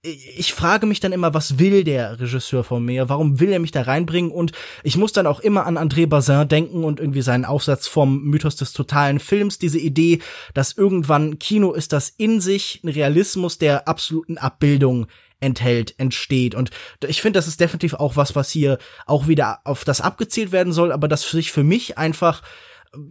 ich 0.04 0.54
frage 0.54 0.88
mich 0.88 1.00
dann 1.00 1.12
immer, 1.12 1.36
was 1.36 1.60
will 1.60 1.84
der 1.84 2.20
Regisseur 2.20 2.64
von 2.64 2.84
mir? 2.84 3.08
Warum 3.08 3.40
will 3.40 3.52
er 3.52 3.60
mich 3.60 3.70
da 3.70 3.84
reinbringen? 3.84 4.32
Und 4.32 4.52
ich 4.84 4.98
muss 4.98 5.14
dann 5.14 5.28
auch 5.28 5.40
immer 5.40 5.68
an 5.68 5.78
André 5.78 6.08
Bazin 6.08 6.48
denken 6.48 6.84
und 6.84 7.00
irgendwie 7.00 7.22
seinen 7.22 7.46
Aufsatz 7.46 7.88
vom 7.88 8.24
Mythos 8.24 8.56
des 8.56 8.74
totalen 8.74 9.20
Films, 9.20 9.60
diese 9.60 9.78
Idee, 9.78 10.20
dass 10.56 10.76
irgendwann 10.76 11.38
Kino 11.38 11.72
ist, 11.72 11.94
das 11.94 12.10
in 12.10 12.42
sich 12.42 12.82
ein 12.84 12.90
Realismus 12.90 13.60
der 13.60 13.88
absoluten 13.88 14.40
Abbildung 14.40 15.06
enthält, 15.42 15.96
entsteht. 16.00 16.56
Und 16.56 16.70
ich 17.06 17.22
finde, 17.22 17.38
das 17.38 17.48
ist 17.48 17.60
definitiv 17.60 17.96
auch 17.96 18.16
was, 18.16 18.36
was 18.36 18.50
hier 18.50 18.78
auch 19.06 19.28
wieder 19.28 19.60
auf 19.66 19.84
das 19.84 20.00
abgezielt 20.00 20.52
werden 20.52 20.72
soll, 20.72 20.92
aber 20.92 21.08
das 21.08 21.30
sich 21.30 21.52
für 21.52 21.64
mich 21.64 21.98
einfach 21.98 22.42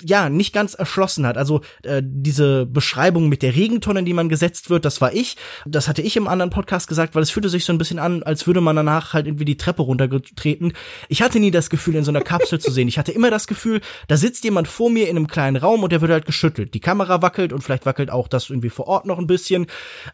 ja, 0.04 0.28
nicht 0.28 0.52
ganz 0.52 0.74
erschlossen 0.74 1.26
hat. 1.26 1.38
Also 1.38 1.62
äh, 1.82 2.02
diese 2.04 2.66
Beschreibung 2.66 3.28
mit 3.28 3.42
der 3.42 3.56
Regentonne, 3.56 4.02
die 4.02 4.12
man 4.12 4.28
gesetzt 4.28 4.68
wird, 4.68 4.84
das 4.84 5.00
war 5.00 5.14
ich. 5.14 5.36
Das 5.64 5.88
hatte 5.88 6.02
ich 6.02 6.16
im 6.16 6.28
anderen 6.28 6.50
Podcast 6.50 6.86
gesagt, 6.86 7.14
weil 7.14 7.22
es 7.22 7.30
fühlte 7.30 7.48
sich 7.48 7.64
so 7.64 7.72
ein 7.72 7.78
bisschen 7.78 7.98
an, 7.98 8.22
als 8.22 8.46
würde 8.46 8.60
man 8.60 8.76
danach 8.76 9.14
halt 9.14 9.26
irgendwie 9.26 9.46
die 9.46 9.56
Treppe 9.56 9.82
runtergetreten. 9.82 10.74
Ich 11.08 11.22
hatte 11.22 11.40
nie 11.40 11.50
das 11.50 11.70
Gefühl, 11.70 11.94
in 11.94 12.04
so 12.04 12.10
einer 12.10 12.20
Kapsel 12.20 12.58
zu 12.58 12.70
sehen. 12.70 12.88
Ich 12.88 12.98
hatte 12.98 13.12
immer 13.12 13.30
das 13.30 13.46
Gefühl, 13.46 13.80
da 14.08 14.18
sitzt 14.18 14.44
jemand 14.44 14.68
vor 14.68 14.90
mir 14.90 15.08
in 15.08 15.16
einem 15.16 15.28
kleinen 15.28 15.56
Raum 15.56 15.82
und 15.82 15.92
der 15.92 16.02
wird 16.02 16.12
halt 16.12 16.26
geschüttelt. 16.26 16.74
Die 16.74 16.80
Kamera 16.80 17.22
wackelt 17.22 17.52
und 17.52 17.62
vielleicht 17.62 17.86
wackelt 17.86 18.10
auch 18.10 18.28
das 18.28 18.50
irgendwie 18.50 18.70
vor 18.70 18.86
Ort 18.86 19.06
noch 19.06 19.18
ein 19.18 19.26
bisschen. 19.26 19.66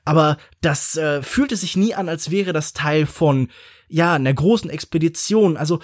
Aber 0.04 0.36
das 0.60 0.96
äh, 0.96 1.22
fühlte 1.22 1.56
sich 1.56 1.76
nie 1.76 1.94
an, 1.94 2.08
als 2.08 2.30
wäre 2.30 2.52
das 2.52 2.72
Teil 2.72 3.04
von 3.04 3.48
ja, 3.88 4.14
einer 4.14 4.32
großen 4.32 4.70
Expedition. 4.70 5.56
Also 5.56 5.80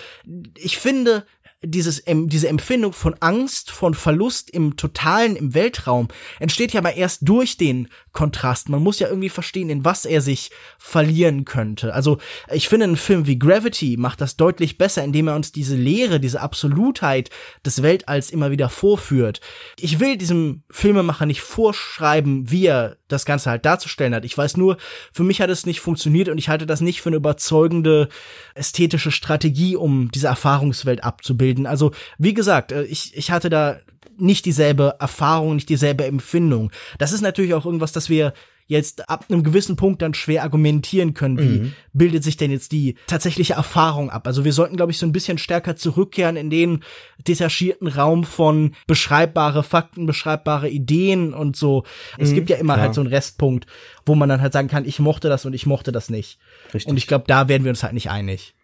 ich 0.57 0.79
finde, 0.79 1.25
dieses, 1.63 2.03
diese 2.07 2.49
Empfindung 2.49 2.93
von 2.93 3.15
Angst, 3.21 3.71
von 3.71 3.95
Verlust 3.95 4.51
im 4.51 4.77
Totalen, 4.77 5.37
im 5.37 5.55
Weltraum, 5.55 6.09
entsteht 6.39 6.73
ja 6.73 6.81
aber 6.81 6.95
erst 6.95 7.29
durch 7.29 7.57
den 7.57 7.89
Kontrast. 8.13 8.69
Man 8.69 8.83
muss 8.83 8.99
ja 8.99 9.09
irgendwie 9.09 9.29
verstehen, 9.29 9.71
in 9.71 9.85
was 9.85 10.05
er 10.05 10.21
sich 10.21 10.51
verlieren 10.79 11.45
könnte. 11.45 11.95
Also, 11.95 12.19
ich 12.53 12.69
finde, 12.69 12.87
ein 12.87 12.97
Film 12.97 13.27
wie 13.27 13.39
Gravity 13.39 13.97
macht 13.97 14.21
das 14.21 14.37
deutlich 14.37 14.77
besser, 14.77 15.05
indem 15.05 15.29
er 15.29 15.37
uns 15.37 15.53
diese 15.53 15.77
Leere, 15.77 16.21
diese 16.21 16.41
Absolutheit 16.41 17.31
des 17.65 17.83
Weltalls 17.83 18.31
immer 18.31 18.51
wieder 18.51 18.69
vorführt. 18.69 19.41
Ich 19.79 20.01
will 20.01 20.17
diesem 20.17 20.63
Filmemacher 20.71 21.27
nicht 21.27 21.41
vorschreiben, 21.41 22.51
wie 22.51 22.67
er 22.67 22.97
das 23.09 23.25
Ganze 23.25 23.51
halt 23.51 23.65
darzustellen 23.65 24.15
hat. 24.15 24.25
Ich 24.25 24.37
weiß 24.37 24.57
nur, 24.57 24.79
für 25.13 25.23
mich 25.23 25.41
hat 25.41 25.51
es 25.51 25.67
nicht 25.67 25.81
funktioniert 25.81 26.29
und 26.29 26.39
ich 26.39 26.49
halte 26.49 26.67
das 26.67 26.81
nicht 26.81 27.03
für 27.03 27.11
eine 27.11 27.17
überzeugende 27.17 28.09
ästhetische 28.55 29.11
Strategie, 29.11 29.77
um 29.77 30.11
diese 30.11 30.27
Erfahrungswelt 30.27 31.05
abzubilden. 31.05 31.52
Also, 31.67 31.93
wie 32.19 32.35
gesagt, 32.35 32.73
äh, 32.73 32.85
ich, 32.85 33.17
ich 33.17 33.31
hatte 33.31 33.51
da 33.51 33.81
nicht 34.19 34.45
dieselbe 34.45 34.97
Erfahrung, 35.01 35.57
nicht 35.57 35.69
dieselbe 35.69 36.05
Empfindung. 36.05 36.71
Das 36.99 37.13
ist 37.13 37.23
natürlich 37.23 37.55
auch 37.55 37.65
irgendwas, 37.65 37.93
das 37.93 38.09
wir 38.09 38.35
jetzt 38.67 39.09
ab 39.09 39.27
einem 39.29 39.43
gewissen 39.43 39.77
Punkt 39.77 40.03
dann 40.03 40.15
schwer 40.15 40.43
argumentieren 40.43 41.15
können, 41.15 41.39
wie 41.39 41.59
mhm. 41.59 41.73
bildet 41.93 42.25
sich 42.25 42.37
denn 42.37 42.51
jetzt 42.51 42.73
die 42.73 42.97
tatsächliche 43.07 43.55
Erfahrung 43.55 44.11
ab. 44.11 44.27
Also 44.27 44.45
wir 44.45 44.53
sollten, 44.53 44.77
glaube 44.77 44.93
ich, 44.93 44.99
so 44.99 45.07
ein 45.07 45.13
bisschen 45.13 45.39
stärker 45.39 45.77
zurückkehren 45.77 46.37
in 46.37 46.49
den 46.49 46.83
detachierten 47.27 47.89
Raum 47.89 48.25
von 48.25 48.75
beschreibbare 48.87 49.63
Fakten, 49.63 50.07
beschreibbare 50.07 50.69
Ideen 50.69 51.35
und 51.35 51.57
so. 51.57 51.85
Mhm, 52.17 52.25
es 52.25 52.33
gibt 52.33 52.51
ja 52.51 52.57
immer 52.57 52.75
klar. 52.75 52.87
halt 52.87 52.95
so 52.95 53.01
einen 53.01 53.11
Restpunkt, 53.11 53.67
wo 54.07 54.15
man 54.15 54.29
dann 54.29 54.41
halt 54.41 54.53
sagen 54.53 54.69
kann, 54.69 54.85
ich 54.87 54.99
mochte 54.99 55.29
das 55.29 55.45
und 55.45 55.53
ich 55.53 55.67
mochte 55.67 55.93
das 55.93 56.09
nicht. 56.09 56.39
Richtig. 56.73 56.89
Und 56.89 56.97
ich 56.97 57.07
glaube, 57.07 57.25
da 57.27 57.49
werden 57.49 57.65
wir 57.65 57.71
uns 57.71 57.83
halt 57.83 57.95
nicht 57.95 58.11
einig. 58.11 58.55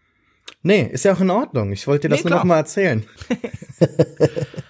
Nee, 0.62 0.88
ist 0.90 1.04
ja 1.04 1.12
auch 1.12 1.20
in 1.20 1.30
Ordnung. 1.30 1.72
Ich 1.72 1.86
wollte 1.86 2.08
dir 2.08 2.14
das 2.14 2.24
nee, 2.24 2.30
nur 2.30 2.38
noch 2.38 2.44
mal 2.44 2.58
erzählen. 2.58 3.04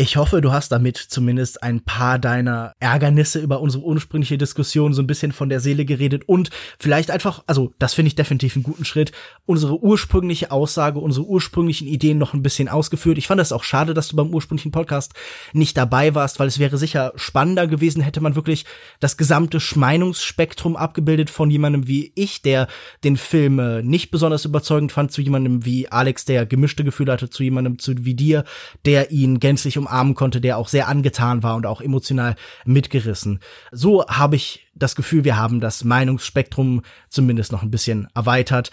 Ich 0.00 0.16
hoffe, 0.16 0.40
du 0.40 0.52
hast 0.52 0.70
damit 0.70 0.96
zumindest 0.96 1.64
ein 1.64 1.80
paar 1.80 2.20
deiner 2.20 2.72
Ärgernisse 2.78 3.40
über 3.40 3.60
unsere 3.60 3.82
ursprüngliche 3.82 4.38
Diskussion 4.38 4.94
so 4.94 5.02
ein 5.02 5.08
bisschen 5.08 5.32
von 5.32 5.48
der 5.48 5.58
Seele 5.58 5.84
geredet 5.84 6.22
und 6.28 6.50
vielleicht 6.78 7.10
einfach, 7.10 7.42
also 7.48 7.74
das 7.80 7.94
finde 7.94 8.06
ich 8.06 8.14
definitiv 8.14 8.54
einen 8.54 8.62
guten 8.62 8.84
Schritt, 8.84 9.10
unsere 9.44 9.82
ursprüngliche 9.82 10.52
Aussage, 10.52 11.00
unsere 11.00 11.26
ursprünglichen 11.26 11.88
Ideen 11.88 12.16
noch 12.16 12.32
ein 12.32 12.44
bisschen 12.44 12.68
ausgeführt. 12.68 13.18
Ich 13.18 13.26
fand 13.26 13.40
es 13.40 13.50
auch 13.50 13.64
schade, 13.64 13.92
dass 13.92 14.06
du 14.06 14.14
beim 14.14 14.32
ursprünglichen 14.32 14.70
Podcast 14.70 15.14
nicht 15.52 15.76
dabei 15.76 16.14
warst, 16.14 16.38
weil 16.38 16.46
es 16.46 16.60
wäre 16.60 16.78
sicher 16.78 17.12
spannender 17.16 17.66
gewesen, 17.66 18.00
hätte 18.00 18.20
man 18.20 18.36
wirklich 18.36 18.66
das 19.00 19.16
gesamte 19.16 19.58
Meinungsspektrum 19.74 20.76
abgebildet 20.76 21.28
von 21.28 21.50
jemandem 21.50 21.88
wie 21.88 22.12
ich, 22.14 22.40
der 22.40 22.68
den 23.02 23.16
Film 23.16 23.58
äh, 23.58 23.82
nicht 23.82 24.12
besonders 24.12 24.44
überzeugend 24.44 24.92
fand, 24.92 25.10
zu 25.10 25.22
jemandem 25.22 25.64
wie 25.64 25.88
Alex, 25.88 26.24
der 26.24 26.46
gemischte 26.46 26.84
Gefühle 26.84 27.10
hatte, 27.10 27.30
zu 27.30 27.42
jemandem 27.42 27.80
zu, 27.80 28.04
wie 28.04 28.14
dir, 28.14 28.44
der 28.84 29.10
ihn 29.10 29.40
gänzlich 29.40 29.76
um 29.76 29.87
umarmen 29.88 30.14
konnte, 30.14 30.40
der 30.40 30.58
auch 30.58 30.68
sehr 30.68 30.88
angetan 30.88 31.42
war 31.42 31.56
und 31.56 31.66
auch 31.66 31.80
emotional 31.80 32.36
mitgerissen. 32.64 33.40
So 33.72 34.06
habe 34.06 34.36
ich 34.36 34.66
das 34.74 34.94
Gefühl, 34.94 35.24
wir 35.24 35.36
haben 35.36 35.60
das 35.60 35.82
Meinungsspektrum 35.82 36.82
zumindest 37.08 37.50
noch 37.50 37.62
ein 37.62 37.70
bisschen 37.70 38.08
erweitert. 38.14 38.70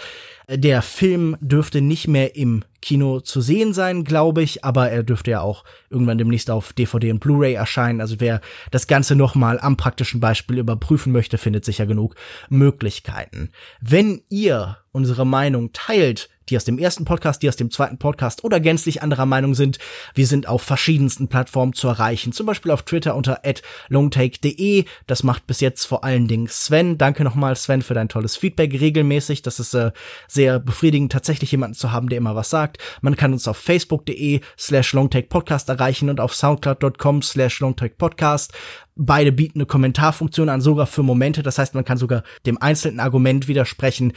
Der 0.47 0.84
Film 0.84 1.36
dürfte 1.39 1.82
nicht 1.82 2.08
mehr 2.08 2.36
im 2.36 2.63
Kino 2.82 3.19
zu 3.19 3.41
sehen 3.41 3.73
sein, 3.73 4.04
glaube 4.04 4.43
ich, 4.43 4.63
aber 4.63 4.91
er 4.91 5.01
dürfte 5.01 5.32
ja 5.32 5.41
auch 5.41 5.63
irgendwann 5.89 6.19
demnächst 6.19 6.51
auf 6.51 6.73
DVD 6.73 7.12
und 7.12 7.19
Blu-ray 7.19 7.54
erscheinen. 7.54 8.01
Also 8.01 8.19
wer 8.19 8.41
das 8.69 8.86
Ganze 8.86 9.15
nochmal 9.15 9.60
am 9.60 9.78
praktischen 9.78 10.19
Beispiel 10.19 10.60
überprüfen 10.60 11.12
möchte, 11.12 11.39
findet 11.39 11.65
sicher 11.65 11.88
genug 11.88 12.13
Möglichkeiten. 12.49 13.49
Wenn 13.82 14.21
ihr 14.30 14.78
unsere 14.91 15.25
Meinung 15.25 15.73
teilt, 15.73 16.30
die 16.49 16.58
aus 16.58 16.65
dem 16.65 16.77
ersten 16.77 17.05
Podcast, 17.05 17.41
die 17.41 17.49
aus 17.49 17.55
dem 17.55 17.71
zweiten 17.71 17.97
Podcast 17.97 18.43
oder 18.43 18.60
gänzlich 18.60 19.01
anderer 19.01 19.25
Meinung 19.25 19.55
sind. 19.55 19.79
Wir 20.13 20.27
sind 20.27 20.47
auf 20.47 20.62
verschiedensten 20.62 21.27
Plattformen 21.27 21.73
zu 21.73 21.88
erreichen, 21.88 22.31
zum 22.31 22.45
Beispiel 22.45 22.71
auf 22.71 22.84
Twitter 22.84 23.15
unter 23.15 23.41
longtake.de. 23.89 24.86
Das 25.08 25.23
macht 25.23 25.47
bis 25.47 25.60
jetzt 25.60 25.86
vor 25.86 26.03
allen 26.03 26.27
Dingen 26.27 26.47
Sven. 26.47 26.97
Danke 26.97 27.23
nochmal, 27.23 27.55
Sven, 27.55 27.81
für 27.81 27.93
dein 27.93 28.10
tolles 28.10 28.38
Feedback 28.38 28.79
regelmäßig. 28.79 29.41
Das 29.41 29.60
ist 29.60 29.73
äh, 29.73 29.91
sehr 30.27 30.60
befriedigend, 30.60 31.12
tatsächlich 31.12 31.52
jemanden 31.52 31.75
zu 31.75 31.91
haben, 31.91 32.10
der 32.10 32.17
immer 32.17 32.35
was 32.35 32.50
sagt. 32.50 32.77
Man 33.02 33.15
kann 33.15 33.33
uns 33.33 33.48
auf 33.48 33.58
facebook.de 33.58 34.41
slash 34.58 34.93
longtakepodcast 34.93 35.69
erreichen 35.69 36.10
und 36.10 36.19
auf 36.19 36.35
soundcloud.com 36.35 37.21
slash 37.21 37.60
longtakepodcast. 37.60 38.54
Beide 38.96 39.31
bieten 39.31 39.60
eine 39.60 39.65
Kommentarfunktion 39.65 40.50
an, 40.50 40.62
sogar 40.62 40.87
für 40.87 41.04
Momente. 41.04 41.43
Das 41.43 41.58
heißt, 41.58 41.75
man 41.75 41.83
kann 41.83 41.98
sogar 41.98 42.23
dem 42.46 42.62
einzelnen 42.62 43.00
Argument 43.00 43.48
widersprechen. 43.48 44.13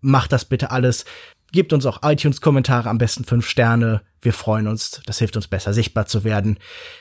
macht 0.00 0.32
das 0.32 0.44
bitte 0.44 0.70
alles. 0.70 1.04
Gebt 1.52 1.72
uns 1.72 1.86
auch 1.86 2.00
iTunes-Kommentare, 2.02 2.88
am 2.88 2.98
besten 2.98 3.24
fünf 3.24 3.46
Sterne. 3.46 4.02
Wir 4.20 4.32
freuen 4.32 4.66
uns. 4.66 5.00
Das 5.06 5.18
hilft 5.18 5.36
uns 5.36 5.48
besser 5.48 5.72
sichtbar 5.72 6.06
zu 6.06 6.24
werden. 6.24 6.58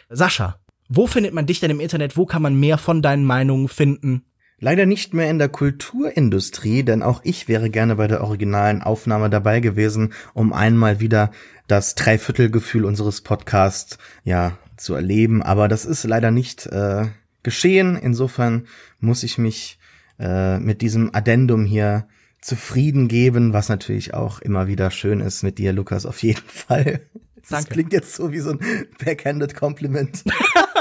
Sascha, 0.09 0.59
wo 0.87 1.07
findet 1.07 1.33
man 1.33 1.45
dich 1.45 1.59
denn 1.59 1.71
im 1.71 1.79
Internet? 1.79 2.15
Wo 2.15 2.25
kann 2.25 2.41
man 2.41 2.59
mehr 2.59 2.77
von 2.77 3.01
deinen 3.01 3.25
Meinungen 3.25 3.67
finden? 3.67 4.25
Leider 4.59 4.85
nicht 4.85 5.13
mehr 5.13 5.29
in 5.29 5.37
der 5.37 5.49
Kulturindustrie, 5.49 6.83
denn 6.83 7.03
auch 7.03 7.21
ich 7.23 7.47
wäre 7.47 7.69
gerne 7.69 7.95
bei 7.95 8.07
der 8.07 8.23
originalen 8.23 8.81
Aufnahme 8.81 9.29
dabei 9.29 9.59
gewesen, 9.59 10.13
um 10.33 10.53
einmal 10.53 11.01
wieder 11.01 11.31
das 11.67 11.95
Dreiviertelgefühl 11.95 12.85
unseres 12.85 13.21
Podcasts 13.21 13.97
ja 14.23 14.57
zu 14.77 14.93
erleben. 14.93 15.43
Aber 15.43 15.67
das 15.67 15.85
ist 15.85 16.05
leider 16.05 16.31
nicht 16.31 16.67
äh, 16.67 17.07
geschehen. 17.43 17.97
Insofern 17.97 18.67
muss 18.99 19.23
ich 19.23 19.37
mich 19.37 19.77
äh, 20.19 20.57
mit 20.59 20.81
diesem 20.81 21.13
Addendum 21.13 21.65
hier 21.65 22.07
zufrieden 22.45 23.07
geben, 23.07 23.53
was 23.53 23.69
natürlich 23.69 24.13
auch 24.13 24.39
immer 24.39 24.67
wieder 24.67 24.91
schön 24.91 25.19
ist 25.19 25.41
mit 25.41 25.57
dir, 25.57 25.73
Lukas, 25.73 26.05
auf 26.05 26.21
jeden 26.21 26.43
Fall. 26.47 27.01
Das 27.41 27.49
Danke. 27.49 27.69
klingt 27.71 27.93
jetzt 27.93 28.13
so 28.13 28.31
wie 28.31 28.39
so 28.39 28.51
ein 28.51 28.59
backhanded 29.03 29.55
Compliment. 29.55 30.23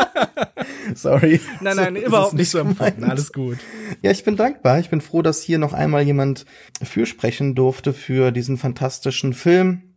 Sorry. 0.94 1.40
Nein, 1.62 1.76
nein, 1.76 1.96
so, 1.96 2.02
überhaupt 2.02 2.34
nicht 2.34 2.50
so 2.50 2.58
empfunden. 2.58 3.04
Alles 3.04 3.32
gut. 3.32 3.58
Ja, 4.02 4.10
ich 4.10 4.24
bin 4.24 4.36
dankbar. 4.36 4.78
Ich 4.78 4.90
bin 4.90 5.00
froh, 5.00 5.22
dass 5.22 5.40
hier 5.42 5.58
noch 5.58 5.72
einmal 5.72 6.02
jemand 6.02 6.44
fürsprechen 6.82 7.54
durfte 7.54 7.94
für 7.94 8.30
diesen 8.30 8.58
fantastischen 8.58 9.32
Film, 9.32 9.94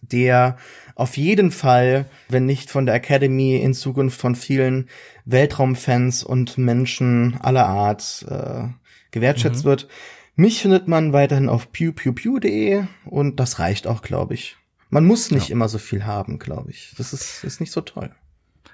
der 0.00 0.56
auf 0.94 1.18
jeden 1.18 1.50
Fall, 1.50 2.06
wenn 2.28 2.46
nicht 2.46 2.70
von 2.70 2.86
der 2.86 2.94
Academy 2.94 3.56
in 3.56 3.74
Zukunft 3.74 4.18
von 4.18 4.34
vielen 4.34 4.88
Weltraumfans 5.26 6.24
und 6.24 6.56
Menschen 6.56 7.38
aller 7.40 7.66
Art 7.66 8.24
äh, 8.30 8.68
gewertschätzt 9.10 9.64
mhm. 9.64 9.68
wird. 9.68 9.88
Mich 10.36 10.60
findet 10.60 10.86
man 10.86 11.14
weiterhin 11.14 11.48
auf 11.48 11.72
pewpewpew.de 11.72 12.84
und 13.06 13.40
das 13.40 13.58
reicht 13.58 13.86
auch, 13.86 14.02
glaube 14.02 14.34
ich. 14.34 14.56
Man 14.90 15.06
muss 15.06 15.30
nicht 15.30 15.48
ja. 15.48 15.54
immer 15.54 15.68
so 15.68 15.78
viel 15.78 16.04
haben, 16.04 16.38
glaube 16.38 16.70
ich. 16.70 16.92
Das 16.98 17.12
ist, 17.12 17.42
ist 17.42 17.58
nicht 17.58 17.72
so 17.72 17.80
toll. 17.80 18.10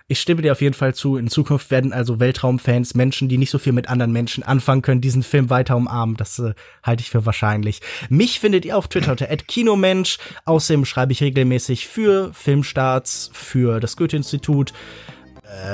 Ich 0.09 0.21
stimme 0.21 0.43
dir 0.43 0.53
auf 0.53 0.61
jeden 0.61 0.75
Fall 0.75 0.95
zu. 0.95 1.17
In 1.17 1.29
Zukunft 1.29 1.71
werden 1.71 1.93
also 1.93 2.21
Weltraumfans, 2.21 2.95
Menschen, 2.95 3.29
die 3.29 3.39
nicht 3.39 3.51
so 3.51 3.59
viel 3.59 3.73
mit 3.73 3.89
anderen 3.89 4.13
Menschen 4.13 4.43
anfangen 4.43 4.83
können, 4.83 5.01
diesen 5.01 5.23
Film 5.23 5.49
weiter 5.49 5.77
umarmen. 5.77 6.17
Das 6.17 6.39
äh, 6.41 6.55
halte 6.83 7.03
ich 7.03 7.11
für 7.11 7.25
wahrscheinlich. 7.25 7.81
Mich 8.11 8.41
findet 8.41 8.65
ihr 8.65 8.77
auf 8.77 8.89
Twitter 8.89 9.13
unter 9.13 9.27
@kinomensch. 9.27 10.19
Außerdem 10.45 10.85
schreibe 10.85 11.13
ich 11.13 11.23
regelmäßig 11.23 11.87
für 11.87 12.35
Filmstarts, 12.35 13.31
für 13.33 13.79
das 13.79 13.97
Goethe-Institut, 13.97 14.73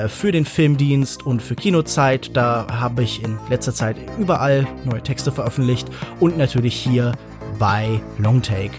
für 0.07 0.31
den 0.31 0.45
Filmdienst 0.45 1.25
und 1.25 1.41
für 1.41 1.55
Kinozeit. 1.55 2.35
Da 2.35 2.67
habe 2.69 3.03
ich 3.03 3.23
in 3.23 3.37
letzter 3.49 3.73
Zeit 3.73 3.97
überall 4.17 4.67
neue 4.85 5.01
Texte 5.01 5.31
veröffentlicht 5.31 5.87
und 6.19 6.37
natürlich 6.37 6.75
hier 6.75 7.13
bei 7.57 7.99
Longtake. 8.17 8.71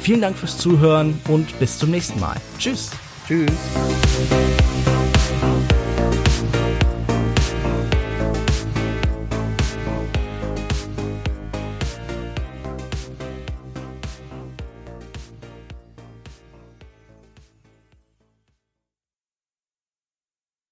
Vielen 0.00 0.20
Dank 0.20 0.36
fürs 0.36 0.58
Zuhören 0.58 1.20
und 1.28 1.58
bis 1.58 1.78
zum 1.78 1.90
nächsten 1.90 2.20
Mal. 2.20 2.36
Tschüss. 2.58 2.90
Tschüss. 3.26 3.50